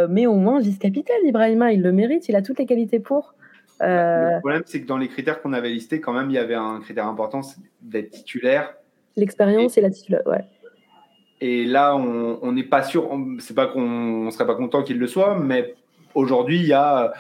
mais 0.10 0.26
au 0.26 0.36
moins 0.36 0.60
vice-capitaine, 0.60 1.24
Ibrahima, 1.24 1.72
il 1.72 1.84
le 1.84 1.92
mérite, 1.92 2.28
il 2.30 2.36
a 2.36 2.42
toutes 2.42 2.58
les 2.58 2.66
qualités 2.66 3.00
pour. 3.00 3.36
Le 3.80 4.40
problème, 4.40 4.64
c'est 4.66 4.82
que 4.82 4.88
dans 4.88 4.98
les 4.98 5.08
critères 5.08 5.42
qu'on 5.42 5.54
avait 5.54 5.70
listés, 5.70 6.02
quand 6.02 6.14
même, 6.14 6.32
il 6.32 6.34
y 6.34 6.40
avait 6.40 6.56
un 6.56 6.80
critère 6.80 7.06
important, 7.06 7.42
d'être 7.82 8.10
titulaire. 8.10 8.74
L'expérience 9.18 9.78
et, 9.78 9.82
la 9.82 9.92
titulaire, 9.92 10.26
ouais. 10.26 10.46
Et 11.42 11.66
là, 11.66 11.96
on 11.96 12.52
n'est 12.54 12.64
pas 12.64 12.82
sûr, 12.82 13.08
c'est 13.38 13.54
pas 13.54 13.68
qu'on 13.68 14.26
ne 14.26 14.32
serait 14.32 14.48
pas 14.48 14.56
content 14.56 14.82
qu'il 14.82 14.98
le 14.98 15.06
soit, 15.06 15.38
mais 15.38 15.76
aujourd'hui, 16.16 16.58
il 16.58 16.66
y 16.66 16.74
a 16.74 17.14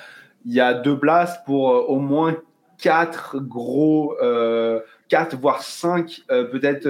il 0.45 0.53
y 0.53 0.61
a 0.61 0.73
deux 0.73 0.97
places 0.97 1.39
pour 1.45 1.71
euh, 1.71 1.81
au 1.87 1.99
moins 1.99 2.35
quatre 2.77 3.39
gros, 3.39 4.15
euh, 4.21 4.79
quatre 5.09 5.35
voire 5.37 5.61
cinq 5.63 6.21
euh, 6.31 6.45
peut-être. 6.45 6.87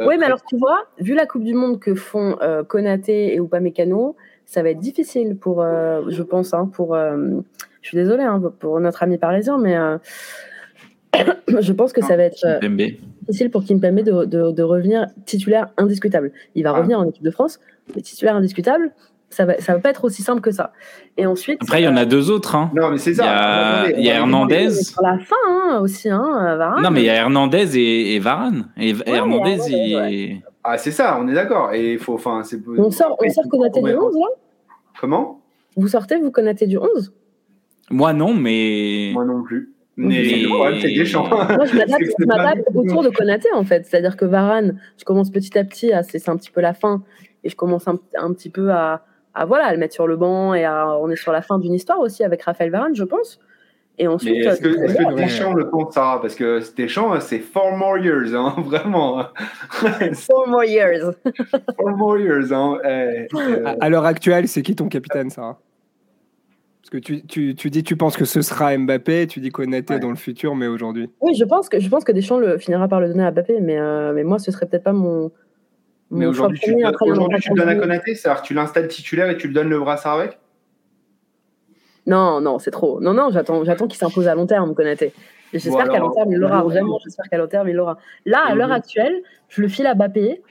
oui, 0.00 0.16
mais 0.18 0.26
alors 0.26 0.42
tu 0.44 0.56
vois, 0.56 0.84
vu 0.98 1.14
la 1.14 1.26
Coupe 1.26 1.44
du 1.44 1.54
Monde 1.54 1.78
que 1.78 1.94
font 1.94 2.38
Konaté 2.68 3.34
et 3.34 3.38
Upamecano, 3.38 4.16
ça 4.46 4.62
va 4.62 4.70
être 4.70 4.78
difficile 4.78 5.36
pour, 5.36 5.62
je 5.62 6.22
pense, 6.22 6.54
hein, 6.54 6.70
pour. 6.72 6.94
je 6.96 7.42
suis 7.88 7.96
désolée 7.96 8.22
hein, 8.22 8.40
pour 8.60 8.80
notre 8.80 9.02
ami 9.02 9.18
parisien, 9.18 9.58
mais 9.58 9.76
je 11.60 11.72
pense 11.72 11.92
que 11.92 12.02
ça 12.02 12.16
va 12.16 12.22
être 12.24 12.60
difficile 13.26 13.50
pour 13.50 13.64
Kimpembe 13.64 14.00
de, 14.00 14.24
de, 14.24 14.52
de, 14.52 14.62
revenir 14.62 15.06
titulaire 15.26 15.70
indiscutable. 15.76 16.32
Il 16.54 16.62
va 16.62 16.70
ah. 16.70 16.78
revenir 16.78 17.00
en 17.00 17.08
équipe 17.08 17.24
de 17.24 17.32
France, 17.32 17.58
mais 17.94 18.02
titulaire 18.02 18.36
indiscutable. 18.36 18.92
Ça 19.30 19.44
va, 19.44 19.58
ça 19.60 19.74
va 19.74 19.78
pas 19.78 19.90
être 19.90 20.04
aussi 20.04 20.22
simple 20.22 20.40
que 20.40 20.50
ça. 20.50 20.72
Et 21.16 21.24
ensuite. 21.24 21.62
Après, 21.62 21.80
il 21.80 21.84
y 21.84 21.88
en 21.88 21.96
a 21.96 22.04
deux 22.04 22.30
autres. 22.32 22.56
Hein. 22.56 22.72
Non, 22.74 22.90
mais 22.90 22.98
c'est 22.98 23.14
ça. 23.14 23.84
Il 23.96 24.04
y 24.04 24.10
a, 24.10 24.16
Hernandez. 24.16 24.70
Sur 24.70 25.02
la 25.02 25.18
fin 25.18 25.36
hein, 25.48 25.78
aussi, 25.80 26.10
hein, 26.10 26.56
Varane. 26.56 26.82
Non, 26.82 26.90
mais 26.90 27.02
il 27.02 27.06
y 27.06 27.10
a 27.10 27.14
Hernandez 27.14 27.78
et, 27.78 28.16
et 28.16 28.18
Varane. 28.18 28.70
Et 28.76 28.92
Hernandez, 29.06 29.58
il... 29.68 30.42
Ah, 30.62 30.76
c'est 30.76 30.90
ça, 30.90 31.18
on 31.20 31.28
est 31.28 31.34
d'accord. 31.34 31.72
Et 31.72 31.94
il 31.94 31.98
faut, 31.98 32.14
enfin, 32.14 32.42
c'est. 32.44 32.60
On 32.76 32.90
sort, 32.90 33.16
on 33.18 33.28
sort 33.30 33.48
Konaté 33.48 33.80
du 33.80 33.94
11 33.94 34.14
là? 34.14 34.26
Comment? 35.00 35.40
Vous 35.76 35.88
sortez, 35.88 36.16
vous 36.16 36.30
Konaté 36.30 36.66
du 36.66 36.76
11 36.76 37.14
Moi 37.90 38.12
non, 38.12 38.34
mais. 38.34 39.10
Moi 39.14 39.24
non 39.24 39.42
plus. 39.42 39.72
Mais. 39.96 40.44
Moi, 40.48 40.72
je 40.72 42.26
m'adapte 42.26 42.62
autour 42.74 43.02
de 43.02 43.10
Konaté 43.10 43.48
en 43.54 43.64
fait. 43.64 43.86
C'est-à-dire 43.86 44.16
que 44.16 44.24
Varane, 44.24 44.78
je 44.98 45.04
commence 45.04 45.30
petit 45.30 45.56
à 45.56 45.64
petit, 45.64 45.92
c'est 46.02 46.28
un 46.28 46.36
petit 46.36 46.50
peu 46.50 46.60
la 46.60 46.74
fin, 46.74 47.02
et 47.44 47.48
je 47.48 47.56
commence 47.56 47.88
un, 47.88 47.98
un 48.18 48.32
petit 48.34 48.50
peu 48.50 48.70
à, 48.70 49.04
à, 49.34 49.44
voilà, 49.44 49.66
à 49.66 49.72
le 49.72 49.78
mettre 49.78 49.94
sur 49.94 50.06
le 50.06 50.16
banc 50.16 50.54
et 50.54 50.64
à, 50.64 50.96
on 50.98 51.10
est 51.10 51.16
sur 51.16 51.32
la 51.32 51.42
fin 51.42 51.58
d'une 51.58 51.74
histoire 51.74 52.00
aussi 52.00 52.24
avec 52.24 52.42
Raphaël 52.42 52.70
Varane, 52.70 52.94
je 52.94 53.04
pense. 53.04 53.38
Et 53.98 54.08
ensuite, 54.08 54.46
est-ce 54.46 54.62
que, 54.62 54.68
est 54.68 54.96
que 54.96 55.14
Deschamps 55.14 55.52
le 55.52 55.66
compte, 55.66 55.92
Sarah? 55.92 56.22
Parce 56.22 56.34
que 56.34 56.60
Deschamps, 56.74 57.20
c'est 57.20 57.38
four 57.38 57.76
more 57.76 57.98
years, 57.98 58.34
hein, 58.34 58.54
vraiment. 58.64 59.26
four 60.14 60.48
more 60.48 60.64
years. 60.64 61.14
four 61.76 61.90
more 61.96 62.18
years. 62.18 62.50
Hein. 62.50 62.78
Eh, 62.82 63.26
euh... 63.34 63.74
À, 63.78 63.90
l'heure 63.90 64.06
actuelle, 64.06 64.48
c'est 64.48 64.62
qui 64.62 64.74
ton 64.74 64.88
capitaine, 64.88 65.28
Sarah? 65.28 65.58
Parce 66.80 66.90
que 66.90 66.96
tu, 66.96 67.26
tu, 67.26 67.54
tu, 67.54 67.68
dis, 67.68 67.82
tu 67.82 67.94
penses 67.94 68.16
que 68.16 68.24
ce 68.24 68.40
sera 68.40 68.74
Mbappé, 68.74 69.26
tu 69.26 69.40
dis 69.40 69.50
qu'on 69.50 69.70
était 69.72 69.98
dans 69.98 70.08
le 70.08 70.16
futur, 70.16 70.56
mais 70.56 70.66
aujourd'hui. 70.66 71.10
Oui, 71.20 71.34
je 71.34 71.44
pense 71.44 71.68
que 71.68 71.78
je 71.78 71.88
pense 71.90 72.02
que 72.02 72.12
Deschamps 72.12 72.38
le, 72.38 72.56
finira 72.56 72.88
par 72.88 73.00
le 73.00 73.08
donner 73.08 73.24
à 73.24 73.30
Mbappé, 73.30 73.60
mais, 73.60 73.78
euh, 73.78 74.14
mais 74.14 74.24
moi, 74.24 74.38
ce 74.38 74.50
serait 74.50 74.64
peut-être 74.64 74.84
pas 74.84 74.94
mon. 74.94 75.30
Mais 76.10 76.26
aujourd'hui, 76.26 76.58
tu, 76.58 76.74
aujourd'hui, 77.02 77.38
tu 77.40 77.50
le 77.50 77.56
donnes 77.56 77.68
à 77.68 77.76
Konaté, 77.76 78.14
c'est-à-dire 78.14 78.42
que 78.42 78.46
tu 78.46 78.54
l'installes 78.54 78.88
titulaire 78.88 79.30
et 79.30 79.36
tu 79.36 79.46
le 79.46 79.54
donnes 79.54 79.68
le 79.68 79.78
brassard 79.78 80.18
avec? 80.18 80.38
Non, 82.06 82.40
non, 82.40 82.58
c'est 82.58 82.72
trop. 82.72 83.00
Non, 83.00 83.14
non, 83.14 83.30
j'attends, 83.30 83.64
j'attends 83.64 83.86
qu'il 83.86 83.98
s'impose 83.98 84.26
à 84.26 84.34
long 84.34 84.46
terme, 84.46 84.74
Konaté. 84.74 85.12
J'espère 85.52 85.88
qu'à 85.88 85.98
long 85.98 86.10
terme, 86.10 86.32
il 86.32 86.38
l'aura. 86.38 86.62
Vraiment, 86.62 86.98
j'espère 87.02 87.28
qu'à 87.28 87.38
long 87.38 87.46
terme, 87.46 87.68
il 87.68 87.76
l'aura. 87.76 87.98
Là, 88.26 88.42
à 88.46 88.54
l'heure 88.54 88.72
actuelle, 88.72 89.22
je 89.48 89.62
le 89.62 89.68
file 89.68 89.86
à 89.86 89.94
Bappé. 89.94 90.42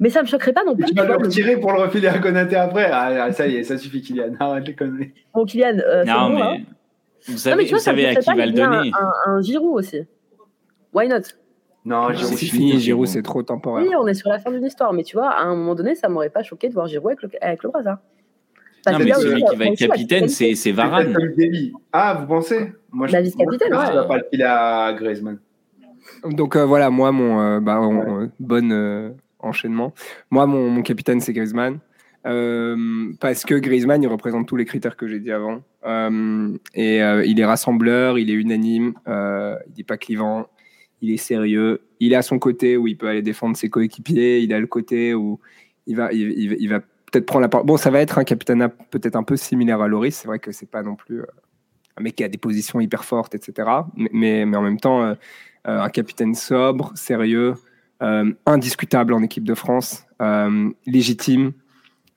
Mais 0.00 0.10
ça 0.10 0.22
me 0.22 0.26
choquerait 0.26 0.52
pas 0.52 0.64
non 0.64 0.74
plus. 0.74 0.86
Tu 0.86 0.94
vas 0.94 1.04
le 1.04 1.14
retirer 1.14 1.56
pour 1.56 1.72
le 1.72 1.80
refiler 1.80 2.08
à 2.08 2.18
Konaté 2.18 2.56
après? 2.56 2.90
Ah, 2.90 3.30
ça 3.32 3.46
y 3.46 3.56
est, 3.56 3.62
ça 3.62 3.78
suffit, 3.78 4.02
Kylian. 4.02 4.34
Arrête 4.40 4.66
les 4.66 4.74
conneries. 4.74 5.12
Bon, 5.32 5.44
Kylian, 5.44 5.78
euh, 5.78 6.04
non, 6.04 6.30
mais... 6.30 6.42
Hein. 6.42 6.56
vous 7.28 7.38
savez, 7.38 7.54
non, 7.54 7.58
mais 7.58 7.64
tu 7.64 7.70
vois, 7.70 7.78
vous 7.78 7.84
savez 7.84 8.06
à 8.06 8.14
qui 8.16 8.34
va 8.34 8.46
le 8.46 8.52
donner. 8.52 8.90
Un, 8.98 9.12
un, 9.26 9.36
un 9.36 9.40
Giroud 9.40 9.78
aussi. 9.78 10.02
Why 10.92 11.08
not? 11.08 11.20
Non, 11.84 12.12
Giroud, 12.12 12.36
c'est 12.36 12.46
fini. 12.46 12.80
Giroud, 12.80 13.06
c'est 13.06 13.22
trop 13.22 13.42
temporaire. 13.42 13.84
Oui, 13.86 13.94
on 13.94 14.06
est 14.06 14.14
sur 14.14 14.30
la 14.30 14.38
fin 14.38 14.50
d'une 14.50 14.64
histoire. 14.64 14.92
Mais 14.92 15.02
tu 15.02 15.16
vois, 15.16 15.30
à 15.30 15.42
un 15.42 15.54
moment 15.54 15.74
donné, 15.74 15.94
ça 15.94 16.08
m'aurait 16.08 16.30
pas 16.30 16.42
choqué 16.42 16.68
de 16.68 16.74
voir 16.74 16.86
Giroud 16.86 17.12
avec 17.12 17.22
le, 17.22 17.30
avec 17.42 17.62
le 17.62 17.70
non, 18.92 18.98
mais 18.98 19.12
celui 19.14 19.42
qui 19.42 19.56
va 19.56 19.64
être 19.66 19.78
capitaine, 19.78 20.28
c'est 20.28 20.72
Varane. 20.72 21.16
Ah, 21.92 22.18
vous 22.20 22.26
pensez? 22.26 22.72
Moi, 22.92 23.06
je 23.06 23.16
vice-capitaine, 23.16 23.74
ouais. 23.74 23.88
Tu 23.88 23.94
vas 23.94 24.04
pas 24.04 24.16
le 24.18 24.24
filer 24.30 24.44
à 24.44 24.94
Griezmann. 24.96 25.38
Donc 26.24 26.54
euh, 26.54 26.64
voilà, 26.64 26.90
moi, 26.90 27.12
mon 27.12 27.40
euh, 27.40 27.60
bah, 27.60 27.80
euh, 27.80 28.28
bon 28.38 29.14
enchaînement. 29.38 29.92
Moi, 30.30 30.46
mon, 30.46 30.68
mon 30.70 30.82
capitaine, 30.82 31.20
c'est 31.20 31.32
Griezmann. 31.32 31.78
parce 32.22 33.44
que 33.44 33.54
Griezmann, 33.54 34.02
il 34.02 34.08
représente 34.08 34.46
tous 34.46 34.56
les 34.56 34.64
critères 34.64 34.96
que 34.96 35.08
j'ai 35.08 35.18
dit 35.18 35.32
avant. 35.32 35.62
et 36.74 36.98
il 36.98 37.40
est 37.40 37.44
rassembleur, 37.44 38.18
il 38.18 38.30
est 38.30 38.34
unanime, 38.34 38.94
il 39.06 39.78
n'est 39.78 39.84
pas 39.84 39.96
clivant, 39.96 40.46
il 41.04 41.12
est 41.12 41.18
sérieux. 41.18 41.82
Il 42.00 42.12
est 42.12 42.16
à 42.16 42.22
son 42.22 42.38
côté 42.38 42.76
où 42.76 42.86
il 42.86 42.96
peut 42.96 43.08
aller 43.08 43.22
défendre 43.22 43.56
ses 43.56 43.68
coéquipiers, 43.68 44.40
il 44.40 44.52
a 44.52 44.58
le 44.58 44.66
côté 44.66 45.14
où 45.14 45.38
il 45.86 45.96
va, 45.96 46.12
il, 46.12 46.68
va 46.68 46.80
peut-être 46.80 47.26
prendre 47.26 47.42
la 47.42 47.48
part. 47.48 47.64
Bon, 47.64 47.76
ça 47.76 47.90
va 47.90 48.00
être 48.00 48.18
un 48.18 48.24
capitaine 48.24 48.70
peut-être 48.90 49.16
un 49.16 49.22
peu 49.22 49.36
similaire 49.36 49.80
à 49.82 49.88
Loris. 49.88 50.16
C'est 50.16 50.26
vrai 50.26 50.38
que 50.38 50.50
c'est 50.50 50.70
pas 50.70 50.82
non 50.82 50.96
plus 50.96 51.20
euh, 51.20 51.26
un 51.98 52.02
mec 52.02 52.16
qui 52.16 52.24
a 52.24 52.28
des 52.28 52.38
positions 52.38 52.80
hyper 52.80 53.04
fortes, 53.04 53.34
etc. 53.34 53.68
Mais, 53.96 54.44
mais, 54.46 54.56
en 54.56 54.62
même 54.62 54.80
temps, 54.80 55.02
euh, 55.02 55.14
euh, 55.68 55.80
un 55.80 55.90
capitaine 55.90 56.34
sobre, 56.34 56.92
sérieux, 56.96 57.54
indiscutable 58.44 59.14
en 59.14 59.22
équipe 59.22 59.44
de 59.44 59.54
France, 59.54 60.06
légitime. 60.86 61.52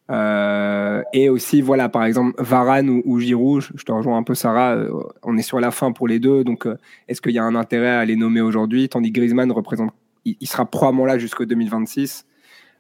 Et 0.10 1.30
aussi, 1.30 1.62
voilà, 1.62 1.90
par 1.90 2.06
exemple, 2.06 2.42
Varane 2.42 3.02
ou, 3.04 3.20
Giroud, 3.20 3.64
je 3.76 3.84
te 3.84 3.92
rejoins 3.92 4.18
un 4.18 4.24
peu, 4.24 4.36
Sarah, 4.36 4.78
on 5.24 5.38
est 5.38 5.42
sur 5.42 5.60
la 5.60 5.72
fin 5.72 5.92
pour 5.92 6.08
les 6.08 6.20
deux, 6.20 6.44
donc 6.44 6.68
est-ce 7.08 7.22
qu'il 7.22 7.34
y 7.34 7.40
a 7.40 7.44
un 7.44 7.56
intérêt 7.56 7.90
à 7.90 8.06
les 8.06 8.16
nommer 8.16 8.42
aujourd'hui? 8.42 8.88
Tandis 8.90 9.12
que 9.12 9.20
Griezmann 9.20 9.52
représente, 9.52 9.92
il, 10.40 10.48
sera 10.48 10.66
probablement 10.66 11.06
là 11.06 11.18
jusqu'au 11.18 11.46
2026. 11.46 12.26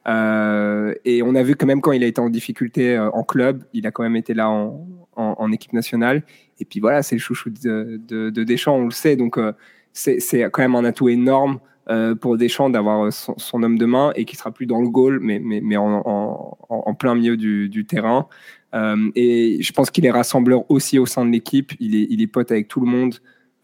Euh, 0.07 0.93
et 1.03 1.21
on 1.21 1.35
a 1.35 1.43
vu 1.43 1.55
quand 1.55 1.65
même 1.65 1.81
quand 1.81 1.91
il 1.91 2.03
a 2.03 2.07
été 2.07 2.21
en 2.21 2.29
difficulté 2.29 2.95
euh, 2.95 3.09
en 3.11 3.23
club, 3.23 3.63
il 3.73 3.85
a 3.87 3.91
quand 3.91 4.03
même 4.03 4.15
été 4.15 4.33
là 4.33 4.49
en, 4.49 5.51
équipe 5.51 5.73
nationale. 5.73 6.23
Et 6.59 6.65
puis 6.65 6.79
voilà, 6.79 7.03
c'est 7.03 7.15
le 7.15 7.19
chouchou 7.19 7.49
de, 7.49 7.99
de, 8.07 8.29
de, 8.29 8.43
Deschamps, 8.43 8.75
on 8.75 8.85
le 8.85 8.91
sait. 8.91 9.15
Donc 9.15 9.37
euh, 9.37 9.53
c'est 9.93 10.49
quand 10.51 10.61
même 10.61 10.75
un 10.75 10.85
atout 10.85 11.09
énorme 11.09 11.59
pour 12.19 12.37
Deschamps 12.37 12.69
d'avoir 12.69 13.11
son, 13.13 13.63
homme 13.63 13.77
de 13.77 13.85
main 13.85 14.11
et 14.15 14.25
qui 14.25 14.35
sera 14.35 14.51
plus 14.51 14.65
dans 14.65 14.81
le 14.81 14.89
goal, 14.89 15.19
mais, 15.21 15.39
mais, 15.39 15.61
mais 15.61 15.77
en, 15.77 16.95
plein 16.99 17.15
milieu 17.15 17.37
du, 17.37 17.85
terrain. 17.85 18.27
et 18.73 19.57
je 19.61 19.73
pense 19.73 19.89
qu'il 19.89 20.05
est 20.05 20.11
rassembleur 20.11 20.69
aussi 20.69 20.99
au 20.99 21.05
sein 21.05 21.25
de 21.25 21.31
l'équipe. 21.31 21.71
Il 21.79 21.95
est, 21.95 22.07
il 22.09 22.21
est 22.21 22.27
pote 22.27 22.51
avec 22.51 22.67
tout 22.67 22.81
le 22.81 22.87
monde. 22.87 23.15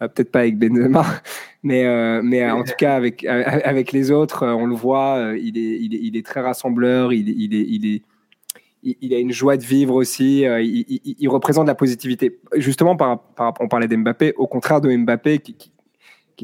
Euh, 0.04 0.08
peut-être 0.08 0.32
pas 0.32 0.40
avec 0.40 0.58
Benzema, 0.58 1.06
mais, 1.64 1.86
euh, 1.86 2.22
mais 2.24 2.50
en 2.50 2.64
tout 2.64 2.74
cas 2.78 2.96
avec, 2.96 3.24
avec 3.26 3.92
les 3.92 4.12
autres, 4.12 4.44
euh, 4.44 4.54
on 4.54 4.66
le 4.66 4.76
voit, 4.76 5.34
il 5.40 5.58
est, 5.58 5.80
il 5.80 5.96
est, 5.96 6.00
il 6.02 6.18
est 6.18 6.26
très 6.26 6.42
rassembleur, 6.42 7.14
il, 7.14 7.30
il, 7.30 7.56
est, 7.56 7.66
il, 7.68 7.96
est, 7.96 8.02
il 8.84 9.14
a 9.14 9.20
une 9.20 9.32
joie 9.32 9.58
de 9.58 9.64
vivre 9.64 9.96
aussi, 9.96 10.42
il, 10.42 10.86
il 11.20 11.30
représente 11.30 11.68
la 11.68 11.76
positivité. 11.76 12.40
Justement, 12.56 12.96
par, 12.96 13.20
par, 13.20 13.54
on 13.60 13.68
parlait 13.68 13.88
d'Mbappé, 13.88 14.34
au 14.38 14.48
contraire 14.48 14.82
de 14.82 14.96
Mbappé, 14.96 15.40
qui, 15.40 15.72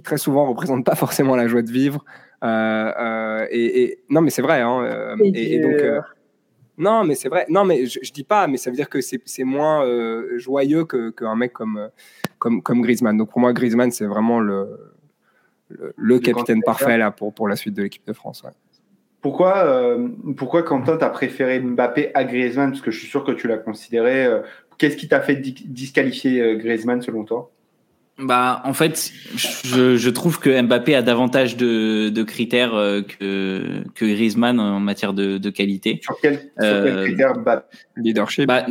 très 0.03 0.17
souvent 0.17 0.45
représente 0.45 0.85
pas 0.85 0.95
forcément 0.95 1.35
la 1.35 1.47
joie 1.47 1.61
de 1.61 1.71
vivre. 1.71 2.03
et, 2.43 3.81
et, 3.81 3.99
non, 4.09 4.21
mais 4.21 4.29
c'est 4.29 4.41
vrai. 4.41 4.61
Hein, 4.61 5.15
et, 5.23 5.59
donc, 5.59 6.03
non, 6.77 7.03
mais 7.03 7.15
c'est 7.15 7.29
vrai. 7.29 7.45
Non, 7.49 7.65
mais 7.65 7.85
je, 7.85 7.99
je, 8.01 8.11
dis 8.13 8.23
pas, 8.23 8.47
mais 8.47 8.57
ça 8.57 8.69
veut 8.69 8.75
dire 8.75 8.89
que 8.89 8.99
c'est 9.01 9.43
moins 9.43 9.85
joyeux 10.37 10.85
qu'un 10.85 11.35
mec 11.35 11.53
comme, 11.53 11.89
comme, 12.37 12.61
comme 12.61 12.81
Griezmann. 12.81 13.17
Donc 13.17 13.29
pour 13.29 13.39
moi, 13.39 13.53
Griezmann, 13.53 13.91
c'est 13.91 14.05
vraiment 14.05 14.39
le, 14.39 14.93
le, 15.95 16.19
capitaine 16.19 16.61
parfait 16.63 16.97
là, 16.97 17.11
pour, 17.11 17.33
pour 17.33 17.47
la 17.47 17.55
suite 17.55 17.73
de 17.75 17.83
l'équipe 17.83 18.05
de 18.07 18.13
France. 18.13 18.43
Pourquoi, 19.21 19.57
euh, 19.65 20.07
pourquoi 20.37 20.63
Quentin, 20.63 20.97
tu 20.97 21.03
as 21.03 21.09
préféré 21.09 21.59
Mbappé 21.59 22.11
à 22.13 22.23
Griezmann? 22.23 22.71
Parce 22.71 22.81
que 22.81 22.91
je 22.91 22.99
suis 22.99 23.09
sûr 23.09 23.23
que 23.23 23.31
tu 23.31 23.47
l'as 23.47 23.57
considéré. 23.57 24.25
Euh, 24.25 24.41
qu'est-ce 24.77 24.95
qui 24.95 25.07
t'a 25.09 25.19
fait 25.19 25.35
disqualifier 25.35 26.41
euh, 26.41 26.55
Griezmann 26.55 27.01
selon 27.01 27.25
toi? 27.25 27.51
Bah, 28.19 28.61
en 28.65 28.73
fait, 28.73 29.11
je, 29.35 29.95
je, 29.95 30.09
trouve 30.09 30.39
que 30.39 30.61
Mbappé 30.61 30.93
a 30.95 31.01
davantage 31.01 31.55
de, 31.55 32.09
de 32.09 32.23
critères 32.23 32.75
euh, 32.75 33.01
que, 33.01 33.83
que 33.95 34.05
Griezmann 34.05 34.59
en 34.59 34.79
matière 34.79 35.13
de, 35.13 35.37
de 35.37 35.49
qualité. 35.49 35.99
Sur 36.03 36.17
quel, 36.21 36.51
euh, 36.61 37.05
critères 37.05 37.33
Leadership. 37.95 38.45
Bah, 38.45 38.65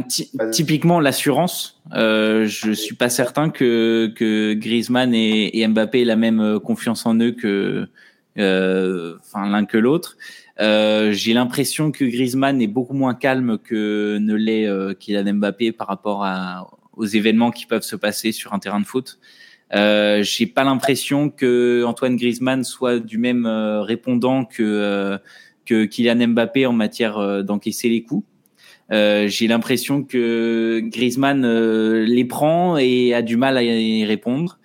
typiquement 0.53 1.01
l'assurance. 1.01 1.81
Euh, 1.95 2.47
je 2.47 2.73
suis 2.73 2.95
pas 2.95 3.09
certain 3.09 3.49
que, 3.49 4.13
que 4.15 4.53
Griezmann 4.53 5.15
et, 5.15 5.59
et 5.59 5.67
Mbappé 5.67 6.03
aient 6.03 6.05
la 6.05 6.17
même 6.17 6.41
euh, 6.41 6.59
confiance 6.59 7.07
en 7.07 7.19
eux 7.19 7.33
que, 7.33 7.89
euh, 8.39 9.15
enfin 9.21 9.49
l'un 9.49 9.65
que 9.65 9.79
l'autre. 9.79 10.17
Euh, 10.61 11.13
J'ai 11.13 11.33
l'impression 11.35 11.93
que 11.93 12.05
Griezmann 12.05 12.61
est 12.61 12.67
beaucoup 12.67 12.95
moins 12.95 13.15
calme 13.15 13.59
que 13.59 14.19
ne 14.19 14.35
l'est 14.35 14.67
euh, 14.67 14.93
Kylian 14.93 15.35
Mbappé 15.35 15.73
par 15.73 15.87
rapport 15.87 16.25
à, 16.25 16.69
aux 16.99 17.07
événements 17.07 17.51
qui 17.51 17.65
peuvent 17.65 17.83
se 17.83 17.97
passer 17.97 18.33
sur 18.33 18.53
un 18.53 18.59
terrain 18.59 18.81
de 18.81 18.87
foot. 18.87 19.19
Euh, 19.75 20.23
J'ai 20.23 20.47
pas 20.47 20.65
l'impression 20.65 21.31
que 21.31 21.85
Antoine 21.87 22.17
Griezmann 22.17 22.65
soit 22.65 22.99
du 22.99 23.19
même 23.19 23.47
euh, 23.47 23.83
répondant 23.83 24.45
que 24.45 24.63
euh, 24.63 25.19
que 25.65 25.85
Kylian 25.85 26.29
Mbappé 26.29 26.67
en 26.67 26.73
matière 26.73 27.19
euh, 27.19 27.43
d'encaisser 27.43 27.89
les 27.89 28.03
coups. 28.03 28.27
J'ai 28.91 29.49
l'impression 29.49 30.03
que 30.03 30.81
Griezmann 30.83 31.47
les 32.05 32.25
prend 32.25 32.79
et 32.79 33.13
a 33.13 33.21
du 33.21 33.37
mal 33.37 33.59
à 33.59 33.63
y 33.63 34.05
répondre. 34.07 34.59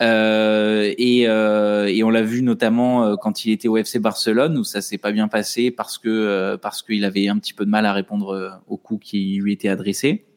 Euh, 0.00 0.94
et, 0.96 1.24
euh, 1.26 1.86
et, 1.86 2.04
on 2.04 2.10
l'a 2.10 2.22
vu 2.22 2.42
notamment 2.42 3.16
quand 3.16 3.44
il 3.44 3.50
était 3.50 3.66
au 3.66 3.76
FC 3.76 3.98
Barcelone 3.98 4.56
où 4.58 4.62
ça 4.62 4.80
s'est 4.80 4.96
pas 4.96 5.10
bien 5.10 5.26
passé 5.26 5.72
parce 5.72 5.98
que 5.98 6.54
parce 6.62 6.84
qu'il 6.84 7.04
avait 7.04 7.26
un 7.26 7.36
petit 7.38 7.52
peu 7.52 7.64
de 7.64 7.70
mal 7.70 7.84
à 7.84 7.92
répondre 7.92 8.62
aux 8.68 8.76
coups 8.76 9.04
qui 9.04 9.40
lui 9.42 9.54
étaient 9.54 9.68
adressés. 9.68 10.27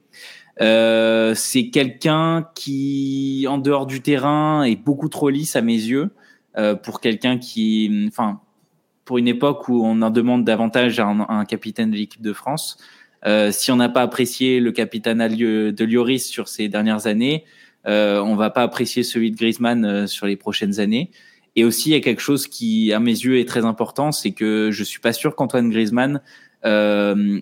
Euh, 0.61 1.33
c'est 1.35 1.69
quelqu'un 1.69 2.47
qui, 2.55 3.45
en 3.49 3.57
dehors 3.57 3.85
du 3.85 4.01
terrain, 4.01 4.63
est 4.63 4.75
beaucoup 4.75 5.09
trop 5.09 5.29
lisse 5.29 5.55
à 5.55 5.61
mes 5.61 5.73
yeux 5.73 6.11
euh, 6.57 6.75
pour 6.75 7.01
quelqu'un 7.01 7.37
qui, 7.37 8.05
enfin, 8.07 8.39
pour 9.05 9.17
une 9.17 9.27
époque 9.27 9.67
où 9.69 9.83
on 9.83 10.01
en 10.01 10.11
demande 10.11 10.45
davantage 10.45 10.99
à 10.99 11.07
un, 11.07 11.45
capitaine 11.45 11.91
de 11.91 11.95
l'équipe 11.95 12.21
de 12.21 12.33
France. 12.33 12.77
Euh, 13.25 13.51
si 13.51 13.71
on 13.71 13.75
n'a 13.75 13.89
pas 13.89 14.01
apprécié 14.01 14.59
le 14.59 14.71
capitaine 14.71 15.19
de 15.27 15.85
Lloris 15.85 16.27
sur 16.27 16.47
ces 16.47 16.67
dernières 16.67 17.07
années, 17.07 17.45
euh, 17.87 18.19
on 18.21 18.35
va 18.35 18.49
pas 18.49 18.63
apprécier 18.63 19.03
celui 19.03 19.31
de 19.31 19.37
Griezmann 19.37 19.85
euh, 19.85 20.07
sur 20.07 20.27
les 20.27 20.35
prochaines 20.35 20.79
années. 20.79 21.11
Et 21.55 21.65
aussi, 21.65 21.89
il 21.89 21.93
y 21.93 21.95
a 21.95 21.99
quelque 21.99 22.21
chose 22.21 22.47
qui, 22.47 22.93
à 22.93 22.99
mes 22.99 23.11
yeux, 23.11 23.39
est 23.39 23.47
très 23.47 23.65
important, 23.65 24.11
c'est 24.11 24.31
que 24.31 24.69
je 24.71 24.83
suis 24.83 24.99
pas 24.99 25.13
sûr 25.13 25.35
qu'Antoine 25.35 25.69
Griezmann 25.69 26.21
euh, 26.63 27.41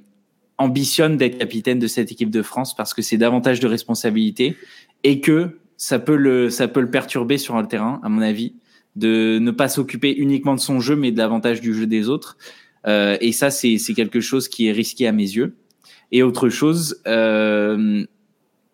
ambitionne 0.60 1.18
d'être 1.18 1.40
capitaine 1.40 1.80
de 1.80 1.88
cette 1.88 2.12
équipe 2.12 2.30
de 2.30 2.44
France 2.44 2.76
parce 2.76 2.94
que 2.94 3.02
c'est 3.02 3.18
davantage 3.18 3.60
de 3.60 3.68
responsabilités 3.68 4.56
et 5.04 5.22
que 5.22 5.58
ça 5.78 5.98
peut 5.98 6.18
le 6.18 6.50
ça 6.50 6.68
peut 6.68 6.82
le 6.82 6.92
perturber 6.92 7.38
sur 7.38 7.60
le 7.60 7.66
terrain, 7.66 8.00
à 8.04 8.10
mon 8.10 8.22
avis, 8.22 8.54
de 8.96 9.40
ne 9.40 9.52
pas 9.52 9.70
s'occuper 9.70 10.12
uniquement 10.12 10.54
de 10.54 10.60
son 10.60 10.80
jeu, 10.80 10.96
mais 10.96 11.12
davantage 11.12 11.62
du 11.62 11.74
jeu 11.74 11.88
des 11.88 12.10
autres. 12.10 12.38
Euh, 12.86 13.18
et 13.22 13.32
ça, 13.32 13.50
c'est 13.50 13.78
c'est 13.78 13.94
quelque 13.94 14.20
chose 14.20 14.50
qui 14.50 14.68
est 14.68 14.72
risqué 14.72 15.08
à 15.08 15.14
mes 15.14 15.24
yeux. 15.24 15.56
Et 16.12 16.22
autre 16.22 16.50
chose, 16.50 17.02
euh, 17.08 18.04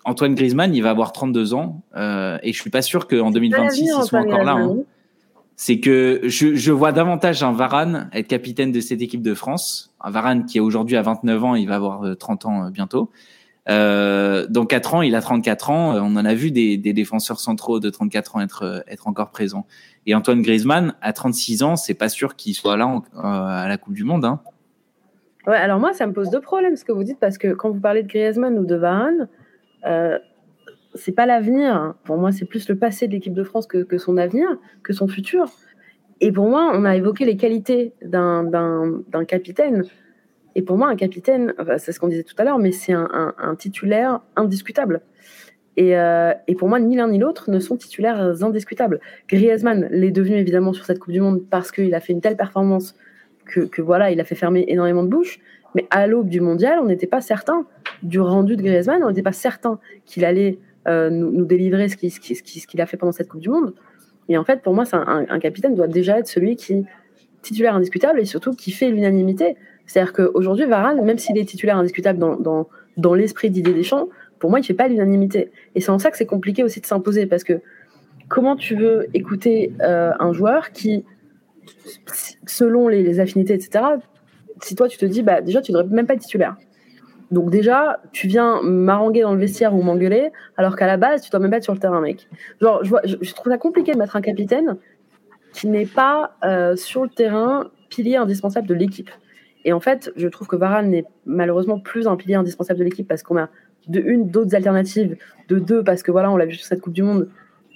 Antoine 0.04 0.36
Griezmann, 0.36 0.74
il 0.74 0.82
va 0.82 0.90
avoir 0.90 1.12
32 1.12 1.54
ans 1.54 1.84
euh, 1.96 2.38
et 2.44 2.54
je 2.54 2.60
suis 2.60 2.70
pas 2.70 2.82
sûr 2.82 3.08
qu'en 3.08 3.30
2026 3.30 3.82
il 3.82 4.04
soit 4.04 4.20
encore 4.20 4.44
là. 4.44 4.54
Hein. 4.54 4.78
C'est 5.56 5.80
que 5.80 6.22
je, 6.24 6.56
je 6.56 6.72
vois 6.72 6.92
davantage 6.92 7.42
un 7.44 7.54
Varane 7.54 8.10
être 8.14 8.28
capitaine 8.28 8.72
de 8.72 8.82
cette 8.82 9.02
équipe 9.02 9.22
de 9.22 9.34
France. 9.34 9.94
Un 10.02 10.12
Varane 10.12 10.46
qui 10.46 10.58
est 10.58 10.62
aujourd'hui 10.62 10.98
à 10.98 11.02
29 11.02 11.44
ans, 11.44 11.56
il 11.56 11.68
va 11.68 11.76
avoir 11.76 12.18
30 12.18 12.46
ans 12.46 12.70
bientôt. 12.72 13.10
Euh, 13.68 14.46
dans 14.50 14.66
4 14.66 14.96
ans, 14.96 15.02
il 15.02 15.16
a 15.16 15.22
34 15.22 15.70
ans. 15.70 15.96
On 15.96 16.16
en 16.16 16.26
a 16.26 16.34
vu 16.34 16.52
des, 16.52 16.78
des 16.78 16.94
défenseurs 16.94 17.40
centraux 17.40 17.80
de 17.80 17.90
34 17.90 18.36
ans 18.36 18.42
être, 18.42 18.84
être 18.88 19.08
encore 19.08 19.32
présents. 19.32 19.66
Et 20.06 20.14
Antoine 20.14 20.42
Griezmann, 20.42 20.94
à 21.02 21.14
36 21.14 21.64
ans, 21.64 21.76
c'est 21.76 21.96
pas 21.96 22.10
sûr 22.10 22.36
qu'il 22.36 22.54
soit 22.54 22.78
là 22.78 23.02
euh, 23.16 23.22
à 23.22 23.68
la 23.68 23.78
Coupe 23.78 23.94
du 23.94 24.04
Monde. 24.04 24.26
Hein. 24.26 24.40
Ouais, 25.48 25.56
alors 25.56 25.80
moi, 25.80 25.94
ça 25.94 26.06
me 26.08 26.14
pose 26.14 26.30
deux 26.30 26.42
problèmes 26.42 26.76
ce 26.76 26.86
que 26.86 26.92
vous 26.92 27.04
dites, 27.04 27.20
parce 27.20 27.38
que 27.38 27.54
quand 27.54 27.70
vous 27.70 27.80
parlez 27.80 28.04
de 28.04 28.08
Griezmann 28.08 28.58
ou 28.58 28.66
de 28.66 28.76
Varane, 28.76 29.28
euh, 29.86 30.18
c'est 30.96 31.12
pas 31.12 31.26
l'avenir. 31.26 31.94
Pour 32.04 32.18
moi, 32.18 32.32
c'est 32.32 32.46
plus 32.46 32.68
le 32.70 32.78
passé 32.78 33.08
de 33.08 33.14
l'équipe 33.14 33.34
de 33.34 33.44
France 33.44 33.68
que, 33.68 33.84
que, 33.84 33.98
son 33.98 34.18
avenir, 34.18 34.48
que 34.84 34.94
son 34.94 35.08
futur. 35.08 35.46
Et 36.22 36.32
pour 36.32 36.48
moi, 36.48 36.72
on 36.74 36.86
a 36.86 36.96
évoqué 36.96 37.26
les 37.26 37.38
qualités 37.38 37.94
d'un 38.02 39.26
capitaine. 39.28 39.84
Et 40.56 40.62
pour 40.62 40.78
moi, 40.78 40.88
un 40.88 40.96
capitaine, 40.96 41.54
c'est 41.78 41.92
ce 41.92 42.00
qu'on 42.00 42.08
disait 42.08 42.24
tout 42.24 42.36
à 42.38 42.46
l'heure, 42.46 42.60
mais 42.60 42.72
c'est 42.72 42.94
un, 42.94 43.34
un, 43.38 43.56
titulaire 43.56 44.22
indiscutable. 44.38 45.02
Et, 45.76 45.98
euh, 45.98 46.34
et, 46.48 46.56
pour 46.56 46.70
moi, 46.70 46.80
ni 46.80 46.96
l'un 46.96 47.10
ni 47.10 47.20
l'autre 47.20 47.52
ne 47.52 47.60
sont 47.60 47.76
titulaires 47.76 48.42
indiscutables. 48.42 49.02
Griezmann 49.28 49.90
l'est 49.92 50.12
devenu 50.12 50.38
évidemment 50.38 50.72
sur 50.72 50.86
cette 50.86 51.00
Coupe 51.00 51.12
du 51.12 51.20
Monde 51.20 51.44
parce 51.50 51.72
qu'il 51.74 51.94
a 51.94 52.00
fait 52.00 52.14
une 52.14 52.22
telle 52.22 52.38
performance 52.38 52.96
que, 53.46 53.60
que, 53.60 53.82
voilà, 53.82 54.12
il 54.12 54.22
a 54.22 54.24
fait 54.24 54.36
fermer 54.36 54.64
énormément 54.70 55.04
de 55.04 55.10
bouches. 55.10 55.40
Mais 55.76 55.86
à 55.90 56.08
l'aube 56.08 56.30
du 56.30 56.40
mondial, 56.40 56.80
on 56.82 56.86
n'était 56.86 57.08
pas 57.08 57.20
certain 57.20 57.68
du 58.02 58.22
rendu 58.22 58.56
de 58.56 58.62
Griezmann, 58.62 59.04
on 59.04 59.10
n'était 59.10 59.22
pas 59.22 59.34
certain 59.34 59.80
qu'il 60.06 60.24
allait 60.24 60.60
euh, 60.88 61.10
nous, 61.10 61.46
délivrer 61.46 61.90
ce 61.90 61.98
qu'il 61.98 62.12
qui, 62.12 62.36
ce 62.36 62.82
a 62.82 62.86
fait 62.86 62.98
pendant 62.98 63.12
cette 63.12 63.28
Coupe 63.28 63.42
du 63.42 63.50
Monde. 63.50 63.74
Et 64.30 64.38
en 64.38 64.44
fait, 64.44 64.62
pour 64.62 64.74
moi, 64.74 64.84
un, 64.94 65.40
capitaine 65.40 65.76
doit 65.76 65.88
déjà 65.88 66.20
être 66.20 66.28
celui 66.28 66.56
qui 66.56 66.86
titulaire 67.42 67.76
indiscutable 67.76 68.20
et 68.20 68.26
surtout 68.26 68.54
qui 68.54 68.72
fait 68.72 68.90
l'unanimité. 68.90 69.56
C'est-à-dire 69.86 70.14
qu'aujourd'hui, 70.14 70.66
Varane, 70.66 71.04
même 71.04 71.18
s'il 71.18 71.38
est 71.38 71.46
titulaire 71.46 71.78
indiscutable 71.78 72.20
dans, 72.20 73.14
l'esprit 73.14 73.50
d'idée 73.50 73.74
des 73.74 73.84
champs, 73.84 74.10
pour 74.40 74.50
moi, 74.50 74.60
il 74.60 74.64
ne 74.64 74.66
fait 74.66 74.74
pas 74.74 74.88
l'unanimité. 74.88 75.52
Et 75.76 75.82
c'est 75.82 75.92
en 75.92 76.00
ça 76.00 76.12
que 76.12 76.18
c'est 76.18 76.26
compliqué 76.26 76.64
aussi 76.64 76.82
de 76.82 76.86
s'imposer 76.86 77.28
parce 77.28 77.44
que 77.44 77.62
comment 78.28 78.56
tu 78.56 78.76
veux 78.76 79.08
écouter 79.14 79.74
euh, 79.82 80.12
un 80.20 80.34
joueur 80.34 80.72
qui, 80.72 81.06
selon 82.48 82.88
les, 82.88 83.04
les, 83.04 83.20
affinités, 83.20 83.54
etc., 83.54 83.86
si 84.62 84.76
toi 84.76 84.88
tu 84.88 84.98
te 84.98 85.06
dis, 85.06 85.22
bah, 85.22 85.42
déjà, 85.42 85.62
tu 85.62 85.72
ne 85.72 85.78
devrais 85.78 85.96
même 85.96 86.08
pas 86.08 86.16
être 86.16 86.22
titulaire. 86.22 86.58
Donc 87.36 87.50
déjà, 87.50 88.00
tu 88.14 88.28
viens 88.28 88.62
m'haranguer 88.62 89.22
dans 89.24 89.34
le 89.34 89.40
vestiaire 89.42 89.76
ou 89.76 89.82
m'engueuler, 89.82 90.30
alors 90.56 90.78
qu'à 90.78 90.88
la 90.88 90.96
base, 90.96 91.22
tu 91.22 91.30
dois 91.30 91.42
même 91.42 91.52
pas 91.52 91.58
être 91.58 91.66
sur 91.66 91.74
le 91.74 91.80
terrain, 91.80 92.00
mec. 92.00 92.30
Genre, 92.62 92.82
je, 92.82 93.34
trouve 93.34 93.52
ça 93.52 93.58
compliqué 93.58 93.92
de 93.92 93.98
mettre 93.98 94.16
un 94.16 94.22
capitaine 94.22 94.78
qui 95.52 95.68
n'est 95.68 95.86
pas 95.86 96.38
euh, 96.46 96.78
sur 96.78 97.04
le 97.04 97.10
terrain 97.10 97.72
pilier 97.90 98.16
indispensable 98.16 98.68
de 98.68 98.74
l'équipe. 98.74 99.10
Et 99.66 99.74
en 99.74 99.82
fait, 99.82 100.14
je 100.16 100.30
trouve 100.30 100.48
que 100.48 100.56
Varane 100.56 100.90
n'est 100.90 101.04
malheureusement 101.26 101.78
plus 101.78 102.08
un 102.08 102.16
pilier 102.16 102.36
indispensable 102.36 102.80
de 102.80 102.86
l'équipe 102.86 103.06
parce 103.08 103.22
qu'on 103.22 103.38
a 103.38 103.50
de 103.90 104.00
une 104.00 104.30
d'autres 104.30 104.56
alternatives, 104.56 105.18
de 105.50 105.60
deux 105.60 105.84
parce 105.84 106.04
que 106.04 106.12
voilà, 106.12 106.32
on 106.32 106.38
l'a 106.38 106.46
vu 106.46 106.54
sur 106.54 106.66
cette 106.66 106.80
Coupe 106.80 106.94
du 106.94 107.04
Monde, 107.04 107.28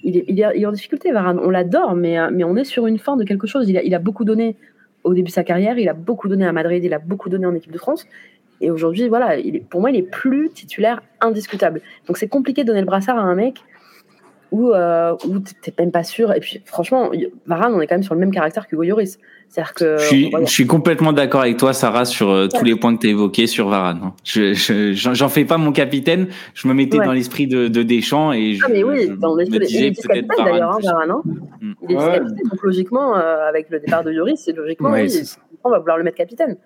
il 0.03 0.16
est, 0.16 0.24
il 0.30 0.39
est, 0.39 0.66
en 0.66 0.72
difficulté 0.72 1.12
Varane. 1.12 1.38
On 1.38 1.49
l'adore, 1.49 1.95
mais, 1.95 2.18
euh, 2.18 2.30
mais 2.32 2.45
on 2.45 2.55
est 2.55 2.64
sur 2.64 2.88
une 2.88 2.97
fin 2.97 3.18
de 3.18 3.26
quelque 3.26 3.45
chose. 3.45 3.70
Il 3.70 3.93
a 3.93 3.99
beaucoup 3.99 4.24
donné 4.24 4.55
au 5.03 5.14
début 5.14 5.28
de 5.28 5.34
sa 5.34 5.43
carrière, 5.43 5.78
il 5.78 5.89
a 5.89 5.93
beaucoup 5.93 6.28
donné 6.30 6.45
à 6.45 6.51
Madrid, 6.53 6.82
il 6.84 6.93
a 6.93 6.99
beaucoup 6.99 7.28
donné 7.28 7.45
en 7.45 7.55
équipe 7.55 7.72
de 7.72 7.78
France. 7.78 8.05
Et 8.62 8.72
aujourd'hui, 8.72 9.07
voilà, 9.07 9.38
il 9.38 9.55
est, 9.55 9.60
pour 9.60 9.82
moi, 9.82 9.91
il 9.91 9.97
est 9.97 10.03
plus 10.03 10.49
titulaire 10.49 11.01
indiscutable. 11.22 11.82
Donc 12.07 12.18
c'est 12.18 12.28
compliqué 12.28 12.64
de 12.64 12.68
donner 12.68 12.82
le 12.82 12.86
brassard 12.86 13.18
à 13.18 13.22
un 13.22 13.36
mec 13.36 13.64
où, 14.51 14.72
euh, 14.72 15.16
où 15.28 15.39
t'es 15.39 15.74
même 15.78 15.91
pas 15.91 16.03
sûr. 16.03 16.34
Et 16.34 16.39
puis 16.39 16.62
franchement, 16.66 17.12
Varane, 17.45 17.74
on 17.74 17.82
est 17.82 17.88
quand 17.88 17.95
même 17.95 18.03
sur 18.03 18.16
le 18.16 18.20
même 18.20 18.32
caractère 18.32 18.68
que 18.68 18.76
Goyoris. 18.76 19.20
C'est-à-dire 19.47 19.74
que 19.74 19.97
je 19.97 20.05
suis, 20.05 20.32
je 20.41 20.51
suis 20.51 20.68
complètement 20.68 21.12
d'accord 21.12 21.41
avec 21.41 21.57
toi, 21.57 21.74
Sarah, 21.74 22.05
sur 22.05 22.30
euh, 22.30 22.47
tous 22.47 22.64
les 22.64 22.76
points 22.76 22.95
que 22.95 23.01
tu 23.01 23.07
as 23.07 23.12
évoqués 23.12 23.47
sur 23.47 23.68
Varane. 23.68 23.99
Hein. 24.03 24.14
Je, 24.24 24.53
j'en 24.93 25.30
fais 25.30 25.45
pas 25.45 25.57
mon 25.57 25.72
capitaine. 25.72 26.28
Je 26.53 26.68
me 26.68 26.74
mettais 26.74 26.97
dans 26.97 27.14
l'esprit 27.14 27.47
de, 27.47 27.68
de, 27.68 27.82
Deschamps 27.82 28.32
et 28.32 28.53
je, 28.53 28.64
ah 28.66 28.70
mais 28.72 28.84
oui, 28.84 29.10
dans 29.18 29.36
l'esprit 29.36 29.60
disais 29.60 29.91
peut-être 29.91 30.28
hein, 30.39 30.78
Varane. 30.84 31.12
Hein. 31.12 31.22
Mm. 31.62 31.74
Il 31.88 31.91
est 31.91 31.95
capitaine, 31.95 32.49
donc 32.49 32.64
logiquement, 32.64 33.18
euh, 33.18 33.47
avec 33.47 33.70
le 33.70 33.80
départ 33.80 34.03
de 34.03 34.12
Yoris, 34.12 34.41
c'est 34.45 34.53
logiquement, 34.53 34.91
oui, 34.91 35.10
on 35.64 35.70
va 35.70 35.80
vouloir 35.80 35.97
le 35.97 36.03
mettre 36.03 36.18
capitaine. 36.18 36.57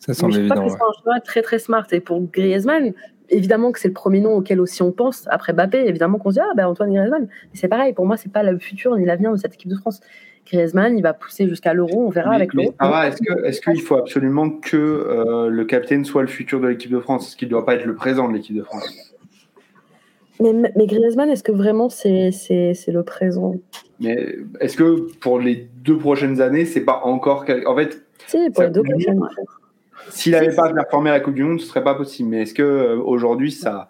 Ça 0.00 0.14
semble 0.14 0.36
évident. 0.36 0.54
Je 0.54 0.60
pense 0.60 0.72
que 0.72 0.78
c'est 0.78 0.84
un 0.84 1.02
choix 1.02 1.20
très 1.20 1.42
très 1.42 1.58
smart. 1.58 1.86
Et 1.92 2.00
pour 2.00 2.20
Griezmann, 2.22 2.92
évidemment 3.28 3.70
que 3.70 3.78
c'est 3.78 3.88
le 3.88 3.94
premier 3.94 4.20
nom 4.20 4.34
auquel 4.34 4.60
aussi 4.60 4.82
on 4.82 4.92
pense 4.92 5.26
après 5.28 5.52
Mbappé, 5.52 5.78
évidemment 5.86 6.18
qu'on 6.18 6.30
se 6.30 6.34
dit 6.34 6.40
ah 6.40 6.52
ben 6.56 6.66
Antoine 6.66 6.92
Griezmann. 6.92 7.28
c'est 7.52 7.68
pareil, 7.68 7.92
pour 7.92 8.06
moi 8.06 8.16
c'est 8.16 8.32
pas 8.32 8.42
le 8.42 8.58
futur 8.58 8.96
ni 8.96 9.04
l'avenir 9.04 9.30
de 9.30 9.36
cette 9.36 9.54
équipe 9.54 9.70
de 9.70 9.76
France. 9.76 10.00
Griezmann, 10.46 10.96
il 10.96 11.02
va 11.02 11.12
pousser 11.12 11.46
jusqu'à 11.48 11.74
l'Euro, 11.74 12.06
on 12.06 12.08
verra 12.08 12.32
avec 12.32 12.54
l'Euro. 12.54 12.74
Est-ce 12.80 13.22
que 13.22 13.44
est-ce 13.44 13.60
qu'il 13.60 13.80
faut 13.82 13.96
absolument 13.96 14.50
que 14.50 14.76
euh, 14.76 15.48
le 15.48 15.64
capitaine 15.64 16.04
soit 16.04 16.22
le 16.22 16.28
futur 16.28 16.60
de 16.60 16.66
l'équipe 16.66 16.90
de 16.90 16.98
France? 16.98 17.28
Est-ce 17.28 17.36
qu'il 17.36 17.48
ne 17.48 17.50
doit 17.50 17.66
pas 17.66 17.74
être 17.74 17.84
le 17.84 17.94
présent 17.94 18.28
de 18.28 18.34
l'équipe 18.34 18.56
de 18.56 18.62
France? 18.62 19.14
Mais, 20.40 20.54
mais, 20.54 20.86
Griezmann, 20.86 21.28
est-ce 21.28 21.42
que 21.42 21.52
vraiment 21.52 21.90
c'est, 21.90 22.30
c'est, 22.32 22.72
c'est 22.72 22.92
le 22.92 23.02
présent? 23.02 23.56
Mais 24.00 24.38
est-ce 24.60 24.74
que 24.74 25.12
pour 25.18 25.38
les 25.38 25.68
deux 25.84 25.98
prochaines 25.98 26.40
années, 26.40 26.64
c'est 26.64 26.80
pas 26.80 27.02
encore 27.04 27.44
en 27.66 27.76
fait 27.76 28.02
Si, 28.26 28.38
pour 28.50 28.62
les 28.62 28.70
deux 28.70 28.82
prochaines. 28.82 29.20
S'il 30.08 30.32
n'avait 30.32 30.54
pas 30.54 30.72
performé 30.72 31.10
à 31.10 31.14
la 31.14 31.20
Coupe 31.20 31.34
du 31.34 31.44
Monde, 31.44 31.60
ce 31.60 31.66
serait 31.66 31.84
pas 31.84 31.94
possible. 31.94 32.30
Mais 32.30 32.42
est-ce 32.42 32.54
que 32.54 32.62
euh, 32.62 32.96
aujourd'hui, 32.96 33.52
ça, 33.52 33.88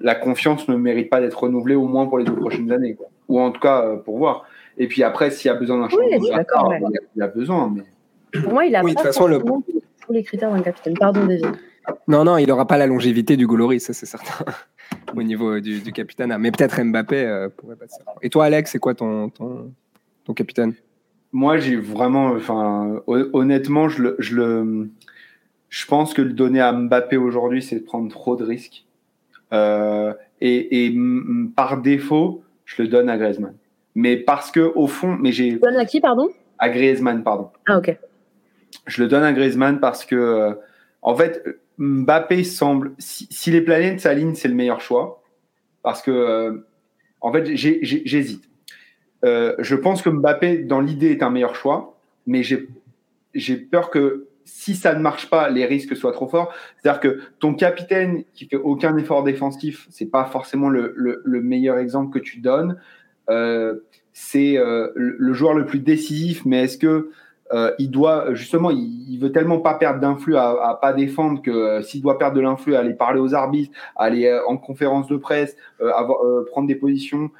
la 0.00 0.14
confiance 0.14 0.68
ne 0.68 0.76
mérite 0.76 1.10
pas 1.10 1.20
d'être 1.20 1.42
renouvelée 1.42 1.74
au 1.74 1.86
moins 1.86 2.06
pour 2.06 2.18
les 2.18 2.24
deux 2.24 2.36
prochaines 2.36 2.70
années, 2.70 2.94
quoi. 2.94 3.06
ou 3.28 3.40
en 3.40 3.50
tout 3.50 3.60
cas 3.60 3.84
euh, 3.84 3.96
pour 3.96 4.18
voir. 4.18 4.44
Et 4.76 4.86
puis 4.88 5.02
après, 5.02 5.30
s'il 5.30 5.48
y 5.48 5.54
a 5.54 5.56
besoin 5.56 5.78
d'un 5.78 5.88
changement, 5.88 6.06
oui, 6.06 6.18
il, 6.20 7.18
y 7.18 7.22
a, 7.22 7.26
besoin. 7.28 7.72
Mais... 7.74 8.40
Pour 8.40 8.52
moi, 8.52 8.66
il 8.66 8.74
a 8.74 8.82
oui, 8.82 8.94
pas 8.94 9.04
façon, 9.04 9.26
le... 9.26 9.38
tous 9.38 10.12
les 10.12 10.22
critères 10.22 10.52
d'un 10.52 10.62
capitaine. 10.62 10.94
Pardon, 10.98 11.24
déjà. 11.26 11.52
Non, 12.08 12.24
non, 12.24 12.38
il 12.38 12.48
n'aura 12.48 12.66
pas 12.66 12.78
la 12.78 12.86
longévité 12.86 13.36
du 13.36 13.46
Gouloris, 13.46 13.84
ça 13.84 13.92
c'est 13.92 14.06
certain, 14.06 14.44
au 15.16 15.22
niveau 15.22 15.60
du, 15.60 15.80
du 15.80 15.92
capitaine. 15.92 16.34
Mais 16.38 16.50
peut-être 16.50 16.82
Mbappé 16.82 17.24
euh, 17.24 17.48
pourrait 17.50 17.76
pas 17.76 17.84
Et 18.22 18.30
toi, 18.30 18.46
Alex, 18.46 18.72
c'est 18.72 18.78
quoi 18.78 18.94
ton, 18.94 19.28
ton, 19.28 19.70
ton 20.24 20.34
capitaine? 20.34 20.74
Moi, 21.32 21.58
j'ai 21.58 21.76
vraiment, 21.76 22.28
enfin, 22.28 23.02
honnêtement, 23.06 23.88
je 23.88 24.02
le, 24.02 24.16
je 24.18 24.36
le, 24.36 24.90
je 25.74 25.86
pense 25.86 26.14
que 26.14 26.22
le 26.22 26.32
donner 26.32 26.60
à 26.60 26.72
Mbappé 26.72 27.16
aujourd'hui, 27.16 27.60
c'est 27.60 27.80
de 27.80 27.84
prendre 27.84 28.08
trop 28.08 28.36
de 28.36 28.44
risques. 28.44 28.84
Euh, 29.52 30.14
et, 30.40 30.86
et 30.86 30.96
par 31.56 31.82
défaut, 31.82 32.44
je 32.64 32.80
le 32.80 32.88
donne 32.88 33.08
à 33.08 33.18
Griezmann. 33.18 33.56
Mais 33.96 34.16
parce 34.16 34.52
que 34.52 34.60
au 34.76 34.86
fond, 34.86 35.16
mais 35.20 35.32
j'ai. 35.32 35.56
donne 35.56 35.76
à 35.76 35.84
qui, 35.84 36.00
pardon? 36.00 36.28
À 36.60 36.68
Griezmann, 36.68 37.24
pardon. 37.24 37.50
Ah 37.66 37.78
ok. 37.78 37.98
Je 38.86 39.02
le 39.02 39.08
donne 39.08 39.24
à 39.24 39.32
Griezmann 39.32 39.80
parce 39.80 40.04
que, 40.04 40.14
euh, 40.14 40.52
en 41.02 41.16
fait, 41.16 41.44
Mbappé 41.78 42.44
semble, 42.44 42.92
si, 42.98 43.26
si 43.32 43.50
les 43.50 43.60
planètes 43.60 43.98
s'alignent, 43.98 44.36
c'est 44.36 44.46
le 44.46 44.54
meilleur 44.54 44.80
choix. 44.80 45.24
Parce 45.82 46.02
que, 46.02 46.12
euh, 46.12 46.68
en 47.20 47.32
fait, 47.32 47.46
j'hésite. 47.56 48.44
Euh, 49.24 49.56
je 49.58 49.74
pense 49.74 50.02
que 50.02 50.10
Mbappé, 50.10 50.58
dans 50.58 50.80
l'idée, 50.80 51.10
est 51.10 51.24
un 51.24 51.30
meilleur 51.30 51.56
choix, 51.56 51.98
mais 52.28 52.44
j'ai 52.44 53.56
peur 53.56 53.90
que 53.90 54.28
si 54.44 54.74
ça 54.74 54.94
ne 54.94 55.00
marche 55.00 55.30
pas, 55.30 55.48
les 55.48 55.64
risques 55.64 55.96
soient 55.96 56.12
trop 56.12 56.28
forts. 56.28 56.52
C'est-à-dire 56.76 57.00
que 57.00 57.20
ton 57.38 57.54
capitaine 57.54 58.24
qui 58.34 58.46
fait 58.46 58.56
aucun 58.56 58.96
effort 58.96 59.24
défensif, 59.24 59.86
c'est 59.90 60.10
pas 60.10 60.24
forcément 60.26 60.68
le, 60.68 60.92
le, 60.96 61.22
le, 61.24 61.42
meilleur 61.42 61.78
exemple 61.78 62.18
que 62.18 62.22
tu 62.22 62.40
donnes. 62.40 62.78
Euh, 63.30 63.80
c'est 64.12 64.56
euh, 64.56 64.90
le 64.94 65.32
joueur 65.32 65.54
le 65.54 65.66
plus 65.66 65.80
décisif, 65.80 66.44
mais 66.44 66.64
est-ce 66.64 66.78
que 66.78 67.10
euh, 67.52 67.72
il 67.78 67.90
doit 67.90 68.32
justement, 68.32 68.70
il, 68.70 69.18
veut 69.18 69.32
tellement 69.32 69.60
pas 69.60 69.74
perdre 69.74 70.00
d'influx 70.00 70.36
à, 70.36 70.50
à, 70.50 70.74
pas 70.80 70.92
défendre 70.92 71.42
que 71.42 71.50
euh, 71.50 71.82
s'il 71.82 72.00
doit 72.00 72.18
perdre 72.18 72.36
de 72.36 72.40
l'influx, 72.40 72.74
aller 72.74 72.94
parler 72.94 73.20
aux 73.20 73.34
arbitres, 73.34 73.76
aller 73.96 74.40
en 74.46 74.56
conférence 74.56 75.08
de 75.08 75.16
presse, 75.16 75.56
prendre 75.78 76.68
des 76.68 76.76
positions 76.76 77.30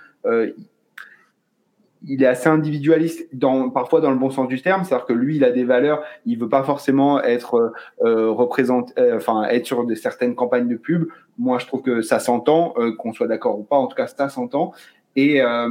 il 2.07 2.23
est 2.23 2.27
assez 2.27 2.49
individualiste 2.49 3.29
parfois 3.73 4.01
dans 4.01 4.11
le 4.11 4.17
bon 4.17 4.31
sens 4.31 4.49
du 4.49 4.61
terme, 4.61 4.85
c'est-à-dire 4.85 5.07
que 5.07 5.13
lui, 5.13 5.37
il 5.37 5.45
a 5.45 5.51
des 5.51 5.65
valeurs, 5.65 6.03
il 6.27 6.39
veut 6.39 6.49
pas 6.49 6.63
forcément 6.63 7.23
être 7.23 7.73
euh, 8.03 8.31
représenté, 8.31 8.93
euh, 8.99 9.17
enfin 9.17 9.45
être 9.45 9.67
sur 9.67 9.85
de, 9.85 9.95
certaines 9.95 10.35
campagnes 10.35 10.69
de 10.69 10.77
pub. 10.77 11.07
Moi, 11.39 11.59
je 11.59 11.67
trouve 11.67 11.83
que 11.83 12.03
ça 12.03 12.19
s'entend, 12.19 12.75
euh, 12.79 12.95
qu'on 12.97 13.13
soit 13.13 13.27
d'accord 13.27 13.59
ou 13.59 13.63
pas, 13.63 13.77
en 13.77 13.87
tout 13.87 13.97
cas, 13.97 14.07
ça 14.07 14.29
s'entend. 14.29 14.73
Et 15.17 15.41
euh, 15.41 15.71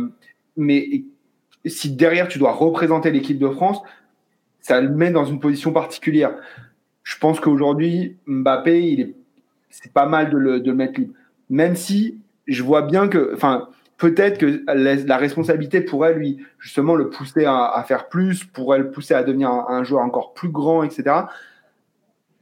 mais 0.58 1.04
si 1.66 1.92
derrière 1.92 2.28
tu 2.28 2.40
dois 2.40 2.52
représenter 2.52 3.12
l'équipe 3.12 3.40
de 3.40 3.50
France, 3.50 3.82
ça 4.60 4.82
le 4.82 4.90
met 4.90 5.12
dans 5.12 5.26
une 5.26 5.40
position 5.40 5.72
particulière. 5.72 6.36
je 7.04 7.18
pense 7.18 7.40
qu'aujourd'hui, 7.40 8.18
Mbappé, 8.28 9.16
c'est 9.70 9.92
pas 9.92 10.06
mal 10.06 10.30
de 10.30 10.38
le, 10.38 10.60
de 10.62 10.72
le 10.72 10.78
mettre 10.78 11.00
libre. 11.00 11.14
Même 11.50 11.76
si 11.76 12.20
je 12.48 12.64
vois 12.64 12.82
bien 12.82 13.08
que, 13.08 13.32
enfin, 13.34 13.70
peut-être 13.98 14.38
que 14.38 14.64
la 14.68 15.18
responsabilité 15.18 15.82
pourrait 15.82 16.14
lui 16.14 16.46
justement 16.60 16.96
le 16.96 17.10
pousser 17.10 17.46
à, 17.46 17.84
faire 17.88 18.10
plus, 18.10 18.44
pourrait 18.44 18.80
le 18.80 18.91
pousser 18.91 19.14
à 19.14 19.24
devenir 19.24 19.50
un, 19.50 19.84
joueur 19.84 20.04
encore 20.04 20.34
plus 20.34 20.50
grand, 20.50 20.84
etc. 20.84 21.16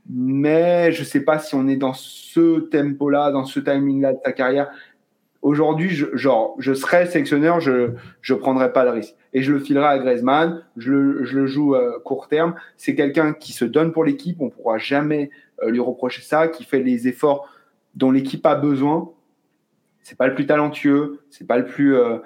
Mais 0.10 0.92
je 0.92 1.02
ne 1.02 1.06
sais 1.06 1.22
pas 1.22 1.40
si 1.40 1.56
on 1.56 1.68
est 1.68 1.76
dans 1.76 1.94
ce 1.94 2.62
tempo-là, 2.62 3.32
dans 3.32 3.46
ce 3.46 3.60
timing-là 3.60 4.14
de 4.14 4.20
sa 4.24 4.32
carrière. 4.32 4.70
Aujourd'hui, 5.42 5.90
je, 5.90 6.06
genre, 6.16 6.56
je 6.60 6.74
serais 6.74 7.08
sélectionneur, 7.08 7.60
je 7.60 7.92
ne 8.30 8.36
prendrais 8.36 8.74
pas 8.74 8.84
le 8.84 8.92
risque. 8.92 9.16
Et 9.34 9.42
je 9.42 9.54
le 9.54 9.60
filerai 9.60 9.86
à 9.88 9.98
Griezmann, 9.98 10.64
je 10.78 10.92
le, 10.92 11.48
joue 11.48 11.76
euh, 11.76 12.00
court 12.04 12.28
terme. 12.28 12.54
C'est 12.78 12.96
quelqu'un 12.96 13.34
qui 13.34 13.54
se 13.54 13.66
donne 13.66 13.92
pour 13.92 14.04
l'équipe, 14.04 14.38
on 14.40 14.46
ne 14.46 14.50
pourra 14.50 14.78
jamais 14.78 15.32
euh, 15.64 15.72
lui 15.72 15.80
reprocher 15.80 16.22
ça, 16.22 16.48
qui 16.48 16.64
fait 16.64 16.80
les 16.80 17.08
efforts 17.08 17.48
dont 17.96 18.12
l'équipe 18.12 18.46
a 18.46 18.56
besoin 18.56 19.10
c'est 20.04 20.18
pas 20.18 20.28
le 20.28 20.36
plus 20.36 20.46
talentueux, 20.46 21.22
c'est 21.30 21.48
pas 21.48 21.58
le 21.58 21.66
plus, 21.66 21.96
euh, 21.96 22.18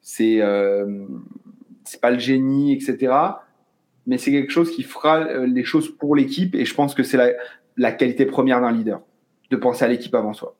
c'est 0.00 0.40
euh, 0.40 1.06
c'est 1.84 2.00
pas 2.00 2.10
le 2.10 2.18
génie, 2.18 2.72
etc. 2.72 3.12
Mais 4.06 4.18
c'est 4.18 4.30
quelque 4.30 4.52
chose 4.52 4.70
qui 4.74 4.82
fera 4.82 5.20
euh, 5.20 5.46
les 5.46 5.64
choses 5.64 5.88
pour 5.96 6.16
l'équipe 6.16 6.54
et 6.54 6.64
je 6.64 6.74
pense 6.74 6.94
que 6.94 7.02
c'est 7.02 7.16
la, 7.16 7.30
la 7.76 7.92
qualité 7.92 8.26
première 8.26 8.60
d'un 8.60 8.72
leader, 8.72 9.00
de 9.50 9.56
penser 9.56 9.84
à 9.84 9.88
l'équipe 9.88 10.14
avant 10.14 10.32
soi. 10.32 10.56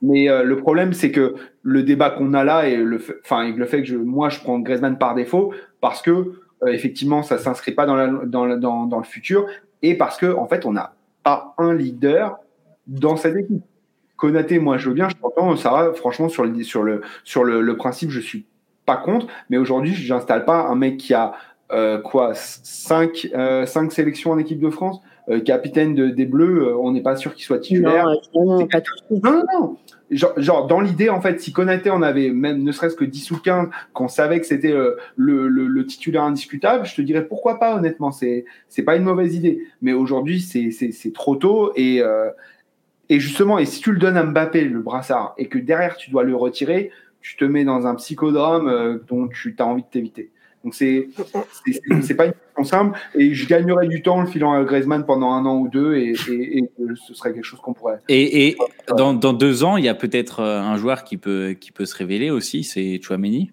Mais 0.00 0.28
le 0.44 0.56
problème, 0.56 0.92
c'est 0.92 1.10
que 1.10 1.34
le 1.62 1.82
débat 1.82 2.10
qu'on 2.10 2.32
a 2.32 2.44
là 2.44 2.68
et 2.68 2.76
le, 2.76 2.98
fait, 2.98 3.16
le 3.32 3.66
fait 3.66 3.82
que 3.82 3.88
je, 3.88 3.96
moi 3.96 4.28
je 4.28 4.38
prends 4.38 4.60
Griezmann 4.60 4.96
par 4.96 5.16
défaut 5.16 5.52
parce 5.80 6.02
que 6.02 6.40
effectivement 6.68 7.24
ça 7.24 7.36
s'inscrit 7.36 7.72
pas 7.72 7.84
dans, 7.84 7.96
la, 7.96 8.06
dans, 8.56 8.98
le 8.98 9.02
futur 9.02 9.48
et 9.82 9.96
parce 9.96 10.16
que 10.16 10.32
en 10.32 10.46
fait 10.46 10.64
on 10.66 10.72
n'a 10.72 10.94
pas 11.24 11.52
un 11.58 11.74
leader 11.74 12.38
dans 12.86 13.16
cette 13.16 13.34
équipe. 13.34 13.64
Konaté, 14.18 14.58
moi, 14.58 14.76
je 14.78 14.88
veux 14.88 14.94
bien, 14.94 15.08
je 15.08 15.14
t'entends, 15.14 15.56
Sarah, 15.56 15.94
franchement, 15.94 16.28
sur 16.28 16.44
le, 16.44 16.62
sur 16.64 16.82
le, 16.82 17.02
sur 17.22 17.44
le, 17.44 17.76
principe, 17.76 18.10
je 18.10 18.20
suis 18.20 18.44
pas 18.84 18.96
contre, 18.96 19.28
mais 19.48 19.56
aujourd'hui, 19.56 19.94
je 19.94 20.12
n'installe 20.12 20.44
pas 20.44 20.66
un 20.66 20.74
mec 20.74 20.98
qui 20.98 21.14
a 21.14 21.34
euh, 21.70 21.98
quoi, 21.98 22.32
5 22.34 23.28
euh, 23.34 23.64
cinq, 23.64 23.92
sélections 23.92 24.32
en 24.32 24.38
équipe 24.38 24.58
de 24.58 24.70
France, 24.70 25.00
euh, 25.28 25.38
capitaine 25.40 25.94
de, 25.94 26.08
des 26.08 26.26
Bleus, 26.26 26.74
on 26.76 26.90
n'est 26.90 27.02
pas 27.02 27.14
sûr 27.14 27.32
qu'il 27.32 27.44
soit 27.44 27.60
titulaire. 27.60 28.06
Non, 28.34 28.66
pas 28.66 28.80
non, 29.10 29.44
non. 29.54 29.76
Genre, 30.10 30.32
genre 30.38 30.66
dans 30.66 30.80
l'idée, 30.80 31.10
en 31.10 31.20
fait, 31.20 31.40
si 31.40 31.52
Konaté 31.52 31.90
en 31.90 32.02
avait 32.02 32.30
même 32.30 32.64
ne 32.64 32.72
serait-ce 32.72 32.96
que 32.96 33.04
10 33.04 33.30
ou 33.30 33.38
15, 33.38 33.68
qu'on 33.92 34.08
savait 34.08 34.40
que 34.40 34.46
c'était 34.46 34.72
le, 34.72 34.96
le, 35.16 35.48
le, 35.48 35.86
titulaire 35.86 36.24
indiscutable, 36.24 36.86
je 36.86 36.94
te 36.96 37.02
dirais 37.02 37.24
pourquoi 37.24 37.60
pas, 37.60 37.76
honnêtement, 37.76 38.10
c'est 38.10 38.46
c'est 38.68 38.82
pas 38.82 38.96
une 38.96 39.04
mauvaise 39.04 39.36
idée. 39.36 39.62
Mais 39.82 39.92
aujourd'hui, 39.92 40.40
c'est 40.40 41.12
trop 41.12 41.36
tôt 41.36 41.72
et 41.76 42.02
et 43.08 43.20
justement, 43.20 43.58
et 43.58 43.66
si 43.66 43.80
tu 43.80 43.92
le 43.92 43.98
donnes 43.98 44.16
à 44.16 44.24
Mbappé, 44.24 44.64
le 44.64 44.80
brassard, 44.80 45.34
et 45.38 45.46
que 45.46 45.58
derrière 45.58 45.96
tu 45.96 46.10
dois 46.10 46.24
le 46.24 46.34
retirer, 46.36 46.90
tu 47.20 47.36
te 47.36 47.44
mets 47.44 47.64
dans 47.64 47.86
un 47.86 47.94
psychodrame 47.94 48.68
euh, 48.68 48.98
dont 49.08 49.28
tu 49.28 49.54
as 49.58 49.66
envie 49.66 49.82
de 49.82 49.88
t'éviter. 49.88 50.30
Donc 50.64 50.74
c'est 50.74 51.08
c'est 52.02 52.14
pas 52.14 52.26
une 52.26 52.32
question 52.32 52.64
simple. 52.64 52.98
Et 53.14 53.32
je 53.32 53.48
gagnerais 53.48 53.86
du 53.86 54.02
temps 54.02 54.20
le 54.20 54.26
filant 54.26 54.52
à 54.52 54.64
Griezmann 54.64 55.06
pendant 55.06 55.30
un 55.32 55.46
an 55.46 55.58
ou 55.58 55.68
deux, 55.68 55.96
et, 55.96 56.14
et, 56.30 56.64
ce 57.06 57.14
serait 57.14 57.32
quelque 57.32 57.44
chose 57.44 57.60
qu'on 57.60 57.74
pourrait. 57.74 57.98
Et, 58.08 58.48
et 58.48 58.56
dans, 58.96 59.14
dans, 59.14 59.32
deux 59.32 59.62
ans, 59.64 59.76
il 59.76 59.84
y 59.84 59.88
a 59.88 59.94
peut-être 59.94 60.40
euh, 60.40 60.60
un 60.60 60.76
joueur 60.76 61.04
qui 61.04 61.16
peut 61.16 61.56
qui 61.58 61.70
peut 61.70 61.86
se 61.86 61.96
révéler 61.96 62.30
aussi, 62.30 62.64
c'est 62.64 63.00
Chouameni. 63.00 63.52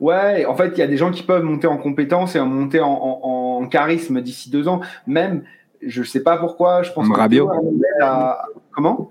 Ouais, 0.00 0.46
en 0.46 0.56
fait, 0.56 0.72
il 0.74 0.78
y 0.78 0.82
a 0.82 0.86
des 0.86 0.96
gens 0.96 1.10
qui 1.10 1.22
peuvent 1.22 1.44
monter 1.44 1.66
en 1.66 1.76
compétence 1.76 2.34
et 2.34 2.40
monter 2.40 2.80
en, 2.80 2.88
en, 2.88 3.62
en 3.62 3.66
charisme 3.68 4.20
d'ici 4.20 4.50
deux 4.50 4.66
ans. 4.66 4.80
Même 5.06 5.44
je 5.84 6.02
sais 6.02 6.22
pas 6.22 6.36
pourquoi. 6.36 6.82
Je 6.82 6.92
pense 6.92 7.08
Même 7.08 7.16
Rabiot. 7.16 7.50
Comment? 8.72 9.10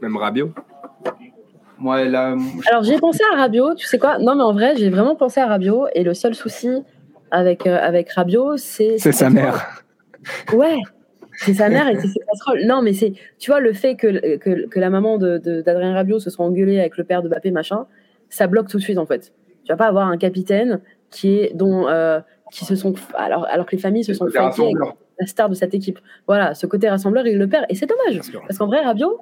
Même 0.00 0.16
Rabiot. 0.16 0.50
Ouais, 1.82 2.08
là, 2.08 2.36
Alors 2.70 2.82
j'ai 2.82 2.98
pensé 2.98 3.20
à 3.32 3.36
Rabiot. 3.36 3.74
Tu 3.74 3.86
sais 3.86 3.98
quoi? 3.98 4.18
Non, 4.18 4.36
mais 4.36 4.42
en 4.42 4.52
vrai, 4.52 4.76
j'ai 4.76 4.90
vraiment 4.90 5.16
pensé 5.16 5.40
à 5.40 5.46
Rabiot. 5.46 5.86
Et 5.94 6.02
le 6.02 6.14
seul 6.14 6.34
souci 6.34 6.70
avec 7.30 7.66
euh, 7.66 7.78
avec 7.80 8.10
Rabiot, 8.10 8.56
c'est. 8.56 8.98
C'est 8.98 9.12
sa 9.12 9.30
mère. 9.30 9.82
Ouais. 10.52 10.78
C'est 11.36 11.54
sa 11.54 11.68
mère 11.68 11.88
et 11.88 11.96
c'est 11.96 12.06
ses 12.06 12.20
casseroles. 12.20 12.64
Non, 12.64 12.80
mais 12.80 12.92
c'est, 12.92 13.12
tu 13.40 13.50
vois, 13.50 13.58
le 13.58 13.72
fait 13.72 13.96
que, 13.96 14.36
que, 14.36 14.68
que 14.68 14.80
la 14.80 14.88
maman 14.88 15.18
d'Adrien 15.18 15.38
de, 15.56 15.62
d'Adrien 15.62 15.92
Rabiot 15.92 16.20
se 16.20 16.30
soit 16.30 16.46
engueulée 16.46 16.78
avec 16.78 16.96
le 16.96 17.02
père 17.02 17.22
de 17.22 17.28
Bappé, 17.28 17.50
machin, 17.50 17.86
ça 18.28 18.46
bloque 18.46 18.68
tout 18.68 18.78
de 18.78 18.82
suite, 18.82 18.98
en 18.98 19.06
fait. 19.06 19.32
Tu 19.64 19.72
vas 19.72 19.76
pas 19.76 19.86
avoir 19.86 20.06
un 20.06 20.16
capitaine 20.16 20.80
qui 21.10 21.38
est, 21.38 21.52
dont, 21.54 21.88
euh, 21.88 22.20
qui 22.52 22.64
se 22.64 22.76
sont, 22.76 22.94
alors, 23.14 23.46
alors 23.50 23.66
que 23.66 23.72
les 23.72 23.82
familles 23.82 24.04
se 24.04 24.14
sont 24.14 24.28
fêtées 24.28 24.72
la 25.18 25.26
star 25.26 25.48
de 25.48 25.54
cette 25.54 25.74
équipe. 25.74 25.98
Voilà, 26.26 26.54
ce 26.54 26.66
côté 26.66 26.88
rassembleur, 26.88 27.26
il 27.26 27.38
le 27.38 27.48
perd. 27.48 27.66
Et 27.68 27.74
c'est 27.74 27.86
dommage. 27.86 28.20
Parce 28.46 28.58
qu'en 28.58 28.66
vrai, 28.66 28.80
Rabiot, 28.80 29.20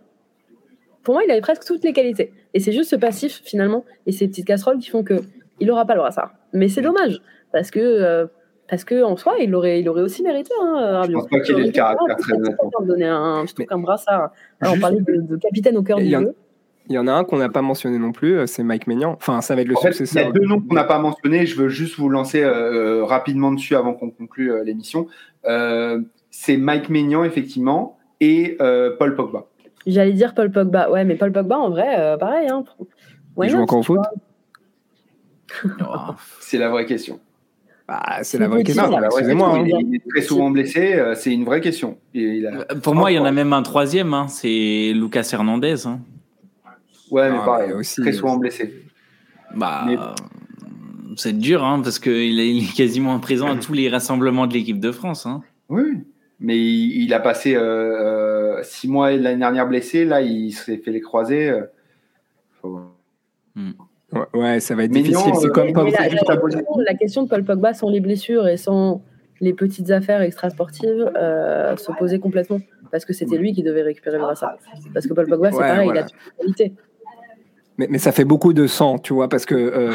pour 1.03 1.15
moi, 1.15 1.25
il 1.25 1.31
avait 1.31 1.41
presque 1.41 1.65
toutes 1.65 1.85
les 1.85 1.93
qualités. 1.93 2.33
Et 2.55 2.61
c'est 2.61 2.73
juste 2.73 2.91
ce 2.91 2.97
passif, 2.97 3.43
finalement, 3.45 3.85
et 4.07 4.13
ces 4.13 4.29
petites 4.29 4.47
casseroles 4.47 4.79
qui 4.79 4.91
font 4.91 5.05
qu'il 5.05 5.67
n'aura 5.67 5.85
pas 5.85 5.95
le 5.95 6.01
brassard. 6.01 6.33
Mais 6.53 6.69
c'est 6.69 6.83
dommage. 6.83 7.21
Parce 7.53 7.71
que. 7.71 7.81
Euh, 7.81 8.27
parce 8.69 8.85
que 8.85 9.03
en 9.03 9.17
soi, 9.17 9.35
il 9.39 9.55
aurait, 9.55 9.81
il 9.81 9.89
aurait 9.89 10.01
aussi 10.01 10.23
mérité. 10.23 10.51
Hein, 10.59 11.01
Rabiot. 11.01 11.19
Je 11.19 11.25
pense 11.25 11.29
pas 11.29 11.41
qu'il 11.41 11.59
ait 11.59 11.67
le 11.67 11.73
caractère 11.73 12.17
très 12.17 12.87
donner 12.87 13.05
un, 13.05 13.45
un 13.69 13.79
brassard. 13.79 14.31
Alors, 14.61 14.75
on 14.77 14.81
parlait 14.81 15.01
de, 15.01 15.37
capitaine 15.37 15.77
au 15.77 15.83
cœur 15.83 15.99
du 15.99 16.09
jeu. 16.09 16.35
Il 16.89 16.95
y 16.95 16.99
en 16.99 17.07
a 17.07 17.13
un 17.13 17.25
qu'on 17.25 17.39
n'a 17.39 17.49
pas 17.49 17.63
mentionné 17.63 17.99
non 17.99 18.13
plus, 18.13 18.39
euh, 18.39 18.47
c'est 18.47 18.65
Mike 18.65 18.87
Maignan. 18.87 19.13
Enfin, 19.13 19.41
ça 19.41 19.55
va 19.55 19.63
être 19.63 19.69
le 19.69 19.77
successeur. 19.77 20.23
Il 20.23 20.27
y 20.27 20.29
a 20.29 20.33
deux 20.33 20.47
noms 20.47 20.61
qu'on 20.61 20.75
n'a 20.75 20.85
pas 20.85 20.99
mentionnés. 20.99 21.47
Je 21.47 21.57
veux 21.57 21.69
juste 21.69 21.97
vous 21.97 22.09
lancer 22.09 22.43
euh, 22.43 23.05
rapidement 23.05 23.53
dessus 23.53 23.77
avant 23.77 23.95
qu'on 23.95 24.11
conclue 24.11 24.53
l'émission. 24.65 25.07
Euh, 25.47 26.01
c'est 26.31 26.57
Mike 26.57 26.89
Maignan, 26.89 27.25
effectivement, 27.25 27.99
et 28.21 28.57
euh, 28.61 28.97
Paul 28.99 29.15
Pogba. 29.15 29.47
J'allais 29.87 30.13
dire 30.13 30.35
Paul 30.35 30.51
Pogba. 30.51 30.91
Ouais, 30.91 31.05
mais 31.05 31.17
Paul 31.17 31.33
Pogba, 31.33 31.59
en 31.59 31.71
vrai, 31.71 31.99
euh, 31.99 32.17
pareil. 32.17 32.49
Hein. 32.49 32.65
Il 33.43 33.49
joue 33.49 33.59
encore 33.59 33.81
au 33.81 33.83
foot 33.83 34.01
C'est 36.41 36.59
la 36.59 36.71
vraie 36.71 36.87
question. 36.87 37.21
Bah, 37.89 38.19
c'est 38.23 38.39
la 38.39 38.49
vraie 38.49 38.63
question. 38.63 38.99
Excusez-moi. 39.03 39.59
Hein. 39.59 39.65
Il, 39.67 39.97
est 39.97 40.09
très 40.09 40.23
souvent 40.23 40.51
blessé. 40.51 41.03
C'est 41.17 41.33
une 41.33 41.45
vraie 41.45 41.61
question. 41.61 41.99
Pour 42.83 42.95
moi, 42.95 43.11
il 43.11 43.17
y 43.17 43.19
en 43.19 43.25
a 43.25 43.33
même 43.33 43.53
un 43.53 43.63
troisième. 43.63 44.15
Hein. 44.15 44.29
C'est 44.29 44.93
Lucas 44.95 45.29
Hernandez. 45.33 45.87
Hein. 45.87 46.01
Ouais, 47.13 47.31
mais 47.31 47.37
ah, 47.41 47.45
pareil. 47.45 47.73
aussi, 47.73 48.01
très 48.01 48.13
souvent 48.13 48.39
blessé. 48.39 48.83
Bah, 49.55 49.87
c'est 51.17 51.37
dur, 51.37 51.63
hein, 51.63 51.83
parce 51.85 51.99
qu'il 51.99 52.41
est 52.41 52.75
quasiment 52.75 53.21
présent 53.21 53.49
à 53.49 53.57
tous 53.57 53.75
les 53.75 53.91
rassemblements 53.91 54.47
de 54.47 54.55
l'équipe 54.55 54.81
de 54.81 54.91
France. 54.91 55.27
Hein. 55.27 55.43
Oui, 55.69 55.99
mais 56.41 56.59
il, 56.59 57.13
a 57.13 57.21
passé 57.21 57.55
euh, 57.55 57.61
euh, 57.61 58.63
six 58.63 58.89
mois 58.89 59.11
l'année 59.13 59.39
dernière 59.39 59.69
blessé. 59.69 60.07
Là, 60.07 60.23
il 60.23 60.53
s'est 60.53 60.79
fait 60.79 60.91
les 60.91 61.03
croisés. 61.03 61.51
Euh, 61.51 62.69
hmm. 63.55 63.73
ouais, 64.33 64.59
ça 64.61 64.75
va 64.75 64.85
être 64.85 64.91
difficile. 64.91 65.35
C'est 65.39 65.53
comme 65.53 65.69
la, 65.69 66.09
la, 66.09 66.95
question 66.95 67.25
de 67.25 67.29
Paul 67.29 67.45
Pogba 67.45 67.75
sans 67.75 67.91
les 67.91 68.01
blessures 68.01 68.49
et 68.49 68.57
sans 68.57 69.03
les 69.43 69.53
petites 69.53 69.91
affaires 69.91 70.23
extrasportives 70.23 71.13
se 71.15 71.93
posait 71.99 72.19
complètement. 72.19 72.61
Parce 72.91 73.05
que 73.05 73.13
c'était 73.13 73.37
lui 73.37 73.53
qui 73.53 73.63
devait 73.63 73.83
récupérer 73.83 74.17
le 74.17 74.23
brassard. 74.23 74.57
Parce 74.95 75.07
que 75.07 75.13
Paul 75.13 75.27
Pogba, 75.29 75.53
c'est 75.53 75.59
pareil, 75.59 75.91
il 75.93 75.99
a 75.99 76.05
toute 76.05 76.17
la 76.17 76.45
qualité. 76.45 76.73
Mais, 77.79 77.99
ça 77.99 78.13
fait 78.13 78.25
beaucoup 78.25 78.53
de 78.53 78.67
sang, 78.67 78.99
tu 78.99 79.15
vois, 79.15 79.29
parce 79.29 79.47
que 79.47 79.55
euh, 79.55 79.93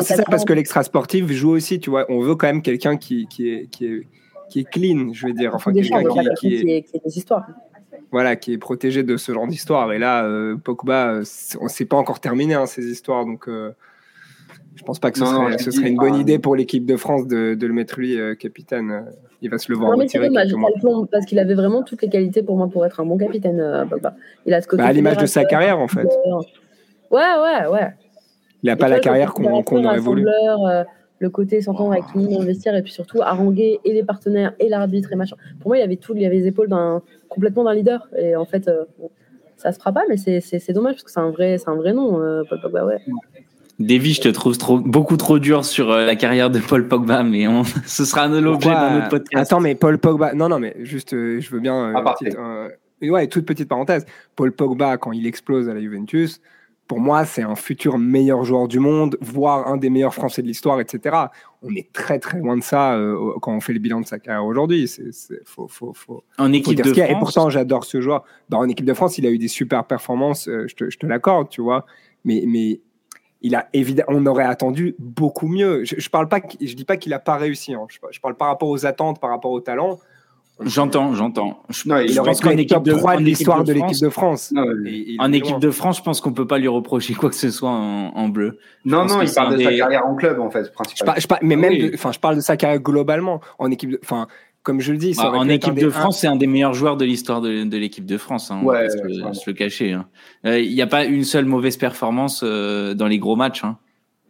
c'est 0.00 0.16
ça, 0.16 0.24
parce 0.24 0.44
que 0.44 0.52
l'extra 0.52 0.82
sportif 0.82 1.30
joue 1.30 1.50
aussi, 1.50 1.78
tu 1.78 1.88
vois. 1.88 2.04
On 2.08 2.20
veut 2.20 2.34
quand 2.34 2.48
même 2.48 2.62
quelqu'un 2.62 2.96
qui, 2.96 3.28
qui, 3.28 3.48
est, 3.48 3.70
qui, 3.70 3.86
est, 3.86 4.06
qui 4.48 4.60
est 4.60 4.64
clean, 4.68 5.12
je 5.12 5.26
vais 5.26 5.32
dire, 5.32 5.54
enfin 5.54 5.72
quelqu'un 5.72 6.02
qui, 6.02 6.34
qui, 6.34 6.70
est, 6.70 7.04
des 7.04 7.18
histoires. 7.18 7.46
Voilà, 8.10 8.36
qui 8.36 8.54
est 8.54 8.58
protégé 8.58 9.02
de 9.02 9.16
ce 9.16 9.32
genre 9.32 9.46
d'histoire. 9.46 9.92
Et 9.92 9.98
là, 9.98 10.24
euh, 10.24 10.56
Pogba, 10.56 11.10
euh, 11.10 11.24
on 11.60 11.68
sait 11.68 11.84
pas 11.84 11.96
encore 11.96 12.20
terminé 12.20 12.54
hein, 12.54 12.66
ces 12.66 12.86
histoires, 12.90 13.24
donc. 13.24 13.48
Euh, 13.48 13.72
je 14.74 14.84
pense 14.84 15.00
pas 15.00 15.10
que 15.10 15.18
ce, 15.18 15.24
serait, 15.24 15.58
ce 15.58 15.72
serait, 15.72 15.88
une 15.88 15.96
bonne 15.96 16.14
idée 16.14 16.38
pour 16.38 16.54
l'équipe 16.54 16.86
de 16.86 16.96
France 16.96 17.26
de, 17.26 17.54
de, 17.54 17.66
le 17.66 17.72
mettre 17.72 17.98
lui 17.98 18.16
capitaine 18.38 19.06
il 19.40 19.50
va 19.50 19.58
se 19.58 19.70
le 19.70 19.78
voir. 19.78 19.92
Non, 19.92 19.98
mais 19.98 20.08
c'est 20.08 20.18
dommage, 20.18 20.52
parce 21.10 21.24
qu'il 21.26 21.38
avait 21.38 21.54
vraiment 21.54 21.82
toutes 21.82 22.02
les 22.02 22.08
qualités 22.08 22.42
pour 22.42 22.56
moi 22.56 22.68
pour 22.68 22.84
être 22.84 23.00
un 23.00 23.06
bon 23.06 23.16
capitaine, 23.16 23.60
euh, 23.60 23.84
Il 24.46 24.54
a 24.54 24.60
ce 24.60 24.66
côté. 24.68 24.82
Bah, 24.82 24.88
à 24.88 24.92
l'image 24.92 25.16
de 25.18 25.26
sa 25.26 25.44
carrière, 25.44 25.78
en 25.78 25.88
fait. 25.88 26.08
Ouais, 27.10 27.20
ouais, 27.20 27.66
ouais. 27.70 27.94
Il 28.62 28.66
n'a 28.66 28.76
pas 28.76 28.88
la 28.88 28.98
carrière 28.98 29.32
qu'on 29.32 29.62
qu 29.62 29.74
aurait 29.76 29.98
voulu. 29.98 30.26
Euh, 30.26 30.84
le 31.20 31.30
côté 31.30 31.60
s'entendre 31.60 31.92
avec 31.92 32.04
tout 32.12 32.18
le 32.18 32.24
monde 32.24 32.44
vestiaire 32.44 32.76
et 32.76 32.82
puis 32.82 32.92
surtout 32.92 33.22
haranguer 33.22 33.80
et 33.84 33.92
les 33.92 34.04
partenaires 34.04 34.52
et 34.60 34.68
l'arbitre 34.68 35.12
et 35.12 35.16
machin. 35.16 35.36
Pour 35.60 35.70
moi, 35.70 35.76
il 35.76 35.80
y 35.80 35.84
avait 35.84 35.96
tout, 35.96 36.14
il 36.14 36.24
avait 36.24 36.36
les 36.36 36.46
épaules 36.46 36.68
d'un 36.68 37.02
complètement 37.28 37.64
d'un 37.64 37.74
leader. 37.74 38.08
Et 38.16 38.36
en 38.36 38.44
fait, 38.44 38.68
euh, 38.68 38.84
ça 39.56 39.72
se 39.72 39.78
fera 39.78 39.92
pas, 39.92 40.04
mais 40.08 40.16
c'est 40.16 40.72
dommage 40.72 40.94
parce 40.94 41.04
que 41.04 41.10
c'est 41.10 41.20
un 41.20 41.30
vrai, 41.30 41.58
c'est 41.58 41.68
un 41.68 41.74
vrai 41.76 41.92
nom, 41.92 42.20
Paul 42.48 42.60
Pogba. 42.60 42.84
Ouais. 42.84 43.00
Davy, 43.78 44.14
je 44.14 44.22
te 44.22 44.28
trouve 44.28 44.58
trop, 44.58 44.78
beaucoup 44.78 45.16
trop 45.16 45.38
dur 45.38 45.64
sur 45.64 45.90
euh, 45.90 46.04
la 46.04 46.16
carrière 46.16 46.50
de 46.50 46.58
Paul 46.58 46.88
Pogba, 46.88 47.22
mais 47.22 47.46
on, 47.46 47.62
ce 47.86 48.04
sera 48.04 48.24
un 48.24 48.40
l'objet 48.40 48.70
d'un 48.70 48.98
autre 48.98 49.08
podcast. 49.08 49.52
Attends, 49.52 49.60
mais 49.60 49.74
Paul 49.74 49.98
Pogba, 49.98 50.34
non, 50.34 50.48
non, 50.48 50.58
mais 50.58 50.74
juste, 50.80 51.14
euh, 51.14 51.40
je 51.40 51.50
veux 51.50 51.60
bien. 51.60 51.96
Euh, 51.96 52.14
petite, 52.14 52.36
ouais, 53.10 53.26
toute 53.28 53.46
petite 53.46 53.68
parenthèse. 53.68 54.04
Paul 54.34 54.52
Pogba, 54.52 54.96
quand 54.96 55.12
il 55.12 55.26
explose 55.26 55.68
à 55.68 55.74
la 55.74 55.80
Juventus, 55.80 56.40
pour 56.88 57.00
moi, 57.00 57.26
c'est 57.26 57.42
un 57.42 57.54
futur 57.54 57.98
meilleur 57.98 58.44
joueur 58.44 58.66
du 58.66 58.78
monde, 58.78 59.18
voire 59.20 59.68
un 59.68 59.76
des 59.76 59.90
meilleurs 59.90 60.14
Français 60.14 60.40
de 60.40 60.46
l'histoire, 60.46 60.80
etc. 60.80 61.16
On 61.62 61.74
est 61.74 61.92
très 61.92 62.18
très 62.18 62.38
loin 62.38 62.56
de 62.56 62.62
ça 62.62 62.94
euh, 62.94 63.34
quand 63.42 63.54
on 63.54 63.60
fait 63.60 63.74
le 63.74 63.78
bilan 63.78 64.00
de 64.00 64.06
sa 64.06 64.18
carrière 64.18 64.44
aujourd'hui. 64.46 64.88
C'est, 64.88 65.12
faut, 65.44 65.68
faut, 65.68 65.92
faut, 65.92 66.24
en 66.38 66.50
équipe 66.52 66.78
de 66.78 66.94
France. 66.94 67.10
Et 67.10 67.14
pourtant, 67.18 67.50
j'adore 67.50 67.84
ce 67.84 68.00
joueur. 68.00 68.24
Bah, 68.48 68.56
en 68.56 68.68
équipe 68.68 68.86
de 68.86 68.94
France, 68.94 69.18
il 69.18 69.26
a 69.26 69.30
eu 69.30 69.36
des 69.36 69.48
super 69.48 69.84
performances, 69.84 70.48
euh, 70.48 70.66
je 70.66 70.74
te, 70.74 70.88
je 70.88 70.98
te 70.98 71.06
l'accorde, 71.06 71.50
tu 71.50 71.60
vois. 71.60 71.84
Mais, 72.24 72.44
mais 72.46 72.80
il 73.40 73.54
a 73.54 73.68
évidemment, 73.72 74.10
on 74.12 74.26
aurait 74.26 74.44
attendu 74.44 74.94
beaucoup 74.98 75.48
mieux. 75.48 75.84
Je, 75.84 75.96
je 75.98 76.10
parle 76.10 76.28
pas, 76.28 76.40
je 76.60 76.74
dis 76.74 76.84
pas 76.84 76.96
qu'il 76.96 77.12
a 77.12 77.18
pas 77.18 77.36
réussi. 77.36 77.74
Hein. 77.74 77.86
Je, 77.88 77.98
je, 78.10 78.20
parle 78.20 78.36
par 78.36 78.48
rapport 78.48 78.68
aux 78.68 78.86
attentes, 78.86 79.20
par 79.20 79.30
rapport 79.30 79.50
au 79.50 79.60
talent. 79.60 79.98
J'entends, 80.60 81.14
j'entends. 81.14 81.62
Je, 81.68 81.88
non, 81.88 81.98
je 82.04 82.20
pense 82.20 82.40
qu'en 82.40 82.50
équipe 82.50 82.82
de, 82.82 82.92
de 82.92 83.22
l'histoire 83.22 83.62
de 83.62 83.72
l'équipe 83.72 84.00
de 84.00 84.08
France. 84.08 84.50
Non, 84.50 84.64
en 85.20 85.32
équipe 85.32 85.60
de 85.60 85.70
France, 85.70 85.98
je 85.98 86.02
pense 86.02 86.20
qu'on 86.20 86.32
peut 86.32 86.48
pas 86.48 86.58
lui 86.58 86.66
reprocher 86.66 87.14
quoi 87.14 87.28
que 87.28 87.36
ce 87.36 87.50
soit 87.50 87.70
en, 87.70 88.08
en 88.08 88.28
bleu. 88.28 88.58
Non, 88.84 89.04
non, 89.04 89.22
il 89.22 89.32
parle 89.32 89.52
de 89.52 89.58
des... 89.58 89.64
sa 89.64 89.76
carrière 89.76 90.04
en 90.04 90.16
club 90.16 90.40
en 90.40 90.50
fait, 90.50 90.72
principalement. 90.72 91.20
Je 91.20 91.28
parle, 91.28 91.40
mais 91.44 91.54
même, 91.54 91.90
enfin, 91.94 92.10
je 92.10 92.18
parle 92.18 92.36
de 92.36 92.40
sa 92.40 92.56
carrière 92.56 92.80
globalement 92.80 93.40
en 93.60 93.70
équipe. 93.70 93.98
Enfin, 94.02 94.26
comme 94.68 94.82
je 94.82 94.92
le 94.92 94.98
dis, 94.98 95.14
bah, 95.16 95.32
en 95.32 95.48
équipe 95.48 95.76
de 95.78 95.88
France, 95.88 96.18
c'est 96.18 96.26
un 96.26 96.36
des 96.36 96.46
meilleurs 96.46 96.74
joueurs 96.74 96.98
de 96.98 97.06
l'histoire 97.06 97.40
de, 97.40 97.64
de 97.64 97.76
l'équipe 97.78 98.04
de 98.04 98.18
France. 98.18 98.50
Hein, 98.50 98.60
ouais, 98.64 98.86
on 98.98 99.02
peut 99.02 99.34
se, 99.34 99.40
se, 99.40 99.48
le 99.48 99.54
cacher. 99.54 99.92
Hein. 99.92 100.06
Euh, 100.44 100.60
il 100.60 100.74
n'y 100.74 100.82
a 100.82 100.86
pas 100.86 101.06
une 101.06 101.24
seule 101.24 101.46
mauvaise 101.46 101.78
performance 101.78 102.42
euh, 102.44 102.92
dans 102.92 103.06
les 103.06 103.18
gros 103.18 103.34
matchs. 103.34 103.64
Hein. 103.64 103.78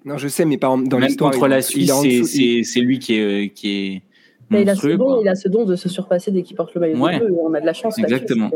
Non, 0.05 0.17
je 0.17 0.29
sais, 0.29 0.45
mais 0.45 0.57
pas 0.57 0.69
dans 0.69 1.01
l'histoire. 1.01 1.33
Contre 1.33 1.49
la 1.49 1.61
Suisse, 1.61 1.93
c'est 1.93 2.81
lui 2.81 3.01
qui 3.01 3.15
est, 3.15 3.53
qui 3.53 3.69
est 3.69 4.03
mais 4.51 4.63
il, 4.63 4.71
a 4.71 4.77
ce 4.77 4.87
don, 4.87 5.21
il 5.21 5.29
a 5.29 5.35
ce 5.35 5.49
don 5.49 5.65
de 5.65 5.75
se 5.75 5.89
surpasser 5.89 6.31
dès 6.31 6.43
qu'il 6.43 6.55
porte 6.55 6.73
le 6.75 6.83
maillot 6.83 6.99
ouais. 6.99 7.19
bleu. 7.19 7.35
On 7.43 7.53
a 7.55 7.61
de 7.61 7.67
la 7.67 7.73
chance. 7.73 7.99
Exactement. 7.99 8.49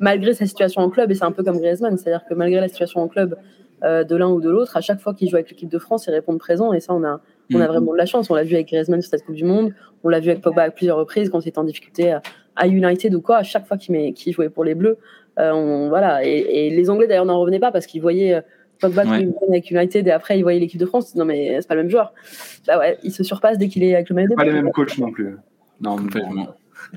Malgré 0.00 0.34
sa 0.34 0.44
situation 0.44 0.82
en 0.82 0.90
club, 0.90 1.12
et 1.12 1.14
c'est 1.14 1.24
un 1.24 1.30
peu 1.30 1.44
comme 1.44 1.58
Griezmann, 1.58 1.96
c'est-à-dire 1.96 2.24
que 2.28 2.34
malgré 2.34 2.60
la 2.60 2.66
situation 2.66 3.00
en 3.00 3.06
club 3.06 3.36
euh, 3.84 4.02
de 4.02 4.16
l'un 4.16 4.28
ou 4.28 4.40
de 4.40 4.50
l'autre, 4.50 4.76
à 4.76 4.80
chaque 4.80 5.00
fois 5.00 5.14
qu'il 5.14 5.30
joue 5.30 5.36
avec 5.36 5.50
l'équipe 5.50 5.68
de 5.68 5.78
France, 5.78 6.06
il 6.08 6.10
répond 6.10 6.36
présent. 6.36 6.72
Et 6.72 6.80
ça, 6.80 6.92
on 6.92 7.04
a, 7.04 7.20
on 7.54 7.60
a 7.60 7.64
mm. 7.64 7.68
vraiment 7.68 7.92
de 7.92 7.98
la 7.98 8.06
chance. 8.06 8.30
On 8.30 8.34
l'a 8.34 8.44
vu 8.44 8.54
avec 8.54 8.68
Griezmann 8.68 9.00
sur 9.02 9.10
cette 9.10 9.24
Coupe 9.24 9.34
du 9.34 9.44
Monde. 9.44 9.72
On 10.04 10.08
l'a 10.08 10.20
vu 10.20 10.30
avec 10.30 10.42
Pogba 10.42 10.62
à 10.62 10.70
plusieurs 10.70 10.96
reprises 10.96 11.30
quand 11.30 11.40
il 11.44 11.48
était 11.48 11.58
en 11.58 11.64
difficulté 11.64 12.16
à, 12.56 12.66
United 12.66 13.14
ou 13.14 13.20
quoi. 13.20 13.38
À 13.38 13.42
chaque 13.42 13.66
fois 13.66 13.76
qu'il 13.76 14.14
qu 14.14 14.32
jouait 14.32 14.50
pour 14.50 14.64
les 14.64 14.74
Bleus, 14.74 14.98
euh, 15.38 15.52
on, 15.52 15.88
voilà. 15.88 16.24
Et, 16.24 16.66
et, 16.66 16.70
les 16.70 16.90
Anglais 16.90 17.06
d'ailleurs 17.06 17.24
n'en 17.24 17.40
revenaient 17.40 17.60
pas 17.60 17.72
parce 17.72 17.86
qu'ils 17.86 18.02
voyaient 18.02 18.42
Pogba 18.82 19.04
ouais. 19.04 19.28
avec 19.48 19.70
United 19.70 20.06
et 20.06 20.10
après 20.10 20.38
il 20.38 20.42
voyait 20.42 20.60
l'équipe 20.60 20.80
de 20.80 20.86
France. 20.86 21.14
Non 21.14 21.24
mais 21.24 21.56
c'est 21.60 21.68
pas 21.68 21.74
le 21.74 21.82
même 21.82 21.90
joueur. 21.90 22.12
Bah 22.66 22.78
ouais, 22.78 22.98
il 23.02 23.12
se 23.12 23.22
surpasse 23.22 23.56
dès 23.56 23.68
qu'il 23.68 23.84
est 23.84 23.94
avec 23.94 24.08
le 24.08 24.14
maillot. 24.14 24.34
Pas 24.34 24.44
les 24.44 24.52
mêmes 24.52 24.72
coachs 24.72 24.98
non 24.98 25.10
plus. 25.10 25.36
Non, 25.80 25.96
complètement. 25.96 26.48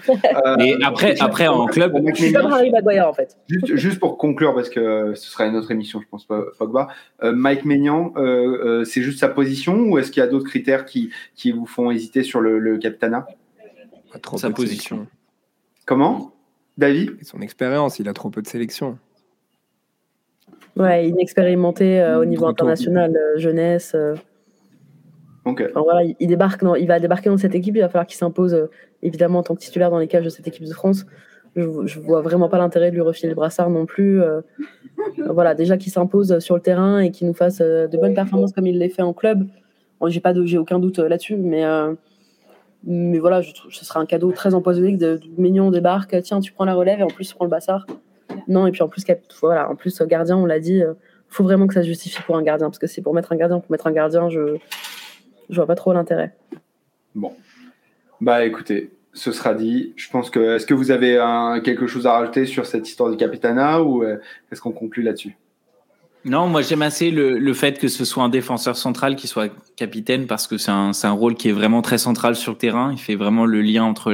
Euh, 0.09 0.57
et 0.59 0.75
après, 0.83 1.15
après 1.19 1.47
en 1.47 1.65
club, 1.65 1.93
je 2.15 2.33
comme 2.33 2.51
Harry 2.51 2.71
Maguire 2.71 3.07
en 3.07 3.13
fait. 3.13 3.37
Juste, 3.47 3.75
juste, 3.75 3.99
pour 3.99 4.17
conclure, 4.17 4.53
parce 4.53 4.69
que 4.69 5.13
ce 5.15 5.29
sera 5.29 5.45
une 5.45 5.55
autre 5.55 5.71
émission, 5.71 6.01
je 6.01 6.07
pense 6.09 6.25
pas, 6.25 6.43
Pogba. 6.57 6.87
Euh, 7.23 7.31
Mike 7.31 7.65
Maignan, 7.65 8.13
euh, 8.17 8.81
euh, 8.81 8.83
c'est 8.83 9.01
juste 9.01 9.19
sa 9.19 9.29
position 9.29 9.75
ou 9.89 9.97
est-ce 9.97 10.11
qu'il 10.11 10.21
y 10.21 10.23
a 10.23 10.27
d'autres 10.27 10.47
critères 10.47 10.85
qui, 10.85 11.11
qui 11.35 11.51
vous 11.51 11.65
font 11.65 11.91
hésiter 11.91 12.23
sur 12.23 12.41
le, 12.41 12.59
le 12.59 12.77
capitana? 12.77 13.27
Trop 14.21 14.37
sa 14.37 14.49
position. 14.49 15.07
Comment? 15.85 16.31
David? 16.77 17.17
Son 17.23 17.41
expérience, 17.41 17.99
il 17.99 18.09
a 18.09 18.13
trop 18.13 18.29
peu 18.29 18.41
de 18.41 18.47
sélection. 18.47 18.97
Ouais, 20.75 21.07
inexpérimenté 21.07 22.01
euh, 22.01 22.19
au 22.19 22.25
niveau 22.25 22.47
international, 22.47 23.15
euh, 23.15 23.39
jeunesse. 23.39 23.93
Euh. 23.95 24.15
Okay. 25.45 25.67
Enfin, 25.69 25.81
voilà, 25.81 26.03
il, 26.03 26.27
débarque 26.27 26.63
il 26.79 26.87
va 26.87 26.99
débarquer 26.99 27.29
dans 27.29 27.37
cette 27.37 27.55
équipe, 27.55 27.75
il 27.75 27.81
va 27.81 27.89
falloir 27.89 28.07
qu'il 28.07 28.17
s'impose 28.17 28.67
évidemment 29.03 29.39
en 29.39 29.43
tant 29.43 29.55
que 29.55 29.61
titulaire 29.61 29.91
dans 29.91 29.99
les 29.99 30.07
cages 30.07 30.25
de 30.25 30.29
cette 30.29 30.47
équipe 30.47 30.65
de 30.65 30.73
France. 30.73 31.05
Je, 31.55 31.63
je 31.85 31.99
vois 31.99 32.21
vraiment 32.21 32.49
pas 32.49 32.57
l'intérêt 32.57 32.89
de 32.89 32.95
lui 32.95 33.01
refiler 33.01 33.29
le 33.29 33.35
brassard 33.35 33.69
non 33.69 33.85
plus. 33.85 34.21
voilà, 35.29 35.53
déjà 35.53 35.77
qu'il 35.77 35.91
s'impose 35.91 36.39
sur 36.39 36.55
le 36.55 36.61
terrain 36.61 36.99
et 36.99 37.11
qu'il 37.11 37.27
nous 37.27 37.33
fasse 37.33 37.59
de 37.59 37.97
bonnes 37.97 38.15
performances 38.15 38.53
comme 38.53 38.67
il 38.67 38.79
l'a 38.79 38.89
fait 38.89 39.03
en 39.03 39.13
club. 39.13 39.47
Bon, 39.99 40.09
j'ai 40.09 40.57
aucun 40.57 40.79
doute 40.79 40.97
là-dessus, 40.99 41.37
mais 41.37 41.63
mais 42.85 43.17
voilà, 43.17 43.41
ce 43.41 43.85
sera 43.85 43.99
un 43.99 44.05
cadeau 44.05 44.31
très 44.31 44.53
empoisonné 44.53 44.93
que 44.93 44.99
de 44.99 45.19
Mignon 45.37 45.71
débarque, 45.71 46.21
tiens, 46.21 46.39
tu 46.39 46.51
prends 46.51 46.65
la 46.65 46.75
relève 46.75 46.99
et 46.99 47.03
en 47.03 47.07
plus 47.07 47.27
tu 47.27 47.35
prends 47.35 47.45
le 47.45 47.49
brassard. 47.49 47.87
Non, 48.47 48.67
et 48.67 48.71
puis 48.71 48.83
en 48.83 48.87
plus, 48.87 49.03
voilà, 49.41 49.69
en 49.69 49.75
plus 49.75 49.99
gardien, 50.03 50.37
on 50.37 50.45
l'a 50.45 50.59
dit, 50.59 50.77
il 50.77 50.95
faut 51.27 51.43
vraiment 51.43 51.65
que 51.65 51.73
ça 51.73 51.81
se 51.81 51.87
justifie 51.87 52.21
pour 52.21 52.37
un 52.37 52.43
gardien, 52.43 52.67
parce 52.67 52.77
que 52.77 52.85
c'est 52.85 53.01
pour 53.01 53.13
mettre 53.15 53.31
un 53.31 53.37
gardien, 53.37 53.59
pour 53.59 53.71
mettre 53.71 53.87
un 53.87 53.91
gardien, 53.91 54.29
je 54.29 54.57
je 55.49 55.55
vois 55.55 55.67
pas 55.67 55.75
trop 55.75 55.93
l'intérêt. 55.93 56.35
Bon, 57.13 57.33
bah 58.21 58.45
écoutez, 58.45 58.91
ce 59.13 59.31
sera 59.31 59.53
dit. 59.53 59.93
Je 59.95 60.09
pense 60.09 60.29
que 60.29 60.55
est-ce 60.55 60.65
que 60.65 60.73
vous 60.73 60.91
avez 60.91 61.17
un, 61.17 61.61
quelque 61.61 61.87
chose 61.87 62.07
à 62.07 62.13
rajouter 62.13 62.45
sur 62.45 62.65
cette 62.65 62.87
histoire 62.87 63.09
du 63.09 63.17
Capitana 63.17 63.81
ou 63.81 64.03
est-ce 64.03 64.61
qu'on 64.61 64.71
conclut 64.71 65.03
là-dessus? 65.03 65.37
Non, 66.25 66.47
moi 66.47 66.63
j'aime 66.63 66.81
assez 66.81 67.11
le, 67.11 67.37
le, 67.37 67.53
fait 67.53 67.77
que 67.77 67.87
ce 67.87 68.03
soit 68.03 68.23
un 68.23 68.29
défenseur 68.29 68.75
central 68.75 69.15
qui 69.15 69.27
soit 69.27 69.53
capitaine 69.75 70.25
parce 70.25 70.47
que 70.47 70.57
c'est 70.57 70.71
un, 70.71 70.91
un 71.03 71.11
rôle 71.11 71.35
qui 71.35 71.49
est 71.49 71.51
vraiment 71.51 71.83
très 71.83 71.99
central 71.99 72.35
sur 72.35 72.53
le 72.53 72.57
terrain. 72.57 72.91
Il 72.91 72.97
fait 72.97 73.13
vraiment 73.13 73.45
le 73.45 73.61
lien 73.61 73.83
entre 73.83 74.11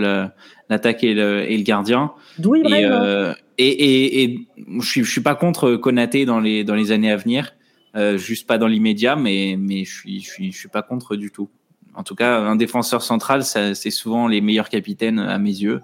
l'attaque 0.69 1.05
et, 1.05 1.13
le, 1.13 1.49
et 1.49 1.55
le 1.55 1.63
gardien. 1.63 2.11
D'où 2.37 2.55
il 2.55 2.67
et, 2.67 2.83
euh, 2.83 3.33
et, 3.57 3.69
et, 3.69 4.23
et, 4.23 4.47
je 4.57 4.85
suis, 4.85 5.03
je 5.05 5.09
suis 5.09 5.21
pas 5.21 5.35
contre 5.35 5.77
Konaté 5.77 6.25
dans 6.25 6.41
les, 6.41 6.65
dans 6.65 6.75
les 6.75 6.91
années 6.91 7.11
à 7.11 7.15
venir, 7.15 7.53
euh, 7.95 8.17
juste 8.17 8.47
pas 8.47 8.57
dans 8.57 8.67
l'immédiat, 8.67 9.15
mais, 9.15 9.55
mais 9.59 9.83
je 9.83 9.93
suis, 9.93 10.21
je 10.21 10.29
suis, 10.29 10.51
je 10.51 10.57
suis 10.57 10.69
pas 10.69 10.81
contre 10.81 11.15
du 11.15 11.31
tout. 11.31 11.49
En 11.93 12.03
tout 12.03 12.15
cas, 12.15 12.39
un 12.39 12.55
défenseur 12.55 13.01
central, 13.01 13.43
c'est 13.43 13.91
souvent 13.91 14.27
les 14.27 14.39
meilleurs 14.39 14.69
capitaines 14.69 15.19
à 15.19 15.37
mes 15.37 15.49
yeux. 15.49 15.81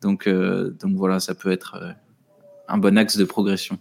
Donc, 0.00 0.26
euh, 0.26 0.70
donc 0.80 0.96
voilà, 0.96 1.20
ça 1.20 1.34
peut 1.34 1.52
être 1.52 1.76
euh, 1.80 1.92
un 2.66 2.78
bon 2.78 2.98
axe 2.98 3.16
de 3.16 3.24
progression. 3.24 3.78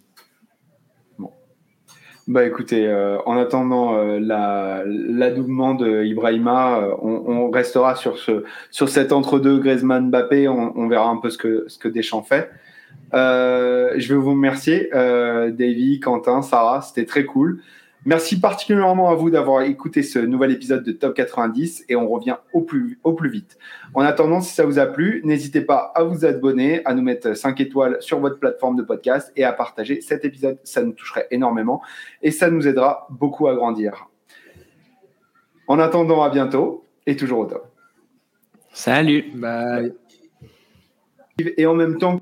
Bah 2.26 2.46
écoutez, 2.46 2.90
en 3.26 3.36
attendant 3.36 3.98
l'adoubement 4.18 5.74
de 5.74 6.06
Ibrahima, 6.06 6.88
on, 7.02 7.52
restera 7.52 7.98
sur 7.98 8.18
ce 8.18 8.46
sur 8.72 8.88
cet 8.88 9.12
entre-deux 9.12 9.60
Griezmann 9.60 10.08
Mbappé. 10.08 10.48
On, 10.48 10.72
on, 10.78 10.88
verra 10.88 11.10
un 11.10 11.18
peu 11.18 11.30
ce 11.30 11.38
que 11.38 11.66
ce 11.68 11.78
que 11.78 11.90
Deschamps 11.90 12.24
fait. 12.24 12.50
Euh, 13.14 13.94
je 13.98 14.14
vais 14.14 14.20
vous 14.20 14.32
remercier, 14.32 14.90
euh, 14.94 15.52
Davy, 15.52 16.00
Quentin, 16.00 16.42
Sarah, 16.42 16.82
c'était 16.82 17.06
très 17.06 17.26
cool. 17.26 17.62
Merci 18.06 18.38
particulièrement 18.38 19.10
à 19.12 19.16
vous 19.16 19.30
d'avoir 19.30 19.62
écouté 19.62 20.04
ce 20.04 20.20
nouvel 20.20 20.52
épisode 20.52 20.84
de 20.84 20.92
Top 20.92 21.16
90 21.16 21.86
et 21.88 21.96
on 21.96 22.10
revient 22.10 22.36
au 22.52 22.62
plus, 22.62 23.00
au 23.06 23.14
plus 23.14 23.30
vite. 23.30 23.58
En 23.94 24.02
attendant, 24.02 24.42
si 24.42 24.54
ça 24.54 24.66
vous 24.66 24.78
a 24.78 24.88
plu, 24.88 25.22
n'hésitez 25.24 25.62
pas 25.62 25.94
à 25.96 26.04
vous 26.04 26.26
abonner, 26.26 26.86
à 26.86 26.94
nous 26.94 27.02
mettre 27.02 27.34
5 27.34 27.62
étoiles 27.62 27.98
sur 28.02 28.20
votre 28.20 28.40
plateforme 28.40 28.76
de 28.76 28.84
podcast 28.84 29.32
et 29.38 29.46
à 29.46 29.54
partager 29.54 30.02
cet 30.02 30.26
épisode. 30.26 30.60
Ça 30.66 30.84
nous 30.84 30.92
toucherait 30.92 31.28
énormément 31.32 31.82
et 32.22 32.32
ça 32.32 32.50
nous 32.50 32.68
aidera 32.68 33.08
beaucoup 33.10 33.48
à 33.48 33.56
grandir. 33.56 34.10
En 35.70 35.80
attendant, 35.80 36.24
à 36.24 36.30
bientôt 36.30 36.84
et 37.06 37.16
toujours 37.16 37.40
au 37.40 37.46
top. 37.46 37.66
Salut. 38.74 39.32
Bye. 39.36 39.94
Et 41.58 41.66
en 41.66 41.74
même 41.74 41.98
temps, 41.98 42.20